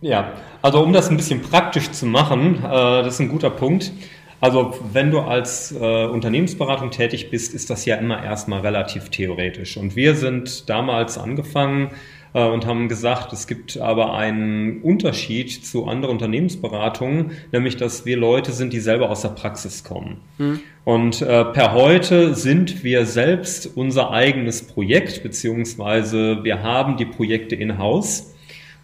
Ja, 0.00 0.32
also 0.62 0.82
um 0.82 0.92
das 0.92 1.10
ein 1.10 1.16
bisschen 1.16 1.42
praktisch 1.42 1.90
zu 1.90 2.06
machen, 2.06 2.64
äh, 2.64 3.02
das 3.02 3.14
ist 3.14 3.20
ein 3.20 3.28
guter 3.28 3.50
Punkt. 3.50 3.92
Also 4.40 4.74
wenn 4.92 5.10
du 5.10 5.20
als 5.20 5.72
äh, 5.72 6.06
Unternehmensberatung 6.06 6.90
tätig 6.90 7.30
bist, 7.30 7.54
ist 7.54 7.70
das 7.70 7.84
ja 7.84 7.96
immer 7.96 8.22
erstmal 8.22 8.60
relativ 8.60 9.10
theoretisch. 9.10 9.76
Und 9.76 9.96
wir 9.96 10.14
sind 10.14 10.68
damals 10.68 11.18
angefangen, 11.18 11.90
äh, 12.34 12.44
und 12.44 12.66
haben 12.66 12.88
gesagt, 12.88 13.32
es 13.32 13.46
gibt 13.46 13.78
aber 13.78 14.14
einen 14.14 14.82
Unterschied 14.82 15.64
zu 15.64 15.86
anderen 15.86 16.14
Unternehmensberatungen, 16.14 17.32
nämlich 17.52 17.76
dass 17.76 18.06
wir 18.06 18.16
Leute 18.16 18.52
sind, 18.52 18.72
die 18.72 18.80
selber 18.80 19.10
aus 19.10 19.22
der 19.22 19.30
Praxis 19.30 19.84
kommen. 19.84 20.18
Mhm. 20.38 20.60
Und 20.84 21.22
äh, 21.22 21.44
per 21.44 21.72
heute 21.74 22.34
sind 22.34 22.84
wir 22.84 23.06
selbst 23.06 23.70
unser 23.76 24.10
eigenes 24.10 24.62
Projekt, 24.62 25.22
beziehungsweise 25.22 26.42
wir 26.42 26.62
haben 26.62 26.96
die 26.96 27.04
Projekte 27.04 27.54
in-house 27.54 28.29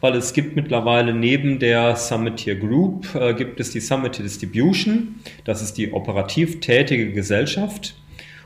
weil 0.01 0.15
es 0.15 0.33
gibt 0.33 0.57
mittlerweile 0.57 1.15
neben 1.15 1.59
der 1.59 1.97
Summitier 1.97 2.57
Group 2.57 3.15
äh, 3.15 3.35
gibt 3.35 3.61
es 3.61 3.71
die 3.71 3.81
Summitier 3.81 4.25
Distribution, 4.25 5.17
das 5.45 5.63
ist 5.63 5.75
die 5.75 5.93
operativ 5.93 6.61
tätige 6.61 7.13
Gesellschaft 7.13 7.95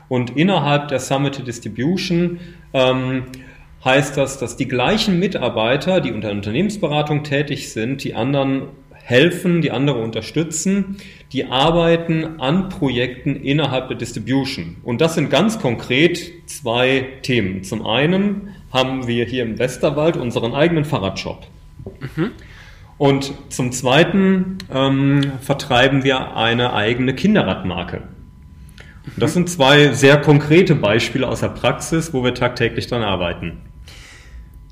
und 0.07 0.37
innerhalb 0.37 0.89
der 0.89 0.99
Summitier 0.99 1.45
Distribution 1.45 2.39
ähm, 2.73 3.23
heißt 3.83 4.17
das, 4.17 4.37
dass 4.37 4.57
die 4.57 4.67
gleichen 4.67 5.19
Mitarbeiter, 5.19 6.01
die 6.01 6.11
unter 6.11 6.31
Unternehmensberatung 6.31 7.23
tätig 7.23 7.71
sind, 7.71 8.03
die 8.03 8.13
anderen 8.13 8.67
helfen, 9.03 9.61
die 9.61 9.71
andere 9.71 9.99
unterstützen, 9.99 10.97
die 11.33 11.45
arbeiten 11.45 12.39
an 12.39 12.69
Projekten 12.69 13.35
innerhalb 13.35 13.87
der 13.87 13.97
Distribution. 13.97 14.77
Und 14.83 15.01
das 15.01 15.15
sind 15.15 15.29
ganz 15.29 15.59
konkret 15.59 16.31
zwei 16.45 17.07
Themen. 17.21 17.63
Zum 17.63 17.85
einen 17.85 18.49
haben 18.71 19.07
wir 19.07 19.25
hier 19.25 19.43
im 19.43 19.59
Westerwald 19.59 20.17
unseren 20.17 20.53
eigenen 20.53 20.85
Fahrradshop. 20.85 21.45
Mhm. 22.15 22.31
Und 22.97 23.33
zum 23.49 23.71
Zweiten 23.71 24.59
ähm, 24.71 25.33
vertreiben 25.41 26.03
wir 26.03 26.35
eine 26.35 26.73
eigene 26.73 27.15
Kinderradmarke. 27.15 28.03
Das 29.17 29.33
sind 29.33 29.49
zwei 29.49 29.93
sehr 29.93 30.21
konkrete 30.21 30.75
Beispiele 30.75 31.27
aus 31.27 31.39
der 31.39 31.49
Praxis, 31.49 32.13
wo 32.13 32.23
wir 32.23 32.35
tagtäglich 32.35 32.87
dran 32.87 33.01
arbeiten. 33.01 33.61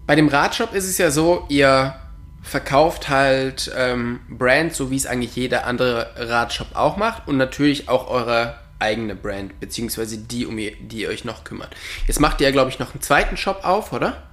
Bei 0.06 0.16
dem 0.16 0.28
Radshop 0.28 0.74
ist 0.74 0.88
es 0.88 0.97
ja 0.97 1.10
so, 1.12 1.45
ihr 1.50 1.95
verkauft 2.41 3.10
halt 3.10 3.72
ähm, 3.78 4.20
Brand, 4.30 4.74
so 4.74 4.91
wie 4.91 4.95
es 4.95 5.06
eigentlich 5.06 5.36
jeder 5.36 5.66
andere 5.66 6.12
Radshop 6.16 6.76
auch 6.76 6.97
macht 6.97 7.28
und 7.28 7.38
natürlich 7.38 7.89
auch 7.89 8.10
eure 8.10 8.56
eigene 8.80 9.16
Brand, 9.16 9.60
beziehungsweise 9.60 10.18
die, 10.18 10.46
um 10.46 10.58
ihr, 10.58 10.72
die 10.80 11.02
ihr 11.02 11.10
euch 11.10 11.26
noch 11.26 11.44
kümmert. 11.44 11.76
Jetzt 12.08 12.20
macht 12.20 12.42
ihr 12.42 12.48
ja, 12.48 12.52
glaube 12.52 12.70
ich, 12.70 12.80
noch 12.80 12.94
einen 12.94 13.02
zweiten 13.02 13.38
Shop 13.38 13.64
auf, 13.64 13.94
oder? 13.94 14.24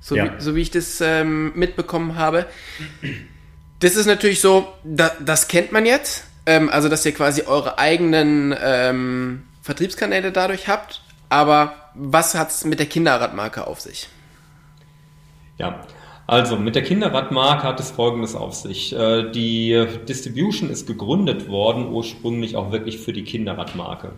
So, 0.00 0.16
ja. 0.16 0.24
wie, 0.24 0.40
so 0.40 0.54
wie 0.54 0.62
ich 0.62 0.70
das 0.70 1.00
ähm, 1.00 1.52
mitbekommen 1.54 2.16
habe. 2.16 2.46
Das 3.80 3.96
ist 3.96 4.06
natürlich 4.06 4.40
so, 4.40 4.72
da, 4.84 5.12
das 5.20 5.48
kennt 5.48 5.72
man 5.72 5.86
jetzt. 5.86 6.24
Ähm, 6.46 6.68
also, 6.70 6.88
dass 6.88 7.04
ihr 7.04 7.12
quasi 7.12 7.42
eure 7.42 7.78
eigenen 7.78 8.54
ähm, 8.60 9.44
Vertriebskanäle 9.62 10.32
dadurch 10.32 10.68
habt. 10.68 11.02
Aber 11.28 11.74
was 11.94 12.34
hat 12.34 12.50
es 12.50 12.64
mit 12.64 12.78
der 12.78 12.86
Kinderradmarke 12.86 13.66
auf 13.66 13.80
sich? 13.80 14.08
Ja, 15.58 15.86
also 16.30 16.56
mit 16.56 16.76
der 16.76 16.84
Kinderradmarke 16.84 17.64
hat 17.64 17.80
es 17.80 17.90
Folgendes 17.90 18.36
auf 18.36 18.54
sich. 18.54 18.94
Äh, 18.94 19.32
die 19.32 19.84
Distribution 20.08 20.70
ist 20.70 20.86
gegründet 20.86 21.48
worden, 21.48 21.88
ursprünglich 21.88 22.54
auch 22.54 22.70
wirklich 22.70 22.98
für 22.98 23.12
die 23.12 23.24
Kinderradmarke. 23.24 24.12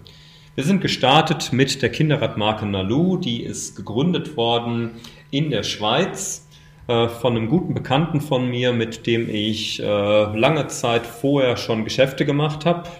Wir 0.54 0.64
sind 0.64 0.82
gestartet 0.82 1.54
mit 1.54 1.80
der 1.80 1.88
Kinderradmarke 1.88 2.66
Nalu, 2.66 3.16
die 3.16 3.42
ist 3.42 3.76
gegründet 3.76 4.36
worden 4.36 4.90
in 5.30 5.48
der 5.48 5.62
Schweiz 5.62 6.46
äh, 6.86 7.08
von 7.08 7.34
einem 7.34 7.48
guten 7.48 7.72
Bekannten 7.72 8.20
von 8.20 8.46
mir, 8.46 8.74
mit 8.74 9.06
dem 9.06 9.30
ich 9.30 9.82
äh, 9.82 9.86
lange 9.86 10.66
Zeit 10.66 11.06
vorher 11.06 11.56
schon 11.56 11.84
Geschäfte 11.84 12.26
gemacht 12.26 12.66
habe, 12.66 12.90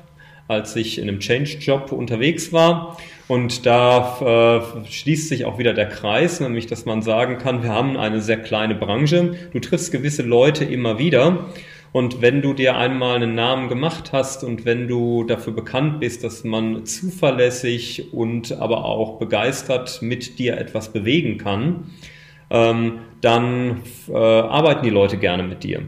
als 0.53 0.77
ich 0.77 0.99
in 0.99 1.09
einem 1.09 1.19
Change-Job 1.19 1.93
unterwegs 1.93 2.53
war. 2.53 2.97
Und 3.29 3.67
da 3.67 4.61
äh, 4.85 4.91
schließt 4.91 5.29
sich 5.29 5.45
auch 5.45 5.59
wieder 5.59 5.73
der 5.73 5.89
Kreis, 5.89 6.41
nämlich 6.41 6.67
dass 6.67 6.85
man 6.85 7.03
sagen 7.03 7.39
kann, 7.39 7.63
wir 7.63 7.71
haben 7.71 7.97
eine 7.97 8.21
sehr 8.21 8.37
kleine 8.39 8.75
Branche. 8.75 9.35
Du 9.53 9.59
triffst 9.59 9.91
gewisse 9.91 10.23
Leute 10.23 10.65
immer 10.65 10.99
wieder 10.99 11.47
Und 11.93 12.23
wenn 12.23 12.41
du 12.41 12.55
dir 12.55 12.77
einmal 12.77 13.17
einen 13.17 13.35
Namen 13.35 13.69
gemacht 13.69 14.13
hast 14.13 14.45
und 14.45 14.65
wenn 14.65 14.89
du 14.89 15.25
dafür 15.25 15.53
bekannt 15.53 16.01
bist, 16.01 16.25
dass 16.25 16.43
man 16.43 16.87
zuverlässig 16.87 18.13
und 18.15 18.53
aber 18.53 18.87
auch 18.87 19.19
begeistert 19.19 20.01
mit 20.01 20.39
dir 20.39 20.57
etwas 20.57 20.93
bewegen 20.93 21.37
kann, 21.37 21.91
ähm, 22.51 23.01
dann 23.21 23.83
äh, 24.09 24.15
arbeiten 24.15 24.85
die 24.85 24.91
Leute 24.91 25.19
gerne 25.19 25.43
mit 25.43 25.65
dir. 25.65 25.83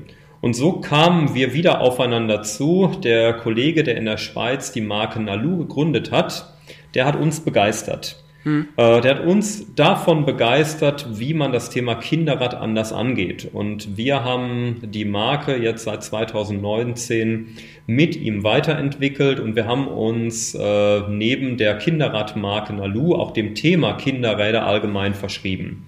Und 0.44 0.52
so 0.52 0.72
kamen 0.72 1.34
wir 1.34 1.54
wieder 1.54 1.80
aufeinander 1.80 2.42
zu. 2.42 2.92
Der 3.02 3.32
Kollege, 3.32 3.82
der 3.82 3.96
in 3.96 4.04
der 4.04 4.18
Schweiz 4.18 4.72
die 4.72 4.82
Marke 4.82 5.18
Nalu 5.18 5.56
gegründet 5.56 6.10
hat, 6.10 6.52
der 6.92 7.06
hat 7.06 7.16
uns 7.16 7.40
begeistert. 7.40 8.22
Hm. 8.42 8.68
Äh, 8.76 9.00
der 9.00 9.14
hat 9.14 9.24
uns 9.24 9.74
davon 9.74 10.26
begeistert, 10.26 11.18
wie 11.18 11.32
man 11.32 11.50
das 11.50 11.70
Thema 11.70 11.94
Kinderrad 11.94 12.52
anders 12.52 12.92
angeht. 12.92 13.48
Und 13.54 13.96
wir 13.96 14.22
haben 14.22 14.82
die 14.82 15.06
Marke 15.06 15.56
jetzt 15.56 15.84
seit 15.84 16.04
2019 16.04 17.56
mit 17.86 18.14
ihm 18.14 18.44
weiterentwickelt 18.44 19.40
und 19.40 19.56
wir 19.56 19.66
haben 19.66 19.88
uns 19.88 20.54
äh, 20.54 21.00
neben 21.08 21.56
der 21.56 21.78
Kinderradmarke 21.78 22.74
Nalu 22.74 23.14
auch 23.14 23.30
dem 23.30 23.54
Thema 23.54 23.94
Kinderräder 23.94 24.66
allgemein 24.66 25.14
verschrieben. 25.14 25.86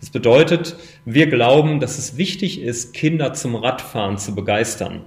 Das 0.00 0.10
bedeutet, 0.10 0.76
wir 1.04 1.26
glauben, 1.28 1.78
dass 1.78 1.98
es 1.98 2.16
wichtig 2.16 2.60
ist, 2.60 2.94
Kinder 2.94 3.34
zum 3.34 3.54
Radfahren 3.54 4.18
zu 4.18 4.34
begeistern. 4.34 5.02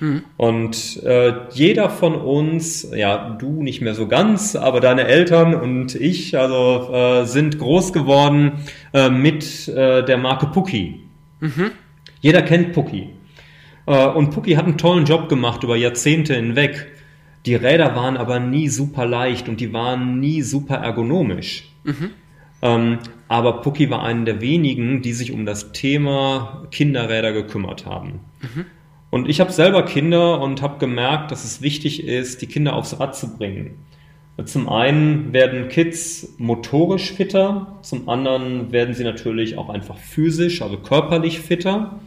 Mhm. 0.00 0.22
Und 0.36 1.02
äh, 1.04 1.32
jeder 1.52 1.90
von 1.90 2.14
uns, 2.14 2.88
ja, 2.94 3.36
du 3.38 3.62
nicht 3.62 3.80
mehr 3.80 3.94
so 3.94 4.06
ganz, 4.06 4.54
aber 4.54 4.80
deine 4.80 5.04
Eltern 5.06 5.54
und 5.54 5.94
ich, 5.94 6.38
also 6.38 6.92
äh, 6.92 7.24
sind 7.24 7.58
groß 7.58 7.92
geworden 7.92 8.52
äh, 8.92 9.10
mit 9.10 9.68
äh, 9.68 10.04
der 10.04 10.18
Marke 10.18 10.46
Pucki. 10.46 11.00
Mhm. 11.40 11.70
Jeder 12.20 12.42
kennt 12.42 12.72
Pucki. 12.72 13.10
Äh, 13.86 14.06
und 14.06 14.30
Pucki 14.30 14.54
hat 14.54 14.66
einen 14.66 14.78
tollen 14.78 15.06
Job 15.06 15.28
gemacht 15.28 15.64
über 15.64 15.76
Jahrzehnte 15.76 16.34
hinweg. 16.34 16.88
Die 17.46 17.54
Räder 17.54 17.94
waren 17.96 18.16
aber 18.16 18.40
nie 18.40 18.68
super 18.68 19.06
leicht 19.06 19.48
und 19.48 19.60
die 19.60 19.72
waren 19.72 20.20
nie 20.20 20.42
super 20.42 20.76
ergonomisch. 20.76 21.70
Mhm. 21.84 22.10
Ähm, 22.66 22.98
aber 23.28 23.60
Pucki 23.60 23.90
war 23.90 24.02
einer 24.02 24.24
der 24.24 24.40
wenigen, 24.40 25.02
die 25.02 25.12
sich 25.12 25.32
um 25.32 25.46
das 25.46 25.72
Thema 25.72 26.66
Kinderräder 26.70 27.32
gekümmert 27.32 27.86
haben. 27.86 28.20
Mhm. 28.40 28.66
Und 29.10 29.28
ich 29.28 29.40
habe 29.40 29.52
selber 29.52 29.84
Kinder 29.84 30.40
und 30.40 30.62
habe 30.62 30.78
gemerkt, 30.78 31.30
dass 31.30 31.44
es 31.44 31.62
wichtig 31.62 32.04
ist, 32.04 32.42
die 32.42 32.46
Kinder 32.46 32.74
aufs 32.74 32.98
Rad 32.98 33.16
zu 33.16 33.36
bringen. 33.36 33.78
Zum 34.44 34.68
einen 34.68 35.32
werden 35.32 35.68
Kids 35.68 36.34
motorisch 36.36 37.12
fitter, 37.12 37.78
zum 37.80 38.08
anderen 38.08 38.70
werden 38.70 38.94
sie 38.94 39.04
natürlich 39.04 39.56
auch 39.56 39.70
einfach 39.70 39.96
physisch, 39.96 40.60
also 40.60 40.76
körperlich 40.76 41.40
fitter. 41.40 41.98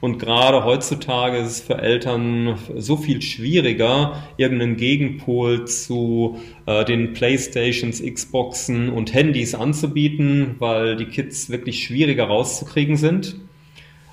Und 0.00 0.18
gerade 0.20 0.64
heutzutage 0.64 1.38
ist 1.38 1.50
es 1.50 1.60
für 1.60 1.78
Eltern 1.78 2.56
so 2.76 2.96
viel 2.96 3.20
schwieriger, 3.20 4.22
irgendeinen 4.36 4.76
Gegenpol 4.76 5.64
zu 5.64 6.38
äh, 6.66 6.84
den 6.84 7.14
Playstations, 7.14 8.00
Xboxen 8.00 8.90
und 8.90 9.12
Handys 9.12 9.56
anzubieten, 9.56 10.54
weil 10.60 10.94
die 10.94 11.06
Kids 11.06 11.50
wirklich 11.50 11.82
schwieriger 11.82 12.24
rauszukriegen 12.24 12.96
sind. 12.96 13.36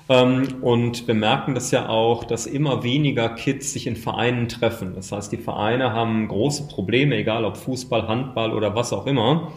Ähm, 0.08 0.48
und 0.60 1.06
wir 1.06 1.14
merken 1.14 1.54
das 1.54 1.70
ja 1.70 1.88
auch, 1.88 2.24
dass 2.24 2.46
immer 2.46 2.82
weniger 2.82 3.28
Kids 3.28 3.72
sich 3.72 3.86
in 3.86 3.94
Vereinen 3.94 4.48
treffen. 4.48 4.94
Das 4.96 5.12
heißt, 5.12 5.30
die 5.30 5.36
Vereine 5.36 5.92
haben 5.92 6.26
große 6.26 6.66
Probleme, 6.66 7.16
egal 7.16 7.44
ob 7.44 7.56
Fußball, 7.56 8.08
Handball 8.08 8.52
oder 8.52 8.74
was 8.74 8.92
auch 8.92 9.06
immer, 9.06 9.52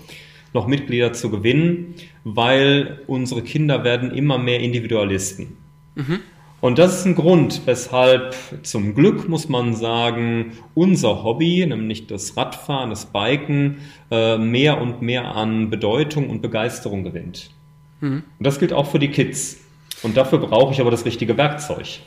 noch 0.54 0.68
Mitglieder 0.68 1.14
zu 1.14 1.32
gewinnen, 1.32 1.96
weil 2.24 3.02
unsere 3.08 3.42
Kinder 3.42 3.84
werden 3.84 4.12
immer 4.12 4.38
mehr 4.38 4.60
Individualisten. 4.60 5.59
Mhm. 5.96 6.20
Und 6.62 6.78
das 6.78 7.00
ist 7.00 7.06
ein 7.06 7.16
Grund, 7.16 7.62
weshalb 7.66 8.36
zum 8.64 8.94
Glück 8.94 9.30
muss 9.30 9.48
man 9.48 9.76
sagen, 9.76 10.58
unser 10.76 11.24
Hobby, 11.24 11.66
nämlich 11.66 12.08
das 12.08 12.36
Radfahren, 12.36 12.90
das 12.90 13.06
Biken, 13.06 13.78
äh, 14.12 14.38
mehr 14.38 14.82
und 14.82 15.02
mehr 15.02 15.36
an 15.36 15.70
Bedeutung 15.70 16.30
und 16.30 16.42
Begeisterung 16.42 17.04
gewinnt. 17.04 17.52
Mhm. 18.02 18.24
Und 18.38 18.46
das 18.46 18.60
gilt 18.60 18.74
auch 18.74 18.92
für 18.92 19.00
die 19.00 19.10
Kids. 19.10 19.58
Und 20.04 20.18
dafür 20.18 20.40
brauche 20.40 20.74
ich 20.74 20.82
aber 20.82 20.92
das 20.92 21.06
richtige 21.06 21.38
Werkzeug. 21.38 22.00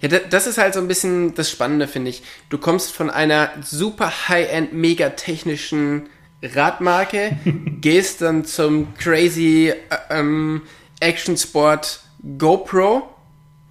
Ja, 0.00 0.08
das 0.08 0.48
ist 0.48 0.58
halt 0.58 0.74
so 0.74 0.80
ein 0.80 0.88
bisschen 0.88 1.34
das 1.34 1.48
Spannende, 1.50 1.86
finde 1.86 2.10
ich. 2.10 2.22
Du 2.48 2.58
kommst 2.58 2.92
von 2.92 3.08
einer 3.08 3.50
super 3.62 4.28
high-end, 4.28 4.72
mega 4.72 5.10
technischen 5.10 6.08
Radmarke, 6.42 7.36
gehst 7.80 8.20
dann 8.20 8.44
zum 8.44 8.94
crazy 8.96 9.68
äh, 9.70 9.74
ähm, 10.10 10.62
Action 10.98 11.36
Sport 11.36 12.00
GoPro 12.38 13.11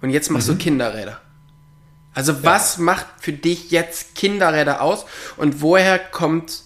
und 0.02 0.10
jetzt 0.10 0.30
machst 0.30 0.48
mhm. 0.48 0.58
du 0.58 0.58
Kinderräder. 0.58 1.20
Also 2.14 2.32
ja. 2.32 2.38
was 2.42 2.78
macht 2.78 3.06
für 3.18 3.32
dich 3.32 3.70
jetzt 3.70 4.14
Kinderräder 4.14 4.82
aus 4.82 5.06
und 5.36 5.62
woher 5.62 5.98
kommt 5.98 6.62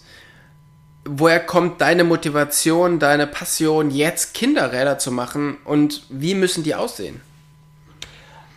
woher 1.09 1.39
kommt 1.39 1.81
deine 1.81 2.03
Motivation, 2.03 2.99
deine 2.99 3.29
Passion, 3.29 3.93
jetzt 3.93 4.35
Kinderräder 4.35 4.99
zu 4.99 5.13
machen 5.13 5.57
und 5.65 6.03
wie 6.11 6.35
müssen 6.35 6.65
die 6.65 6.75
aussehen? 6.75 7.21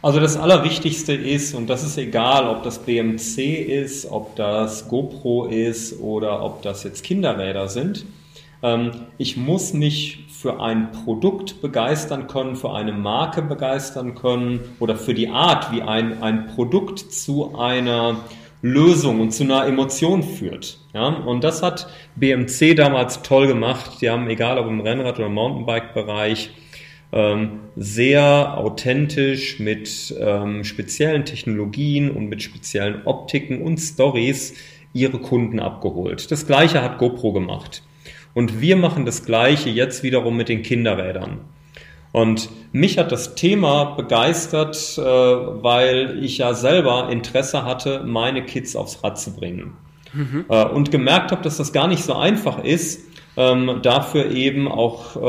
Also 0.02 0.20
das 0.20 0.38
Allerwichtigste 0.38 1.14
ist, 1.14 1.54
und 1.54 1.68
das 1.68 1.84
ist 1.84 1.98
egal, 1.98 2.48
ob 2.48 2.64
das 2.64 2.80
BMC 2.80 3.38
ist, 3.38 4.06
ob 4.06 4.36
das 4.38 4.88
GoPro 4.88 5.48
ist 5.48 6.00
oder 6.00 6.42
ob 6.42 6.62
das 6.62 6.84
jetzt 6.84 7.04
Kinderräder 7.04 7.68
sind, 7.68 8.06
ich 9.18 9.38
muss 9.38 9.74
mich 9.74 10.26
für 10.30 10.60
ein 10.62 10.92
Produkt 10.92 11.62
begeistern 11.62 12.28
können, 12.28 12.58
für 12.58 12.74
eine 12.74 12.92
Marke 12.92 13.42
begeistern 13.42 14.16
können 14.16 14.60
oder 14.80 14.98
für 14.98 15.14
die 15.14 15.30
Art, 15.30 15.72
wie 15.72 15.82
ein, 15.82 16.22
ein 16.22 16.48
Produkt 16.48 17.00
zu 17.00 17.58
einer 17.58 18.18
Lösung 18.62 19.22
und 19.22 19.32
zu 19.32 19.44
einer 19.44 19.66
Emotion 19.66 20.24
führt. 20.24 20.80
Ja, 20.94 21.08
und 21.08 21.44
das 21.44 21.64
hat 21.64 21.88
BMC 22.18 22.76
damals 22.76 23.22
toll 23.22 23.48
gemacht. 23.48 24.02
Die 24.02 24.10
haben, 24.10 24.30
egal 24.30 24.58
ob 24.58 24.68
im 24.68 24.82
Rennrad- 24.82 25.20
oder 25.20 25.30
Mountainbike-Bereich, 25.30 26.50
ähm, 27.12 27.60
sehr 27.76 28.58
authentisch 28.58 29.60
mit 29.60 30.14
ähm, 30.20 30.64
speziellen 30.64 31.26
Technologien 31.26 32.12
und 32.12 32.28
mit 32.28 32.44
speziellen 32.44 33.06
Optiken 33.06 33.62
und 33.62 33.78
Stories 33.78 34.56
ihre 34.94 35.20
Kunden 35.20 35.60
abgeholt. 35.60 36.30
Das 36.30 36.46
gleiche 36.46 36.82
hat 36.82 36.98
GoPro 36.98 37.32
gemacht. 37.32 37.84
Und 38.40 38.62
wir 38.62 38.78
machen 38.78 39.06
das 39.06 39.26
gleiche 39.26 39.70
jetzt 39.70 40.02
wiederum 40.02 40.38
mit 40.38 40.48
den 40.48 40.62
Kinderrädern. 40.62 41.40
Und 42.14 42.50
mich 42.72 42.98
hat 42.98 43.12
das 43.12 43.36
Thema 43.36 43.96
begeistert, 43.96 44.98
äh, 44.98 45.02
weil 45.02 46.24
ich 46.24 46.38
ja 46.38 46.54
selber 46.54 47.10
Interesse 47.12 47.66
hatte, 47.66 48.02
meine 48.06 48.46
Kids 48.46 48.78
aufs 48.78 49.04
Rad 49.04 49.20
zu 49.20 49.36
bringen. 49.36 49.74
Mhm. 50.14 50.46
Äh, 50.48 50.64
und 50.68 50.90
gemerkt 50.90 51.34
habe, 51.34 51.44
dass 51.44 51.58
das 51.58 51.74
gar 51.74 51.90
nicht 51.90 52.02
so 52.02 52.14
einfach 52.14 52.64
ist, 52.64 53.02
ähm, 53.36 53.80
dafür 53.82 54.32
eben 54.32 54.70
auch 54.70 55.18
äh, 55.18 55.20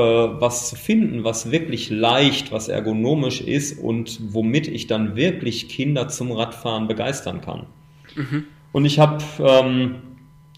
was 0.41 0.69
zu 0.69 0.77
finden, 0.77 1.25
was 1.25 1.51
wirklich 1.51 1.91
leicht, 1.91 2.53
was 2.53 2.69
ergonomisch 2.69 3.41
ist 3.41 3.77
und 3.77 4.21
womit 4.33 4.69
ich 4.69 4.87
dann 4.87 5.17
wirklich 5.17 5.69
Kinder 5.69 6.07
zum 6.07 6.31
Radfahren 6.31 6.87
begeistern 6.87 7.41
kann. 7.41 7.67
Mhm. 8.15 8.45
Und 8.71 8.85
ich 8.85 9.01
habe 9.01 9.19
ähm, 9.41 9.97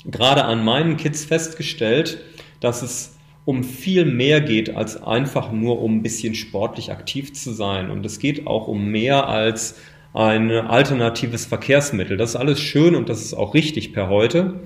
gerade 0.05 0.45
an 0.45 0.65
meinen 0.65 0.97
Kids 0.99 1.25
festgestellt, 1.25 2.19
dass 2.63 2.83
es 2.83 3.17
um 3.45 3.65
viel 3.65 4.05
mehr 4.05 4.41
geht, 4.41 4.77
als 4.77 5.03
einfach 5.03 5.51
nur 5.51 5.83
um 5.83 5.97
ein 5.97 6.03
bisschen 6.03 6.35
sportlich 6.35 6.93
aktiv 6.93 7.33
zu 7.33 7.53
sein. 7.53 7.91
Und 7.91 8.07
es 8.07 8.19
geht 8.19 8.47
auch 8.47 8.69
um 8.69 8.87
mehr 8.87 9.29
als 9.29 9.81
ein 10.15 10.51
alternatives 10.51 11.47
Verkehrsmittel. 11.47 12.17
Das 12.17 12.31
ist 12.31 12.37
alles 12.37 12.61
schön 12.61 12.95
und 12.95 13.09
das 13.09 13.23
ist 13.23 13.35
auch 13.35 13.55
richtig 13.55 13.93
per 13.93 14.09
heute. 14.09 14.61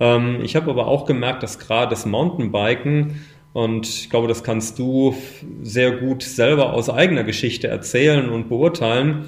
Ähm, 0.00 0.40
ich 0.42 0.56
habe 0.56 0.70
aber 0.70 0.86
auch 0.86 1.04
gemerkt, 1.04 1.42
dass 1.42 1.58
gerade 1.58 1.90
das 1.90 2.06
Mountainbiken 2.06 3.20
und 3.52 3.86
ich 3.88 4.10
glaube, 4.10 4.28
das 4.28 4.44
kannst 4.44 4.78
du 4.78 5.14
sehr 5.62 5.92
gut 5.92 6.22
selber 6.22 6.74
aus 6.74 6.90
eigener 6.90 7.24
Geschichte 7.24 7.68
erzählen 7.68 8.28
und 8.28 8.48
beurteilen. 8.48 9.26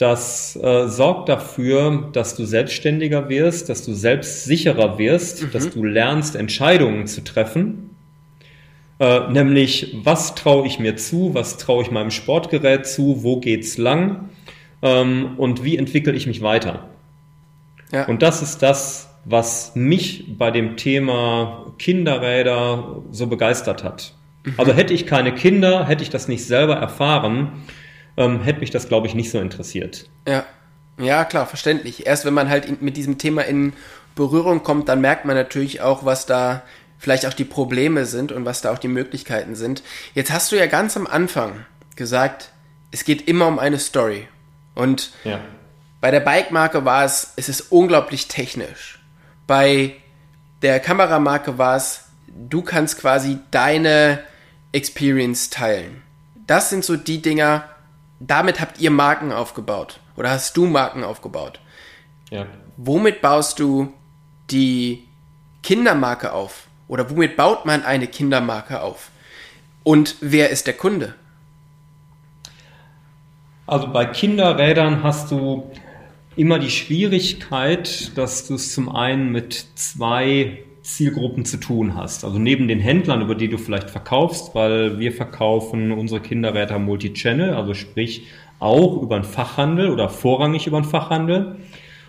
Das 0.00 0.56
äh, 0.56 0.88
sorgt 0.88 1.28
dafür, 1.28 2.08
dass 2.14 2.34
du 2.34 2.46
selbstständiger 2.46 3.28
wirst, 3.28 3.68
dass 3.68 3.84
du 3.84 3.92
selbstsicherer 3.92 4.96
wirst, 4.96 5.42
mhm. 5.42 5.50
dass 5.50 5.68
du 5.68 5.84
lernst, 5.84 6.36
Entscheidungen 6.36 7.06
zu 7.06 7.22
treffen. 7.22 7.90
Äh, 8.98 9.30
nämlich, 9.30 9.94
was 10.02 10.34
traue 10.34 10.66
ich 10.66 10.78
mir 10.78 10.96
zu, 10.96 11.34
was 11.34 11.58
traue 11.58 11.82
ich 11.82 11.90
meinem 11.90 12.10
Sportgerät 12.10 12.86
zu, 12.86 13.22
wo 13.24 13.40
geht's 13.40 13.76
lang 13.76 14.30
ähm, 14.80 15.34
und 15.36 15.64
wie 15.64 15.76
entwickle 15.76 16.14
ich 16.14 16.26
mich 16.26 16.40
weiter. 16.40 16.88
Ja. 17.92 18.06
Und 18.06 18.22
das 18.22 18.40
ist 18.40 18.62
das, 18.62 19.14
was 19.26 19.72
mich 19.74 20.38
bei 20.38 20.50
dem 20.50 20.78
Thema 20.78 21.74
Kinderräder 21.78 23.02
so 23.10 23.26
begeistert 23.26 23.84
hat. 23.84 24.14
Mhm. 24.46 24.54
Also 24.56 24.72
hätte 24.72 24.94
ich 24.94 25.04
keine 25.04 25.34
Kinder, 25.34 25.86
hätte 25.86 26.02
ich 26.02 26.08
das 26.08 26.26
nicht 26.26 26.46
selber 26.46 26.76
erfahren, 26.76 27.64
ähm, 28.20 28.42
hätte 28.42 28.60
mich 28.60 28.70
das, 28.70 28.86
glaube 28.88 29.06
ich, 29.06 29.14
nicht 29.14 29.30
so 29.30 29.40
interessiert. 29.40 30.08
Ja. 30.28 30.44
Ja, 30.98 31.24
klar, 31.24 31.46
verständlich. 31.46 32.06
Erst 32.06 32.26
wenn 32.26 32.34
man 32.34 32.50
halt 32.50 32.66
in, 32.66 32.76
mit 32.80 32.96
diesem 32.96 33.16
Thema 33.16 33.42
in 33.42 33.72
Berührung 34.14 34.62
kommt, 34.62 34.88
dann 34.90 35.00
merkt 35.00 35.24
man 35.24 35.34
natürlich 35.34 35.80
auch, 35.80 36.04
was 36.04 36.26
da 36.26 36.62
vielleicht 36.98 37.24
auch 37.24 37.32
die 37.32 37.44
Probleme 37.46 38.04
sind 38.04 38.32
und 38.32 38.44
was 38.44 38.60
da 38.60 38.70
auch 38.70 38.78
die 38.78 38.88
Möglichkeiten 38.88 39.54
sind. 39.54 39.82
Jetzt 40.14 40.30
hast 40.30 40.52
du 40.52 40.56
ja 40.56 40.66
ganz 40.66 40.96
am 40.98 41.06
Anfang 41.06 41.64
gesagt, 41.96 42.50
es 42.90 43.04
geht 43.04 43.26
immer 43.28 43.46
um 43.46 43.58
eine 43.58 43.78
Story. 43.78 44.28
Und 44.74 45.10
Ja. 45.24 45.40
bei 46.02 46.10
der 46.10 46.20
Bike-Marke 46.20 46.84
war 46.84 47.04
es, 47.06 47.32
es 47.36 47.48
ist 47.48 47.72
unglaublich 47.72 48.28
technisch. 48.28 49.00
Bei 49.46 49.94
der 50.60 50.80
Kameramarke 50.80 51.56
war 51.56 51.76
es, 51.76 52.04
du 52.28 52.60
kannst 52.60 52.98
quasi 52.98 53.38
deine 53.50 54.18
Experience 54.72 55.48
teilen. 55.48 56.02
Das 56.46 56.68
sind 56.68 56.84
so 56.84 56.96
die 56.96 57.22
Dinger, 57.22 57.64
damit 58.20 58.60
habt 58.60 58.78
ihr 58.80 58.90
Marken 58.90 59.32
aufgebaut. 59.32 59.98
Oder 60.16 60.30
hast 60.30 60.56
du 60.56 60.66
Marken 60.66 61.02
aufgebaut. 61.02 61.58
Ja. 62.30 62.46
Womit 62.76 63.20
baust 63.22 63.58
du 63.58 63.92
die 64.50 65.08
Kindermarke 65.62 66.32
auf? 66.32 66.68
Oder 66.86 67.10
womit 67.10 67.36
baut 67.36 67.64
man 67.66 67.82
eine 67.82 68.06
Kindermarke 68.06 68.82
auf? 68.82 69.10
Und 69.82 70.16
wer 70.20 70.50
ist 70.50 70.66
der 70.66 70.74
Kunde? 70.74 71.14
Also 73.66 73.88
bei 73.88 74.04
Kinderrädern 74.04 75.02
hast 75.02 75.30
du 75.30 75.70
immer 76.36 76.58
die 76.58 76.70
Schwierigkeit, 76.70 78.16
dass 78.16 78.46
du 78.46 78.54
es 78.54 78.74
zum 78.74 78.94
einen 78.94 79.30
mit 79.30 79.66
zwei 79.76 80.64
Zielgruppen 80.82 81.44
zu 81.44 81.58
tun 81.58 81.94
hast. 81.94 82.24
Also 82.24 82.38
neben 82.38 82.68
den 82.68 82.80
Händlern, 82.80 83.22
über 83.22 83.34
die 83.34 83.48
du 83.48 83.58
vielleicht 83.58 83.90
verkaufst, 83.90 84.54
weil 84.54 84.98
wir 84.98 85.12
verkaufen 85.12 85.92
unsere 85.92 86.20
Kinderräder 86.20 86.78
Multichannel, 86.78 87.54
also 87.54 87.74
sprich 87.74 88.26
auch 88.58 89.02
über 89.02 89.18
den 89.18 89.24
Fachhandel 89.24 89.90
oder 89.90 90.08
vorrangig 90.08 90.66
über 90.66 90.80
den 90.80 90.88
Fachhandel. 90.88 91.56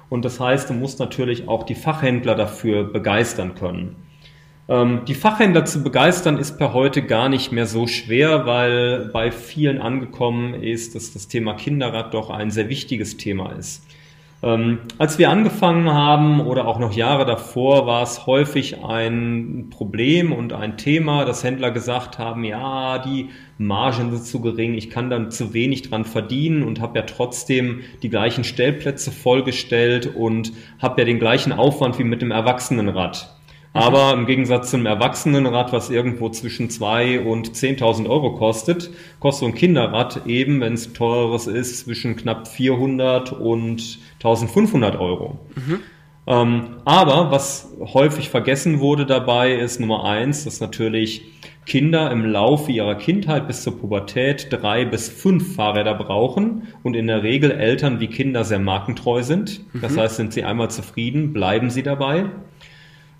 Und 0.10 0.26
das 0.26 0.40
heißt, 0.40 0.70
du 0.70 0.74
musst 0.74 1.00
natürlich 1.00 1.48
auch 1.48 1.64
die 1.64 1.76
Fachhändler 1.76 2.36
dafür 2.36 2.84
begeistern 2.84 3.56
können. 3.56 3.96
Ähm, 4.68 5.02
die 5.08 5.16
Fachhändler 5.16 5.66
zu 5.66 5.84
begeistern 5.84 6.38
ist 6.38 6.58
per 6.58 6.74
heute 6.74 7.02
gar 7.02 7.30
nicht 7.30 7.52
mehr 7.52 7.66
so 7.66 7.88
schwer, 7.88 8.46
weil 8.46 9.10
bei 9.12 9.32
vielen 9.32 9.80
angekommen 9.80 10.54
ist, 10.54 10.96
dass 10.96 11.14
das 11.14 11.28
Thema 11.28 11.54
Kinderrad 11.56 12.14
doch 12.14 12.30
ein 12.30 12.52
sehr 12.52 12.70
wichtiges 12.70 13.18
Thema 13.18 13.52
ist. 13.54 13.86
Ähm, 14.44 14.80
als 14.98 15.20
wir 15.20 15.30
angefangen 15.30 15.92
haben 15.92 16.42
oder 16.42 16.68
auch 16.68 16.80
noch 16.80 16.94
Jahre 16.94 17.26
davor, 17.26 17.86
war 17.86 18.02
es 18.02 18.26
häufig 18.26 18.84
ein 18.84 19.68
Problem 19.70 20.32
und 20.32 20.52
ein 20.52 20.78
Thema, 20.78 21.26
dass 21.26 21.44
Händler 21.44 21.70
gesagt 21.70 22.18
haben, 22.18 22.44
ja, 22.44 22.98
die 22.98 23.30
Margen 23.60 24.10
sind 24.10 24.26
zu 24.26 24.42
gering, 24.42 24.74
ich 24.74 24.89
kann 24.89 25.12
dann 25.12 25.30
zu 25.30 25.54
wenig 25.54 25.84
dran 25.84 26.06
verdienen 26.06 26.64
und 26.64 26.82
habe 26.82 26.98
ja 26.98 27.06
trotzdem 27.06 27.82
die 28.02 28.10
gleichen 28.10 28.44
Stellplätze 28.44 29.12
vollgestellt 29.12 30.16
und 30.16 30.54
habe 30.82 31.02
ja 31.02 31.06
den 31.06 31.20
gleichen 31.20 31.52
Aufwand 31.52 32.00
wie 32.00 32.04
mit 32.04 32.24
dem 32.24 32.32
Erwachsenenrad. 32.32 33.36
Aber 33.74 34.12
im 34.14 34.26
Gegensatz 34.26 34.72
zum 34.72 34.86
Erwachsenenrad, 34.86 35.72
was 35.72 35.89
irgendwo 35.89 36.28
zwischen 36.30 36.70
2 36.70 37.22
und 37.22 37.52
10.000 37.52 38.10
Euro 38.10 38.36
kostet, 38.36 38.89
kostet 39.22 39.39
so 39.39 39.46
ein 39.46 39.56
Kinderrad 39.56 40.26
eben, 40.26 40.60
wenn 40.60 40.74
es 40.74 40.92
teureres 40.92 41.48
ist, 41.48 41.80
zwischen 41.80 42.18
knapp 42.18 42.50
400 42.50 43.32
und 43.32 44.00
1500 44.24 45.00
Euro. 45.00 45.40
Ähm, 46.28 46.78
aber 46.86 47.32
was 47.32 47.76
häufig 47.80 48.30
vergessen 48.30 48.80
wurde 48.80 49.06
dabei, 49.06 49.54
ist 49.54 49.80
Nummer 49.80 50.06
eins, 50.06 50.44
dass 50.46 50.60
natürlich 50.60 51.24
Kinder 51.66 52.12
im 52.12 52.26
Laufe 52.26 52.72
ihrer 52.72 52.96
Kindheit 52.96 53.48
bis 53.48 53.64
zur 53.64 53.80
Pubertät 53.80 54.48
drei 54.52 54.86
bis 54.86 55.10
fünf 55.10 55.56
Fahrräder 55.56 55.96
brauchen 55.96 56.68
und 56.84 56.96
in 56.96 57.08
der 57.08 57.24
Regel 57.24 57.52
Eltern 57.52 58.00
wie 58.00 58.08
Kinder 58.08 58.44
sehr 58.44 58.60
markentreu 58.60 59.24
sind. 59.24 59.62
Das 59.82 59.98
heißt, 59.98 60.16
sind 60.18 60.34
sie 60.34 60.44
einmal 60.44 60.70
zufrieden, 60.70 61.34
bleiben 61.34 61.70
sie 61.70 61.84
dabei. 61.84 62.26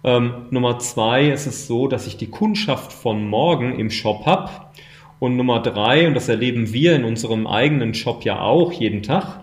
Ähm, 0.04 0.48
Nummer 0.50 0.80
zwei 0.80 1.30
ist 1.30 1.46
es 1.46 1.68
so, 1.68 1.88
dass 1.88 2.08
ich 2.08 2.18
die 2.18 2.30
Kundschaft 2.30 2.92
von 2.94 3.28
morgen 3.28 3.78
im 3.78 3.90
Shop 3.92 4.26
habe. 4.26 4.50
Und 5.20 5.38
Nummer 5.38 5.62
drei, 5.62 6.08
und 6.08 6.16
das 6.16 6.30
erleben 6.30 6.74
wir 6.74 6.96
in 6.96 7.04
unserem 7.04 7.46
eigenen 7.46 7.94
Shop 7.94 8.24
ja 8.24 8.42
auch 8.42 8.72
jeden 8.72 9.04
Tag, 9.04 9.41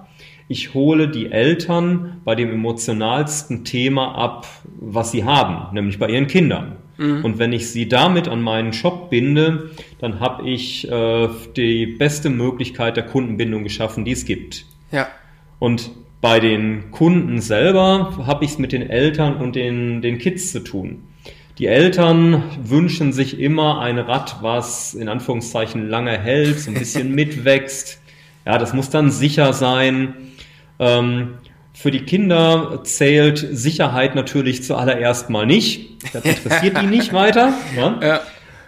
ich 0.49 0.75
hole 0.75 1.09
die 1.09 1.31
Eltern 1.31 2.21
bei 2.25 2.35
dem 2.35 2.51
emotionalsten 2.51 3.65
Thema 3.65 4.15
ab, 4.15 4.47
was 4.81 5.11
sie 5.11 5.25
haben, 5.25 5.75
nämlich 5.75 5.99
bei 5.99 6.09
ihren 6.09 6.27
Kindern. 6.27 6.77
Und 7.23 7.39
wenn 7.39 7.53
ich 7.53 7.71
sie 7.71 7.89
damit 7.89 8.27
an 8.27 8.43
meinen 8.43 8.73
Shop 8.73 9.09
binde, 9.09 9.71
dann 10.01 10.19
habe 10.19 10.49
ich 10.49 10.91
äh, 10.91 11.29
die 11.57 11.87
beste 11.87 12.29
Möglichkeit 12.29 12.97
der 12.97 13.07
Kundenbindung 13.07 13.63
geschaffen, 13.63 14.05
die 14.05 14.11
es 14.11 14.25
gibt. 14.25 14.65
Ja. 14.91 15.07
Und 15.61 15.93
bei 16.21 16.41
den 16.41 16.91
Kunden 16.91 17.41
selber 17.41 18.19
habe 18.27 18.45
ich 18.45 18.53
es 18.53 18.59
mit 18.59 18.73
den 18.73 18.83
Eltern 18.83 19.37
und 19.37 19.55
den, 19.55 20.03
den 20.03 20.19
Kids 20.19 20.51
zu 20.51 20.65
tun. 20.65 21.05
Die 21.59 21.67
Eltern 21.67 22.43
wünschen 22.65 23.13
sich 23.13 23.39
immer 23.39 23.81
ein 23.81 24.01
Rad, 24.01 24.39
was 24.43 24.95
in 24.95 25.09
Anführungszeichen 25.09 25.89
lange 25.89 26.19
hält, 26.19 26.59
so 26.59 26.73
ein 26.73 26.79
bisschen 26.79 27.15
mitwächst. 27.15 28.01
Ja, 28.45 28.59
das 28.59 28.73
muss 28.73 28.91
dann 28.91 29.13
sicher 29.13 29.53
sein. 29.53 30.15
Ähm, 30.79 31.35
für 31.73 31.91
die 31.91 32.01
Kinder 32.01 32.81
zählt 32.83 33.39
Sicherheit 33.39 34.15
natürlich 34.15 34.65
zuallererst 34.65 35.31
mal 35.31 35.47
nicht. 35.47 36.13
Das 36.13 36.25
interessiert 36.25 36.81
die 36.83 36.87
nicht 36.87 37.13
weiter. 37.13 37.53
Ja? 37.77 37.99
Ja. 38.03 38.21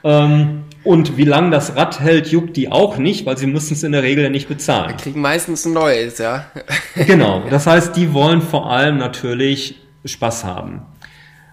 Ähm, 0.03 0.65
und 0.83 1.19
wie 1.19 1.25
lange 1.25 1.51
das 1.51 1.77
Rad 1.77 2.01
hält, 2.01 2.29
juckt 2.29 2.57
die 2.57 2.73
auch 2.73 2.97
nicht, 2.97 3.27
weil 3.27 3.37
sie 3.37 3.47
müssen 3.47 3.75
es 3.75 3.83
in 3.83 3.93
der 3.93 4.03
Regel 4.03 4.25
ja 4.25 4.31
nicht 4.31 4.49
bezahlen. 4.49 4.97
Kriegen 4.97 5.21
meistens 5.21 5.67
ein 5.67 5.75
neues, 5.75 6.19
ja. 6.19 6.47
Genau, 6.95 7.43
das 7.51 7.67
heißt, 7.67 7.97
die 7.97 8.15
wollen 8.15 8.41
vor 8.41 8.71
allem 8.71 8.97
natürlich 8.97 9.75
Spaß 10.05 10.45
haben. 10.45 10.83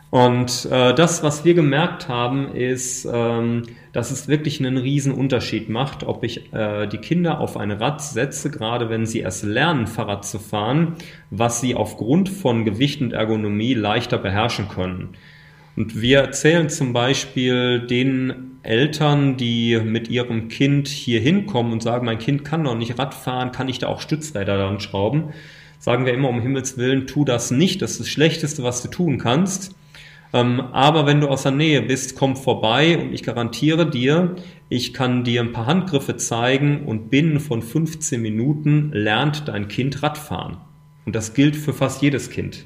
Und 0.09 0.65
äh, 0.71 0.93
das, 0.93 1.21
was 1.21 1.43
wir 1.43 1.53
gemerkt 1.53 2.07
haben, 2.07 2.55
ist, 2.55 3.05
ähm, 3.11 3.63
dass 3.91 4.11
es 4.11 4.29
wirklich 4.29 4.59
einen 4.59 4.77
riesen 4.77 5.13
Unterschied 5.13 5.67
macht, 5.67 6.03
ob 6.03 6.23
ich 6.23 6.53
äh, 6.53 6.87
die 6.87 6.99
Kinder 6.99 7.41
auf 7.41 7.57
ein 7.57 7.71
Rad 7.71 8.01
setze, 8.01 8.49
gerade 8.49 8.89
wenn 8.89 9.05
sie 9.05 9.19
erst 9.19 9.43
lernen, 9.43 9.85
Fahrrad 9.85 10.23
zu 10.23 10.39
fahren, 10.39 10.93
was 11.29 11.59
sie 11.59 11.75
aufgrund 11.75 12.29
von 12.29 12.63
Gewicht 12.63 13.01
und 13.01 13.11
Ergonomie 13.11 13.73
leichter 13.73 14.17
beherrschen 14.17 14.69
können. 14.69 15.09
Und 15.75 16.01
wir 16.01 16.19
erzählen 16.19 16.69
zum 16.69 16.93
Beispiel 16.93 17.85
den 17.85 18.59
Eltern, 18.63 19.37
die 19.37 19.79
mit 19.83 20.07
ihrem 20.09 20.47
Kind 20.47 20.87
hier 20.87 21.19
hinkommen 21.19 21.71
und 21.71 21.83
sagen, 21.83 22.05
mein 22.05 22.17
Kind 22.17 22.45
kann 22.45 22.63
noch 22.63 22.75
nicht 22.75 22.97
Rad 22.97 23.13
fahren, 23.13 23.51
kann 23.51 23.69
ich 23.69 23.79
da 23.79 23.87
auch 23.87 24.01
Stützräder 24.01 24.57
dran 24.57 24.79
schrauben? 24.79 25.33
Sagen 25.79 26.05
wir 26.05 26.13
immer, 26.13 26.29
um 26.29 26.41
Himmels 26.41 26.77
Willen, 26.77 27.07
tu 27.07 27.25
das 27.25 27.51
nicht. 27.51 27.81
Das 27.81 27.91
ist 27.91 27.99
das 27.99 28.09
Schlechteste, 28.09 28.63
was 28.63 28.81
du 28.81 28.87
tun 28.87 29.19
kannst. 29.19 29.76
Ähm, 30.33 30.59
aber 30.59 31.05
wenn 31.05 31.21
du 31.21 31.27
aus 31.27 31.43
der 31.43 31.51
Nähe 31.51 31.81
bist, 31.81 32.15
komm 32.15 32.35
vorbei 32.35 32.97
und 32.97 33.13
ich 33.13 33.23
garantiere 33.23 33.89
dir, 33.89 34.35
ich 34.69 34.93
kann 34.93 35.23
dir 35.23 35.41
ein 35.41 35.53
paar 35.53 35.65
Handgriffe 35.65 36.17
zeigen 36.17 36.85
und 36.85 37.09
binnen 37.09 37.39
von 37.39 37.61
15 37.61 38.21
Minuten 38.21 38.91
lernt 38.91 39.47
dein 39.47 39.67
Kind 39.67 40.03
Radfahren. 40.03 40.57
Und 41.05 41.15
das 41.15 41.33
gilt 41.33 41.55
für 41.55 41.73
fast 41.73 42.01
jedes 42.01 42.29
Kind. 42.29 42.65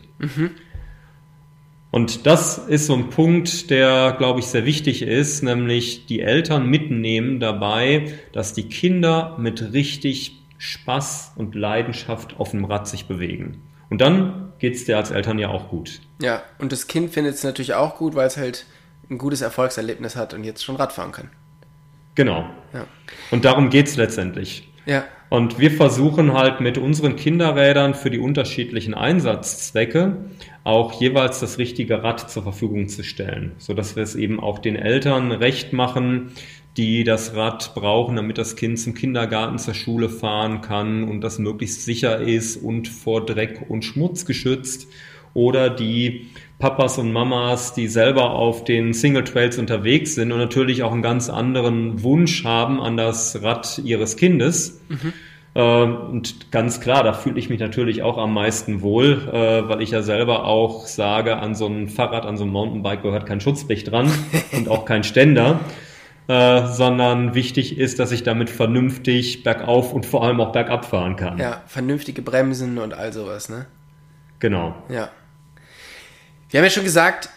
Und 1.91 2.25
das 2.25 2.57
ist 2.57 2.87
so 2.87 2.95
ein 2.95 3.09
Punkt, 3.09 3.69
der, 3.69 4.15
glaube 4.17 4.39
ich, 4.39 4.47
sehr 4.47 4.65
wichtig 4.65 5.01
ist, 5.01 5.43
nämlich 5.43 6.05
die 6.05 6.21
Eltern 6.21 6.65
mitnehmen 6.67 7.39
dabei, 7.39 8.13
dass 8.31 8.53
die 8.53 8.63
Kinder 8.63 9.35
mit 9.37 9.73
richtig 9.73 10.41
Spaß 10.57 11.33
und 11.35 11.53
Leidenschaft 11.53 12.39
auf 12.39 12.51
dem 12.51 12.63
Rad 12.65 12.87
sich 12.87 13.07
bewegen. 13.07 13.61
Und 13.89 13.99
dann 13.99 14.50
geht's 14.61 14.85
dir 14.85 14.95
als 14.95 15.11
Eltern 15.11 15.39
ja 15.39 15.49
auch 15.49 15.69
gut. 15.69 15.99
Ja, 16.21 16.43
und 16.59 16.71
das 16.71 16.87
Kind 16.87 17.11
findet 17.11 17.33
es 17.33 17.43
natürlich 17.43 17.73
auch 17.73 17.97
gut, 17.97 18.15
weil 18.15 18.27
es 18.27 18.37
halt 18.37 18.65
ein 19.09 19.17
gutes 19.17 19.41
Erfolgserlebnis 19.41 20.15
hat 20.15 20.33
und 20.33 20.43
jetzt 20.43 20.63
schon 20.63 20.75
Radfahren 20.75 21.11
kann. 21.11 21.29
Genau. 22.15 22.45
Ja. 22.71 22.85
Und 23.31 23.43
darum 23.43 23.69
geht's 23.69 23.97
letztendlich. 23.97 24.69
Ja. 24.85 25.03
Und 25.29 25.59
wir 25.59 25.71
versuchen 25.71 26.33
halt 26.33 26.61
mit 26.61 26.77
unseren 26.77 27.15
Kinderrädern 27.15 27.95
für 27.95 28.09
die 28.09 28.19
unterschiedlichen 28.19 28.93
Einsatzzwecke 28.93 30.17
auch 30.63 30.93
jeweils 30.99 31.39
das 31.39 31.57
richtige 31.57 32.03
Rad 32.03 32.29
zur 32.29 32.43
Verfügung 32.43 32.87
zu 32.87 33.03
stellen, 33.03 33.53
so 33.57 33.73
dass 33.73 33.95
wir 33.95 34.03
es 34.03 34.15
eben 34.15 34.39
auch 34.39 34.59
den 34.59 34.75
Eltern 34.75 35.31
recht 35.31 35.73
machen, 35.73 36.33
die 36.77 37.03
das 37.03 37.35
Rad 37.35 37.73
brauchen, 37.75 38.15
damit 38.15 38.37
das 38.37 38.55
Kind 38.55 38.79
zum 38.79 38.93
Kindergarten, 38.93 39.57
zur 39.57 39.73
Schule 39.73 40.09
fahren 40.09 40.61
kann 40.61 41.03
und 41.03 41.21
das 41.21 41.37
möglichst 41.39 41.83
sicher 41.83 42.19
ist 42.21 42.57
und 42.57 42.87
vor 42.87 43.25
Dreck 43.25 43.65
und 43.67 43.83
Schmutz 43.83 44.25
geschützt. 44.25 44.87
Oder 45.33 45.69
die 45.69 46.27
Papas 46.59 46.97
und 46.97 47.11
Mamas, 47.13 47.73
die 47.73 47.87
selber 47.87 48.31
auf 48.31 48.63
den 48.65 48.93
Single 48.93 49.23
Trails 49.23 49.57
unterwegs 49.57 50.15
sind 50.15 50.31
und 50.31 50.39
natürlich 50.39 50.83
auch 50.83 50.91
einen 50.91 51.01
ganz 51.01 51.29
anderen 51.29 52.03
Wunsch 52.03 52.43
haben 52.43 52.81
an 52.81 52.97
das 52.97 53.41
Rad 53.41 53.79
ihres 53.83 54.17
Kindes. 54.17 54.81
Ähm, 55.55 55.95
Und 56.11 56.51
ganz 56.51 56.79
klar, 56.79 57.03
da 57.03 57.13
fühle 57.13 57.37
ich 57.39 57.49
mich 57.49 57.59
natürlich 57.59 58.03
auch 58.03 58.17
am 58.17 58.33
meisten 58.33 58.81
wohl, 58.81 59.27
äh, 59.31 59.67
weil 59.67 59.81
ich 59.81 59.91
ja 59.91 60.01
selber 60.01 60.45
auch 60.45 60.85
sage, 60.87 61.37
an 61.37 61.55
so 61.55 61.67
ein 61.67 61.89
Fahrrad, 61.89 62.25
an 62.25 62.37
so 62.37 62.45
ein 62.45 62.49
Mountainbike 62.49 63.01
gehört 63.03 63.25
kein 63.25 63.41
Schutzblech 63.41 63.83
dran 63.83 64.09
und 64.53 64.69
auch 64.69 64.85
kein 64.85 65.03
Ständer, 65.03 65.59
äh, 66.27 66.67
sondern 66.67 67.33
wichtig 67.33 67.77
ist, 67.77 67.99
dass 67.99 68.11
ich 68.11 68.23
damit 68.23 68.49
vernünftig 68.49 69.43
bergauf 69.43 69.93
und 69.93 70.05
vor 70.05 70.23
allem 70.23 70.39
auch 70.39 70.51
bergab 70.51 70.85
fahren 70.85 71.15
kann. 71.15 71.37
Ja, 71.37 71.61
vernünftige 71.67 72.21
Bremsen 72.21 72.77
und 72.77 72.93
all 72.93 73.11
sowas, 73.11 73.49
ne? 73.49 73.65
Genau. 74.39 74.75
Ja. 74.89 75.09
Wir 76.49 76.59
haben 76.59 76.65
ja 76.65 76.71
schon 76.71 76.83
gesagt, 76.83 77.29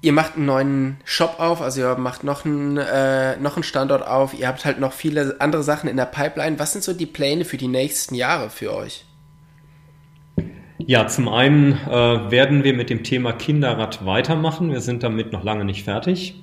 ihr 0.00 0.12
macht 0.12 0.36
einen 0.36 0.46
neuen 0.46 0.96
Shop 1.04 1.36
auf, 1.38 1.60
also 1.60 1.80
ihr 1.80 1.96
macht 1.96 2.24
noch 2.24 2.44
einen, 2.44 2.76
äh, 2.76 3.36
noch 3.38 3.56
einen 3.56 3.62
Standort 3.62 4.06
auf, 4.06 4.38
ihr 4.38 4.46
habt 4.48 4.64
halt 4.64 4.80
noch 4.80 4.92
viele 4.92 5.36
andere 5.40 5.62
Sachen 5.62 5.88
in 5.88 5.96
der 5.96 6.06
Pipeline. 6.06 6.58
Was 6.58 6.72
sind 6.72 6.84
so 6.84 6.92
die 6.92 7.06
Pläne 7.06 7.44
für 7.44 7.56
die 7.56 7.68
nächsten 7.68 8.14
Jahre 8.14 8.50
für 8.50 8.74
euch? 8.74 9.04
Ja, 10.78 11.06
zum 11.08 11.28
einen 11.28 11.72
äh, 11.72 12.30
werden 12.30 12.62
wir 12.62 12.72
mit 12.72 12.88
dem 12.88 13.02
Thema 13.02 13.32
Kinderrad 13.32 14.06
weitermachen. 14.06 14.70
Wir 14.70 14.80
sind 14.80 15.02
damit 15.02 15.32
noch 15.32 15.42
lange 15.42 15.64
nicht 15.64 15.84
fertig. 15.84 16.42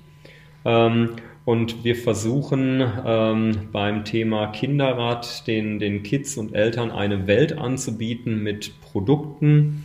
Ähm, 0.66 1.16
und 1.46 1.84
wir 1.84 1.96
versuchen 1.96 2.84
ähm, 3.06 3.70
beim 3.72 4.04
Thema 4.04 4.48
Kinderrad 4.48 5.48
den, 5.48 5.78
den 5.78 6.02
Kids 6.02 6.38
und 6.38 6.56
Eltern 6.56 6.92
eine 6.92 7.28
Welt 7.28 7.58
anzubieten 7.58 8.42
mit 8.42 8.82
Produkten, 8.82 9.84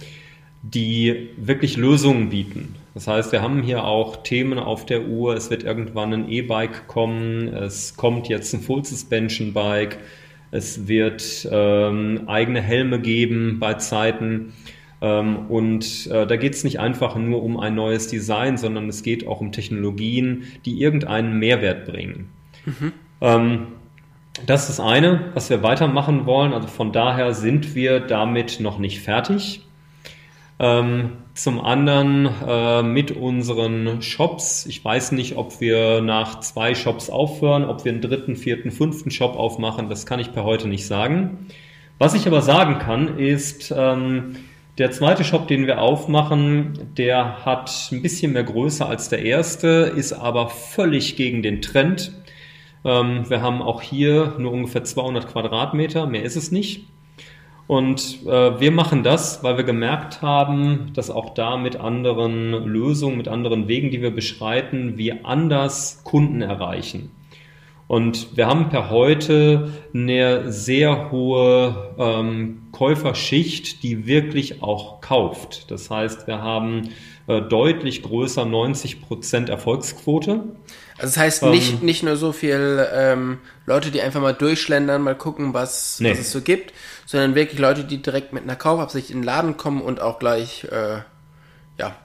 die 0.62 1.28
wirklich 1.36 1.76
Lösungen 1.76 2.30
bieten. 2.30 2.74
Das 2.94 3.06
heißt, 3.06 3.30
wir 3.32 3.42
haben 3.42 3.62
hier 3.62 3.84
auch 3.84 4.22
Themen 4.22 4.58
auf 4.58 4.86
der 4.86 5.06
Uhr. 5.06 5.34
Es 5.34 5.50
wird 5.50 5.62
irgendwann 5.62 6.12
ein 6.12 6.28
E-Bike 6.28 6.88
kommen. 6.88 7.48
Es 7.48 7.94
kommt 7.96 8.28
jetzt 8.28 8.52
ein 8.54 8.60
Full 8.60 8.84
Suspension 8.84 9.52
Bike. 9.52 9.98
Es 10.50 10.88
wird 10.88 11.48
ähm, 11.50 12.22
eigene 12.26 12.60
Helme 12.60 13.00
geben 13.00 13.58
bei 13.60 13.74
Zeiten. 13.74 14.54
Ähm, 15.02 15.46
und 15.48 16.06
äh, 16.08 16.26
da 16.26 16.36
geht 16.36 16.54
es 16.54 16.64
nicht 16.64 16.78
einfach 16.78 17.16
nur 17.16 17.42
um 17.42 17.58
ein 17.58 17.74
neues 17.74 18.08
Design, 18.08 18.56
sondern 18.56 18.88
es 18.88 19.02
geht 19.02 19.26
auch 19.26 19.40
um 19.40 19.52
Technologien, 19.52 20.44
die 20.64 20.80
irgendeinen 20.80 21.38
Mehrwert 21.38 21.86
bringen. 21.86 22.28
Mhm. 22.66 22.92
Ähm, 23.20 23.66
das 24.46 24.68
ist 24.68 24.78
das 24.78 24.86
eine, 24.86 25.30
was 25.34 25.50
wir 25.50 25.62
weitermachen 25.62 26.26
wollen. 26.26 26.52
Also 26.52 26.68
von 26.68 26.92
daher 26.92 27.34
sind 27.34 27.74
wir 27.74 28.00
damit 28.00 28.60
noch 28.60 28.78
nicht 28.78 29.00
fertig. 29.00 29.62
Ähm, 30.58 31.12
zum 31.32 31.60
anderen 31.60 32.28
äh, 32.46 32.82
mit 32.82 33.12
unseren 33.12 34.02
Shops. 34.02 34.66
Ich 34.66 34.84
weiß 34.84 35.12
nicht, 35.12 35.36
ob 35.36 35.60
wir 35.60 36.02
nach 36.02 36.40
zwei 36.40 36.74
Shops 36.74 37.08
aufhören, 37.08 37.64
ob 37.64 37.84
wir 37.84 37.92
einen 37.92 38.02
dritten, 38.02 38.36
vierten, 38.36 38.70
fünften 38.70 39.10
Shop 39.10 39.36
aufmachen. 39.36 39.88
Das 39.88 40.04
kann 40.04 40.20
ich 40.20 40.32
per 40.32 40.44
heute 40.44 40.68
nicht 40.68 40.86
sagen. 40.86 41.46
Was 41.98 42.14
ich 42.14 42.26
aber 42.26 42.42
sagen 42.42 42.78
kann, 42.78 43.18
ist, 43.18 43.72
der 44.80 44.90
zweite 44.92 45.24
Shop, 45.24 45.46
den 45.46 45.66
wir 45.66 45.82
aufmachen, 45.82 46.94
der 46.96 47.44
hat 47.44 47.90
ein 47.92 48.00
bisschen 48.00 48.32
mehr 48.32 48.44
Größe 48.44 48.86
als 48.86 49.10
der 49.10 49.22
erste, 49.22 49.92
ist 49.94 50.14
aber 50.14 50.48
völlig 50.48 51.16
gegen 51.16 51.42
den 51.42 51.60
Trend. 51.60 52.12
Ähm, 52.82 53.28
wir 53.28 53.42
haben 53.42 53.60
auch 53.60 53.82
hier 53.82 54.36
nur 54.38 54.52
ungefähr 54.52 54.82
200 54.82 55.28
Quadratmeter, 55.28 56.06
mehr 56.06 56.22
ist 56.22 56.36
es 56.36 56.50
nicht. 56.50 56.86
Und 57.66 58.26
äh, 58.26 58.58
wir 58.58 58.72
machen 58.72 59.02
das, 59.02 59.44
weil 59.44 59.58
wir 59.58 59.64
gemerkt 59.64 60.22
haben, 60.22 60.92
dass 60.94 61.10
auch 61.10 61.34
da 61.34 61.58
mit 61.58 61.76
anderen 61.76 62.50
Lösungen, 62.64 63.18
mit 63.18 63.28
anderen 63.28 63.68
Wegen, 63.68 63.90
die 63.90 64.00
wir 64.00 64.10
beschreiten, 64.10 64.96
wir 64.96 65.26
anders 65.26 66.00
Kunden 66.04 66.40
erreichen. 66.40 67.10
Und 67.90 68.36
wir 68.36 68.46
haben 68.46 68.68
per 68.68 68.88
heute 68.88 69.72
eine 69.92 70.52
sehr 70.52 71.10
hohe 71.10 71.92
ähm, 71.98 72.68
Käuferschicht, 72.70 73.82
die 73.82 74.06
wirklich 74.06 74.62
auch 74.62 75.00
kauft. 75.00 75.72
Das 75.72 75.90
heißt, 75.90 76.28
wir 76.28 76.40
haben 76.40 76.90
äh, 77.26 77.42
deutlich 77.42 78.04
größer 78.04 78.44
90 78.44 79.02
Prozent 79.02 79.48
Erfolgsquote. 79.48 80.30
Also 80.30 80.52
das 80.98 81.16
heißt 81.16 81.42
nicht, 81.46 81.80
ähm, 81.80 81.84
nicht 81.84 82.04
nur 82.04 82.14
so 82.14 82.30
viel 82.30 82.86
ähm, 82.94 83.38
Leute, 83.66 83.90
die 83.90 84.00
einfach 84.00 84.20
mal 84.20 84.34
durchschlendern, 84.34 85.02
mal 85.02 85.16
gucken, 85.16 85.52
was, 85.52 85.98
nee. 85.98 86.12
was 86.12 86.20
es 86.20 86.30
so 86.30 86.42
gibt, 86.42 86.72
sondern 87.06 87.34
wirklich 87.34 87.58
Leute, 87.58 87.82
die 87.82 88.00
direkt 88.00 88.32
mit 88.32 88.44
einer 88.44 88.54
Kaufabsicht 88.54 89.10
in 89.10 89.16
den 89.16 89.24
Laden 89.24 89.56
kommen 89.56 89.82
und 89.82 90.00
auch 90.00 90.20
gleich 90.20 90.62
äh, 90.70 90.98
ja, 91.76 91.96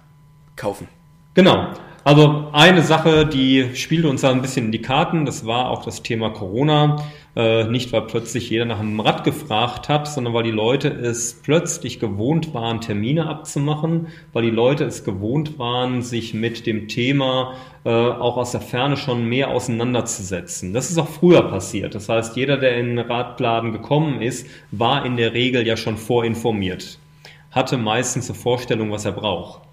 kaufen. 0.56 0.88
Genau. 1.36 1.76
Also 2.06 2.50
eine 2.52 2.84
Sache, 2.84 3.26
die 3.26 3.72
spielte 3.74 4.08
uns 4.08 4.22
da 4.22 4.30
ein 4.30 4.44
bisschen 4.44 4.68
in 4.68 4.72
die 4.72 4.82
Karten, 4.82 5.26
das 5.26 5.48
war 5.48 5.72
auch 5.72 5.84
das 5.84 6.04
Thema 6.04 6.30
Corona. 6.30 6.98
Äh, 7.36 7.64
nicht, 7.64 7.92
weil 7.94 8.04
plötzlich 8.04 8.48
jeder 8.52 8.66
nach 8.66 8.80
einem 8.80 9.00
Rad 9.00 9.24
gefragt 9.24 9.90
hat, 9.90 10.08
sondern 10.08 10.36
weil 10.36 10.44
die 10.44 10.52
Leute 10.52 10.88
es 10.88 11.42
plötzlich 11.42 12.00
gewohnt 12.00 12.54
waren, 12.54 12.80
Termine 12.80 13.26
abzumachen, 13.28 14.10
weil 14.34 14.44
die 14.44 14.52
Leute 14.52 14.84
es 14.84 15.04
gewohnt 15.04 15.58
waren, 15.58 16.04
sich 16.04 16.36
mit 16.36 16.68
dem 16.68 16.88
Thema 16.88 17.56
äh, 17.86 17.90
auch 17.90 18.38
aus 18.38 18.52
der 18.52 18.62
Ferne 18.62 18.98
schon 18.98 19.26
mehr 19.26 19.50
auseinanderzusetzen. 19.50 20.74
Das 20.74 20.92
ist 20.92 21.00
auch 21.00 21.10
früher 21.10 21.42
passiert. 21.50 21.96
Das 21.96 22.08
heißt, 22.08 22.38
jeder, 22.38 22.58
der 22.58 22.78
in 22.78 22.98
den 22.98 23.00
Radladen 23.00 23.72
gekommen 23.72 24.22
ist, 24.22 24.46
war 24.70 25.08
in 25.08 25.18
der 25.18 25.34
Regel 25.34 25.66
ja 25.66 25.76
schon 25.76 25.98
vorinformiert, 25.98 27.00
hatte 27.50 27.78
meistens 27.78 28.30
eine 28.30 28.38
Vorstellung, 28.38 28.92
was 28.92 29.06
er 29.06 29.14
braucht. 29.14 29.65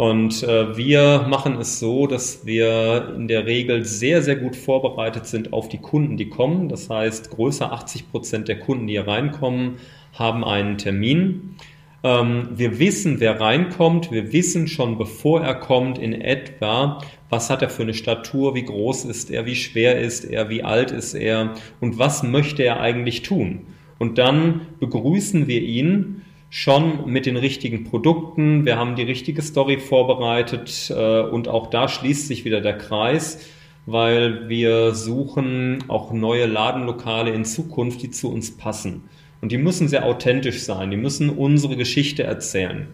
Und 0.00 0.42
äh, 0.44 0.78
wir 0.78 1.26
machen 1.28 1.58
es 1.60 1.78
so, 1.78 2.06
dass 2.06 2.46
wir 2.46 3.12
in 3.14 3.28
der 3.28 3.44
Regel 3.44 3.84
sehr, 3.84 4.22
sehr 4.22 4.36
gut 4.36 4.56
vorbereitet 4.56 5.26
sind 5.26 5.52
auf 5.52 5.68
die 5.68 5.76
Kunden, 5.76 6.16
die 6.16 6.30
kommen. 6.30 6.70
Das 6.70 6.88
heißt, 6.88 7.28
größer 7.28 7.70
80 7.70 8.10
Prozent 8.10 8.48
der 8.48 8.60
Kunden, 8.60 8.86
die 8.86 8.94
hier 8.94 9.06
reinkommen, 9.06 9.76
haben 10.14 10.42
einen 10.42 10.78
Termin. 10.78 11.56
Ähm, 12.02 12.48
wir 12.54 12.78
wissen, 12.78 13.20
wer 13.20 13.42
reinkommt. 13.42 14.10
Wir 14.10 14.32
wissen 14.32 14.68
schon, 14.68 14.96
bevor 14.96 15.42
er 15.42 15.56
kommt, 15.56 15.98
in 15.98 16.14
etwa, 16.14 17.02
was 17.28 17.50
hat 17.50 17.60
er 17.60 17.68
für 17.68 17.82
eine 17.82 17.92
Statur, 17.92 18.54
wie 18.54 18.64
groß 18.64 19.04
ist 19.04 19.30
er, 19.30 19.44
wie 19.44 19.54
schwer 19.54 20.00
ist 20.00 20.24
er, 20.24 20.48
wie 20.48 20.62
alt 20.62 20.92
ist 20.92 21.12
er 21.12 21.56
und 21.78 21.98
was 21.98 22.22
möchte 22.22 22.62
er 22.62 22.80
eigentlich 22.80 23.20
tun. 23.20 23.66
Und 23.98 24.16
dann 24.16 24.62
begrüßen 24.80 25.46
wir 25.46 25.60
ihn 25.60 26.22
schon 26.50 27.08
mit 27.08 27.26
den 27.26 27.36
richtigen 27.36 27.84
Produkten. 27.84 28.66
Wir 28.66 28.76
haben 28.76 28.96
die 28.96 29.04
richtige 29.04 29.40
Story 29.40 29.78
vorbereitet 29.78 30.92
äh, 30.94 31.20
und 31.20 31.48
auch 31.48 31.68
da 31.68 31.88
schließt 31.88 32.26
sich 32.26 32.44
wieder 32.44 32.60
der 32.60 32.76
Kreis, 32.76 33.46
weil 33.86 34.48
wir 34.48 34.94
suchen 34.94 35.84
auch 35.88 36.12
neue 36.12 36.46
Ladenlokale 36.46 37.30
in 37.30 37.44
Zukunft, 37.44 38.02
die 38.02 38.10
zu 38.10 38.30
uns 38.30 38.56
passen. 38.56 39.04
Und 39.40 39.52
die 39.52 39.58
müssen 39.58 39.88
sehr 39.88 40.04
authentisch 40.04 40.62
sein, 40.62 40.90
die 40.90 40.96
müssen 40.96 41.30
unsere 41.30 41.76
Geschichte 41.76 42.24
erzählen. 42.24 42.88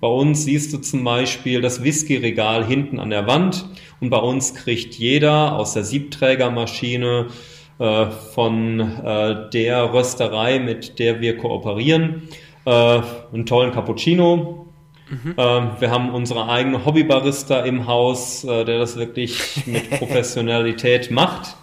Bei 0.00 0.08
uns 0.08 0.44
siehst 0.44 0.72
du 0.72 0.78
zum 0.78 1.02
Beispiel 1.02 1.60
das 1.60 1.82
Whisky-Regal 1.82 2.64
hinten 2.64 3.00
an 3.00 3.10
der 3.10 3.26
Wand 3.26 3.68
und 4.00 4.10
bei 4.10 4.18
uns 4.18 4.54
kriegt 4.54 4.94
jeder 4.94 5.56
aus 5.56 5.74
der 5.74 5.82
Siebträgermaschine 5.82 7.26
äh, 7.80 8.06
von 8.34 8.78
äh, 8.78 9.50
der 9.50 9.92
Rösterei, 9.92 10.60
mit 10.60 11.00
der 11.00 11.20
wir 11.20 11.36
kooperieren, 11.36 12.28
äh, 12.68 13.02
einen 13.32 13.46
tollen 13.46 13.72
Cappuccino. 13.72 14.66
Mhm. 15.10 15.34
Ähm, 15.38 15.70
wir 15.78 15.90
haben 15.90 16.10
unsere 16.10 16.48
eigene 16.48 16.84
Hobbybarista 16.84 17.60
im 17.60 17.86
Haus, 17.86 18.44
äh, 18.44 18.64
der 18.64 18.78
das 18.78 18.96
wirklich 18.96 19.66
mit 19.66 19.90
Professionalität 19.98 21.10
macht. 21.10 21.56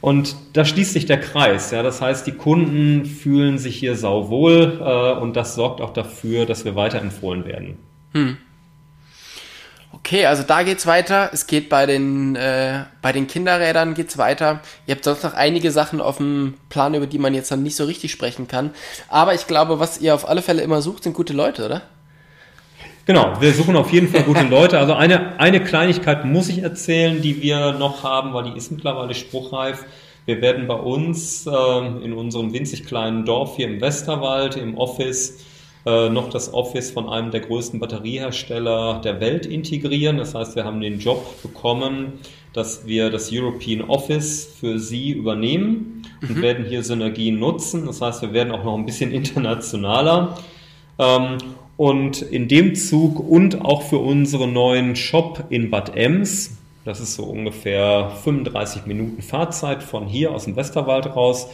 Und 0.00 0.34
da 0.54 0.64
schließt 0.64 0.92
sich 0.92 1.06
der 1.06 1.20
Kreis. 1.20 1.70
Ja, 1.70 1.84
das 1.84 2.02
heißt, 2.02 2.26
die 2.26 2.32
Kunden 2.32 3.04
fühlen 3.04 3.58
sich 3.58 3.76
hier 3.76 3.94
sauwohl 3.94 4.80
äh, 4.84 5.20
und 5.20 5.36
das 5.36 5.54
sorgt 5.54 5.80
auch 5.80 5.92
dafür, 5.92 6.44
dass 6.44 6.64
wir 6.64 6.74
weiterempfohlen 6.74 7.44
werden. 7.44 7.78
Hm. 8.12 8.36
Okay, 9.94 10.24
also 10.24 10.42
da 10.42 10.62
geht's 10.62 10.86
weiter. 10.86 11.30
Es 11.32 11.46
geht 11.46 11.68
bei 11.68 11.84
den, 11.84 12.34
äh, 12.34 12.84
bei 13.02 13.12
den 13.12 13.26
Kinderrädern 13.26 13.94
geht's 13.94 14.16
weiter. 14.16 14.60
Ihr 14.86 14.94
habt 14.94 15.04
sonst 15.04 15.22
noch 15.22 15.34
einige 15.34 15.70
Sachen 15.70 16.00
auf 16.00 16.16
dem 16.16 16.54
Plan, 16.70 16.94
über 16.94 17.06
die 17.06 17.18
man 17.18 17.34
jetzt 17.34 17.50
dann 17.50 17.62
nicht 17.62 17.76
so 17.76 17.84
richtig 17.84 18.10
sprechen 18.10 18.48
kann. 18.48 18.70
Aber 19.08 19.34
ich 19.34 19.46
glaube, 19.46 19.80
was 19.80 20.00
ihr 20.00 20.14
auf 20.14 20.28
alle 20.28 20.40
Fälle 20.40 20.62
immer 20.62 20.80
sucht, 20.80 21.04
sind 21.04 21.14
gute 21.14 21.34
Leute, 21.34 21.66
oder? 21.66 21.82
Genau, 23.04 23.40
wir 23.40 23.52
suchen 23.52 23.76
auf 23.76 23.92
jeden 23.92 24.08
Fall 24.08 24.22
gute 24.22 24.44
Leute. 24.44 24.78
Also 24.78 24.94
eine, 24.94 25.38
eine 25.38 25.62
Kleinigkeit 25.62 26.24
muss 26.24 26.48
ich 26.48 26.62
erzählen, 26.62 27.20
die 27.20 27.42
wir 27.42 27.72
noch 27.72 28.02
haben, 28.02 28.32
weil 28.32 28.44
die 28.44 28.56
ist 28.56 28.70
mittlerweile 28.70 29.14
spruchreif. 29.14 29.84
Wir 30.24 30.40
werden 30.40 30.68
bei 30.68 30.74
uns 30.74 31.46
äh, 31.46 31.50
in 31.50 32.12
unserem 32.12 32.52
winzig 32.52 32.86
kleinen 32.86 33.24
Dorf 33.24 33.56
hier 33.56 33.66
im 33.66 33.80
Westerwald 33.80 34.56
im 34.56 34.78
Office 34.78 35.40
äh, 35.84 36.08
noch 36.08 36.30
das 36.30 36.54
Office 36.54 36.90
von 36.92 37.08
einem 37.08 37.30
der 37.30 37.40
größten 37.40 37.80
Batteriehersteller 37.80 39.00
der 39.02 39.20
Welt 39.20 39.46
integrieren. 39.46 40.18
Das 40.18 40.34
heißt, 40.34 40.54
wir 40.54 40.64
haben 40.64 40.80
den 40.80 41.00
Job 41.00 41.42
bekommen, 41.42 42.20
dass 42.52 42.86
wir 42.86 43.10
das 43.10 43.30
European 43.32 43.82
Office 43.82 44.54
für 44.60 44.78
Sie 44.78 45.10
übernehmen 45.10 46.02
und 46.20 46.36
mhm. 46.36 46.42
werden 46.42 46.64
hier 46.64 46.84
Synergien 46.84 47.38
nutzen. 47.38 47.86
Das 47.86 48.00
heißt, 48.00 48.22
wir 48.22 48.32
werden 48.32 48.52
auch 48.52 48.64
noch 48.64 48.76
ein 48.76 48.86
bisschen 48.86 49.10
internationaler. 49.12 50.38
Ähm, 50.98 51.38
und 51.76 52.22
in 52.22 52.46
dem 52.46 52.76
Zug 52.76 53.18
und 53.18 53.62
auch 53.64 53.82
für 53.82 53.98
unseren 53.98 54.52
neuen 54.52 54.94
Shop 54.94 55.46
in 55.48 55.70
Bad 55.70 55.96
Ems, 55.96 56.58
das 56.84 57.00
ist 57.00 57.14
so 57.14 57.24
ungefähr 57.24 58.12
35 58.22 58.86
Minuten 58.86 59.22
Fahrzeit 59.22 59.82
von 59.82 60.06
hier 60.06 60.32
aus 60.32 60.44
dem 60.44 60.54
Westerwald 60.54 61.16
raus, 61.16 61.48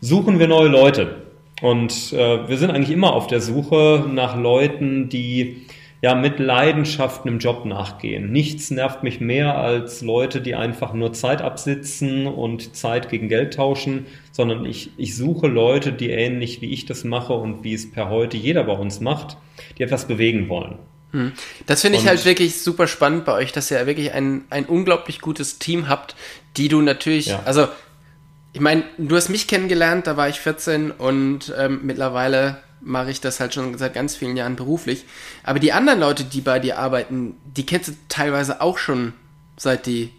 suchen 0.00 0.38
wir 0.38 0.48
neue 0.48 0.68
Leute. 0.68 1.25
Und 1.62 2.12
äh, 2.12 2.48
wir 2.48 2.58
sind 2.58 2.70
eigentlich 2.70 2.90
immer 2.90 3.14
auf 3.14 3.26
der 3.26 3.40
Suche 3.40 4.04
nach 4.12 4.36
Leuten, 4.36 5.08
die 5.08 5.66
ja 6.02 6.14
mit 6.14 6.38
Leidenschaft 6.38 7.24
einem 7.26 7.38
Job 7.38 7.64
nachgehen. 7.64 8.30
Nichts 8.30 8.70
nervt 8.70 9.02
mich 9.02 9.20
mehr 9.20 9.56
als 9.56 10.02
Leute, 10.02 10.40
die 10.40 10.54
einfach 10.54 10.92
nur 10.92 11.12
Zeit 11.14 11.40
absitzen 11.40 12.26
und 12.26 12.76
Zeit 12.76 13.08
gegen 13.08 13.28
Geld 13.28 13.54
tauschen, 13.54 14.06
sondern 14.30 14.66
ich, 14.66 14.90
ich 14.98 15.16
suche 15.16 15.46
Leute, 15.46 15.92
die 15.92 16.10
ähnlich 16.10 16.60
wie 16.60 16.72
ich 16.72 16.84
das 16.84 17.04
mache 17.04 17.32
und 17.32 17.64
wie 17.64 17.74
es 17.74 17.90
per 17.90 18.10
heute 18.10 18.36
jeder 18.36 18.64
bei 18.64 18.74
uns 18.74 19.00
macht, 19.00 19.38
die 19.78 19.82
etwas 19.82 20.06
bewegen 20.06 20.48
wollen. 20.50 20.76
Hm. 21.12 21.32
Das 21.66 21.80
finde 21.80 21.96
ich 21.96 22.04
Und 22.04 22.10
halt 22.10 22.24
wirklich 22.26 22.60
super 22.60 22.86
spannend 22.86 23.24
bei 23.24 23.32
euch, 23.32 23.52
dass 23.52 23.70
ihr 23.70 23.86
wirklich 23.86 24.12
ein, 24.12 24.44
ein 24.50 24.66
unglaublich 24.66 25.20
gutes 25.20 25.58
Team 25.58 25.88
habt, 25.88 26.14
die 26.58 26.68
du 26.68 26.82
natürlich, 26.82 27.26
ja. 27.26 27.42
also 27.44 27.68
ich 28.56 28.62
meine, 28.62 28.84
du 28.96 29.14
hast 29.14 29.28
mich 29.28 29.48
kennengelernt, 29.48 30.06
da 30.06 30.16
war 30.16 30.30
ich 30.30 30.40
14 30.40 30.90
und 30.90 31.52
ähm, 31.58 31.80
mittlerweile 31.82 32.56
mache 32.80 33.10
ich 33.10 33.20
das 33.20 33.38
halt 33.38 33.52
schon 33.52 33.76
seit 33.76 33.92
ganz 33.92 34.16
vielen 34.16 34.34
Jahren 34.34 34.56
beruflich. 34.56 35.04
Aber 35.42 35.58
die 35.58 35.74
anderen 35.74 36.00
Leute, 36.00 36.24
die 36.24 36.40
bei 36.40 36.58
dir 36.58 36.78
arbeiten, 36.78 37.36
die 37.44 37.66
kennst 37.66 37.88
du 37.90 37.92
teilweise 38.08 38.62
auch 38.62 38.78
schon 38.78 39.12
seit 39.58 39.84
die 39.84 40.10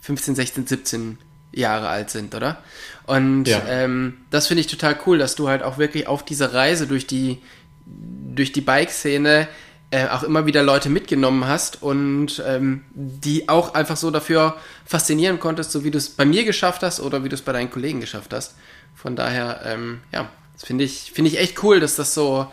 15, 0.00 0.34
16, 0.34 0.66
17 0.66 1.18
Jahre 1.52 1.86
alt 1.86 2.10
sind, 2.10 2.34
oder? 2.34 2.58
Und 3.06 3.44
ja. 3.44 3.62
ähm, 3.68 4.24
das 4.28 4.48
finde 4.48 4.62
ich 4.62 4.66
total 4.66 4.98
cool, 5.06 5.18
dass 5.18 5.36
du 5.36 5.48
halt 5.48 5.62
auch 5.62 5.78
wirklich 5.78 6.08
auf 6.08 6.24
dieser 6.24 6.52
Reise 6.52 6.88
durch 6.88 7.06
die, 7.06 7.38
durch 7.86 8.50
die 8.50 8.60
Bike-Szene 8.60 9.46
äh, 9.94 10.08
auch 10.08 10.24
immer 10.24 10.44
wieder 10.44 10.64
Leute 10.64 10.88
mitgenommen 10.88 11.46
hast 11.46 11.80
und 11.80 12.42
ähm, 12.44 12.84
die 12.94 13.48
auch 13.48 13.74
einfach 13.74 13.96
so 13.96 14.10
dafür 14.10 14.56
faszinieren 14.84 15.38
konntest, 15.38 15.70
so 15.70 15.84
wie 15.84 15.92
du 15.92 15.98
es 15.98 16.10
bei 16.10 16.24
mir 16.24 16.44
geschafft 16.44 16.82
hast 16.82 16.98
oder 16.98 17.22
wie 17.22 17.28
du 17.28 17.36
es 17.36 17.42
bei 17.42 17.52
deinen 17.52 17.70
Kollegen 17.70 18.00
geschafft 18.00 18.32
hast. 18.32 18.56
Von 18.96 19.14
daher, 19.14 19.60
ähm, 19.64 20.00
ja, 20.12 20.28
das 20.54 20.64
finde 20.64 20.82
ich, 20.82 21.12
finde 21.12 21.30
ich 21.30 21.38
echt 21.38 21.62
cool, 21.62 21.78
dass 21.78 21.94
das 21.94 22.12
so, 22.12 22.46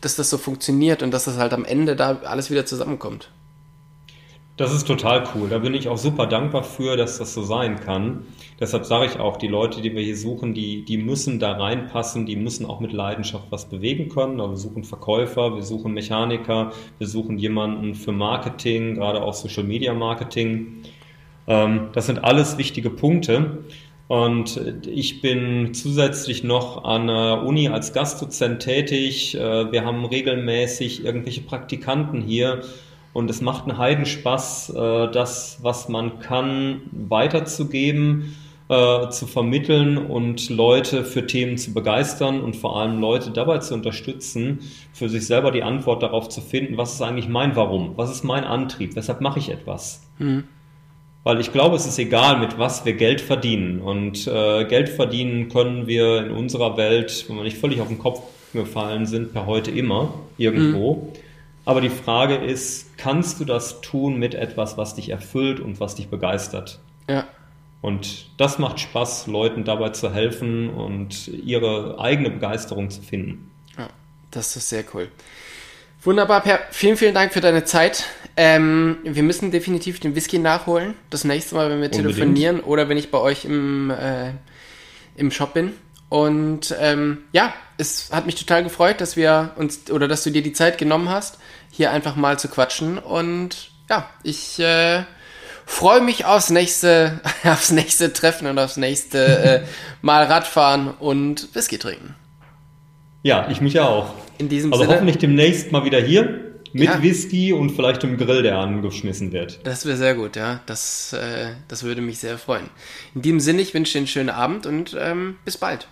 dass 0.00 0.16
das 0.16 0.28
so 0.28 0.38
funktioniert 0.38 1.04
und 1.04 1.12
dass 1.12 1.26
das 1.26 1.36
halt 1.36 1.52
am 1.52 1.64
Ende 1.64 1.94
da 1.94 2.18
alles 2.24 2.50
wieder 2.50 2.66
zusammenkommt. 2.66 3.30
Das 4.56 4.74
ist 4.74 4.88
total 4.88 5.22
cool. 5.36 5.48
Da 5.48 5.58
bin 5.58 5.74
ich 5.74 5.88
auch 5.88 5.98
super 5.98 6.26
dankbar 6.26 6.64
für, 6.64 6.96
dass 6.96 7.18
das 7.18 7.32
so 7.32 7.44
sein 7.44 7.78
kann. 7.78 8.26
Deshalb 8.60 8.84
sage 8.84 9.06
ich 9.06 9.20
auch, 9.20 9.36
die 9.36 9.46
Leute, 9.46 9.80
die 9.80 9.94
wir 9.94 10.02
hier 10.02 10.16
suchen, 10.16 10.52
die, 10.52 10.84
die 10.84 10.98
müssen 10.98 11.38
da 11.38 11.52
reinpassen, 11.52 12.26
die 12.26 12.34
müssen 12.34 12.66
auch 12.66 12.80
mit 12.80 12.92
Leidenschaft 12.92 13.44
was 13.50 13.68
bewegen 13.68 14.08
können. 14.08 14.40
Aber 14.40 14.50
wir 14.50 14.56
suchen 14.56 14.82
Verkäufer, 14.82 15.54
wir 15.54 15.62
suchen 15.62 15.92
Mechaniker, 15.94 16.72
wir 16.98 17.06
suchen 17.06 17.38
jemanden 17.38 17.94
für 17.94 18.12
Marketing, 18.12 18.96
gerade 18.96 19.22
auch 19.22 19.34
Social 19.34 19.62
Media 19.62 19.94
Marketing. 19.94 20.82
Ähm, 21.46 21.88
das 21.92 22.06
sind 22.06 22.24
alles 22.24 22.58
wichtige 22.58 22.90
Punkte. 22.90 23.64
Und 24.08 24.58
ich 24.86 25.20
bin 25.20 25.74
zusätzlich 25.74 26.42
noch 26.42 26.82
an 26.84 27.08
der 27.08 27.44
Uni 27.44 27.68
als 27.68 27.92
Gastdozent 27.92 28.60
tätig. 28.60 29.36
Äh, 29.36 29.70
wir 29.70 29.84
haben 29.84 30.04
regelmäßig 30.04 31.04
irgendwelche 31.04 31.42
Praktikanten 31.42 32.22
hier 32.22 32.62
und 33.12 33.30
es 33.30 33.40
macht 33.40 33.68
einen 33.68 33.78
Heidenspaß, 33.78 34.70
äh, 34.70 35.10
das, 35.10 35.58
was 35.62 35.88
man 35.88 36.20
kann, 36.20 36.82
weiterzugeben, 36.92 38.36
äh, 38.68 39.08
zu 39.08 39.26
vermitteln 39.26 39.96
und 39.96 40.50
Leute 40.50 41.04
für 41.04 41.26
Themen 41.26 41.56
zu 41.56 41.72
begeistern 41.72 42.40
und 42.40 42.54
vor 42.54 42.78
allem 42.78 43.00
Leute 43.00 43.30
dabei 43.30 43.58
zu 43.58 43.74
unterstützen, 43.74 44.60
für 44.92 45.08
sich 45.08 45.26
selber 45.26 45.50
die 45.50 45.62
Antwort 45.62 46.02
darauf 46.02 46.28
zu 46.28 46.40
finden, 46.40 46.76
was 46.76 46.94
ist 46.94 47.02
eigentlich 47.02 47.28
mein 47.28 47.56
Warum, 47.56 47.96
was 47.96 48.10
ist 48.10 48.24
mein 48.24 48.44
Antrieb, 48.44 48.94
weshalb 48.94 49.20
mache 49.20 49.38
ich 49.38 49.50
etwas. 49.50 50.06
Mhm. 50.18 50.44
Weil 51.24 51.40
ich 51.40 51.52
glaube, 51.52 51.76
es 51.76 51.86
ist 51.86 51.98
egal, 51.98 52.38
mit 52.38 52.58
was 52.58 52.84
wir 52.84 52.94
Geld 52.94 53.20
verdienen. 53.20 53.80
Und 53.80 54.26
äh, 54.26 54.64
Geld 54.64 54.88
verdienen 54.88 55.48
können 55.48 55.86
wir 55.86 56.24
in 56.24 56.30
unserer 56.30 56.76
Welt, 56.76 57.24
wenn 57.28 57.36
wir 57.36 57.42
nicht 57.42 57.58
völlig 57.58 57.80
auf 57.80 57.88
den 57.88 57.98
Kopf 57.98 58.22
gefallen 58.52 59.04
sind, 59.06 59.32
per 59.32 59.46
heute 59.46 59.70
immer, 59.70 60.14
irgendwo. 60.38 60.94
Mhm. 60.94 61.02
Aber 61.64 61.82
die 61.82 61.90
Frage 61.90 62.36
ist, 62.36 62.96
kannst 62.96 63.40
du 63.40 63.44
das 63.44 63.82
tun 63.82 64.18
mit 64.18 64.34
etwas, 64.34 64.78
was 64.78 64.94
dich 64.94 65.10
erfüllt 65.10 65.60
und 65.60 65.80
was 65.80 65.96
dich 65.96 66.08
begeistert? 66.08 66.80
Ja. 67.10 67.26
Und 67.80 68.26
das 68.38 68.58
macht 68.58 68.80
Spaß, 68.80 69.28
Leuten 69.28 69.64
dabei 69.64 69.90
zu 69.90 70.12
helfen 70.12 70.70
und 70.70 71.28
ihre 71.28 71.98
eigene 72.00 72.30
Begeisterung 72.30 72.90
zu 72.90 73.02
finden. 73.02 73.50
Ja, 73.76 73.88
das 74.30 74.56
ist 74.56 74.68
sehr 74.68 74.84
cool. 74.94 75.08
Wunderbar, 76.02 76.40
Per. 76.42 76.60
Vielen, 76.70 76.96
vielen 76.96 77.14
Dank 77.14 77.32
für 77.32 77.40
deine 77.40 77.64
Zeit. 77.64 78.04
Ähm, 78.36 78.98
wir 79.02 79.22
müssen 79.22 79.50
definitiv 79.50 80.00
den 80.00 80.14
Whisky 80.14 80.38
nachholen. 80.38 80.94
Das 81.10 81.24
nächste 81.24 81.54
Mal, 81.56 81.70
wenn 81.70 81.80
wir 81.80 81.86
Unbedingt. 81.86 82.14
telefonieren 82.14 82.60
oder 82.60 82.88
wenn 82.88 82.96
ich 82.96 83.10
bei 83.10 83.18
euch 83.18 83.44
im, 83.44 83.90
äh, 83.90 84.32
im 85.16 85.30
Shop 85.30 85.54
bin. 85.54 85.72
Und 86.08 86.74
ähm, 86.80 87.18
ja, 87.32 87.52
es 87.76 88.10
hat 88.12 88.26
mich 88.26 88.36
total 88.36 88.64
gefreut, 88.64 89.00
dass 89.00 89.16
wir 89.16 89.52
uns 89.56 89.90
oder 89.90 90.08
dass 90.08 90.24
du 90.24 90.30
dir 90.30 90.42
die 90.42 90.52
Zeit 90.52 90.78
genommen 90.78 91.08
hast, 91.08 91.38
hier 91.70 91.90
einfach 91.90 92.16
mal 92.16 92.38
zu 92.38 92.48
quatschen. 92.48 92.98
Und 92.98 93.70
ja, 93.90 94.08
ich 94.22 94.58
äh, 94.60 95.02
freue 95.68 96.00
mich 96.00 96.24
aufs 96.24 96.50
nächste, 96.50 97.20
aufs 97.44 97.70
nächste 97.70 98.12
Treffen 98.12 98.46
und 98.48 98.58
aufs 98.58 98.76
nächste 98.76 99.18
äh, 99.18 99.60
Mal 100.02 100.24
Radfahren 100.24 100.88
und 100.88 101.54
Whisky 101.54 101.78
trinken. 101.78 102.14
Ja, 103.22 103.48
ich 103.50 103.60
mich 103.60 103.78
auch. 103.78 104.14
In 104.38 104.48
diesem 104.48 104.72
also 104.72 104.84
Sinne. 104.84 104.94
hoffentlich 104.94 105.18
demnächst 105.18 105.70
mal 105.72 105.84
wieder 105.84 106.00
hier 106.00 106.48
mit 106.72 106.88
ja. 106.88 107.02
Whisky 107.02 107.52
und 107.52 107.70
vielleicht 107.70 108.04
im 108.04 108.16
Grill, 108.16 108.42
der 108.42 108.58
angeschmissen 108.58 109.32
wird. 109.32 109.60
Das 109.64 109.86
wäre 109.86 109.96
sehr 109.96 110.14
gut, 110.14 110.36
ja. 110.36 110.60
Das, 110.66 111.12
äh, 111.12 111.52
das 111.66 111.82
würde 111.82 112.00
mich 112.00 112.18
sehr 112.18 112.38
freuen. 112.38 112.68
In 113.14 113.22
diesem 113.22 113.40
Sinne, 113.40 113.62
ich 113.62 113.74
wünsche 113.74 113.92
dir 113.92 113.98
einen 113.98 114.06
schönen 114.06 114.30
Abend 114.30 114.66
und 114.66 114.96
ähm, 114.98 115.36
bis 115.44 115.56
bald. 115.56 115.88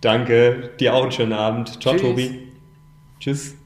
Danke, 0.00 0.70
dir 0.78 0.94
auch 0.94 1.02
einen 1.02 1.12
schönen 1.12 1.32
Abend. 1.32 1.80
Ciao, 1.80 1.94
Tschüss. 1.94 2.02
Tobi. 2.02 2.48
Tschüss. 3.20 3.57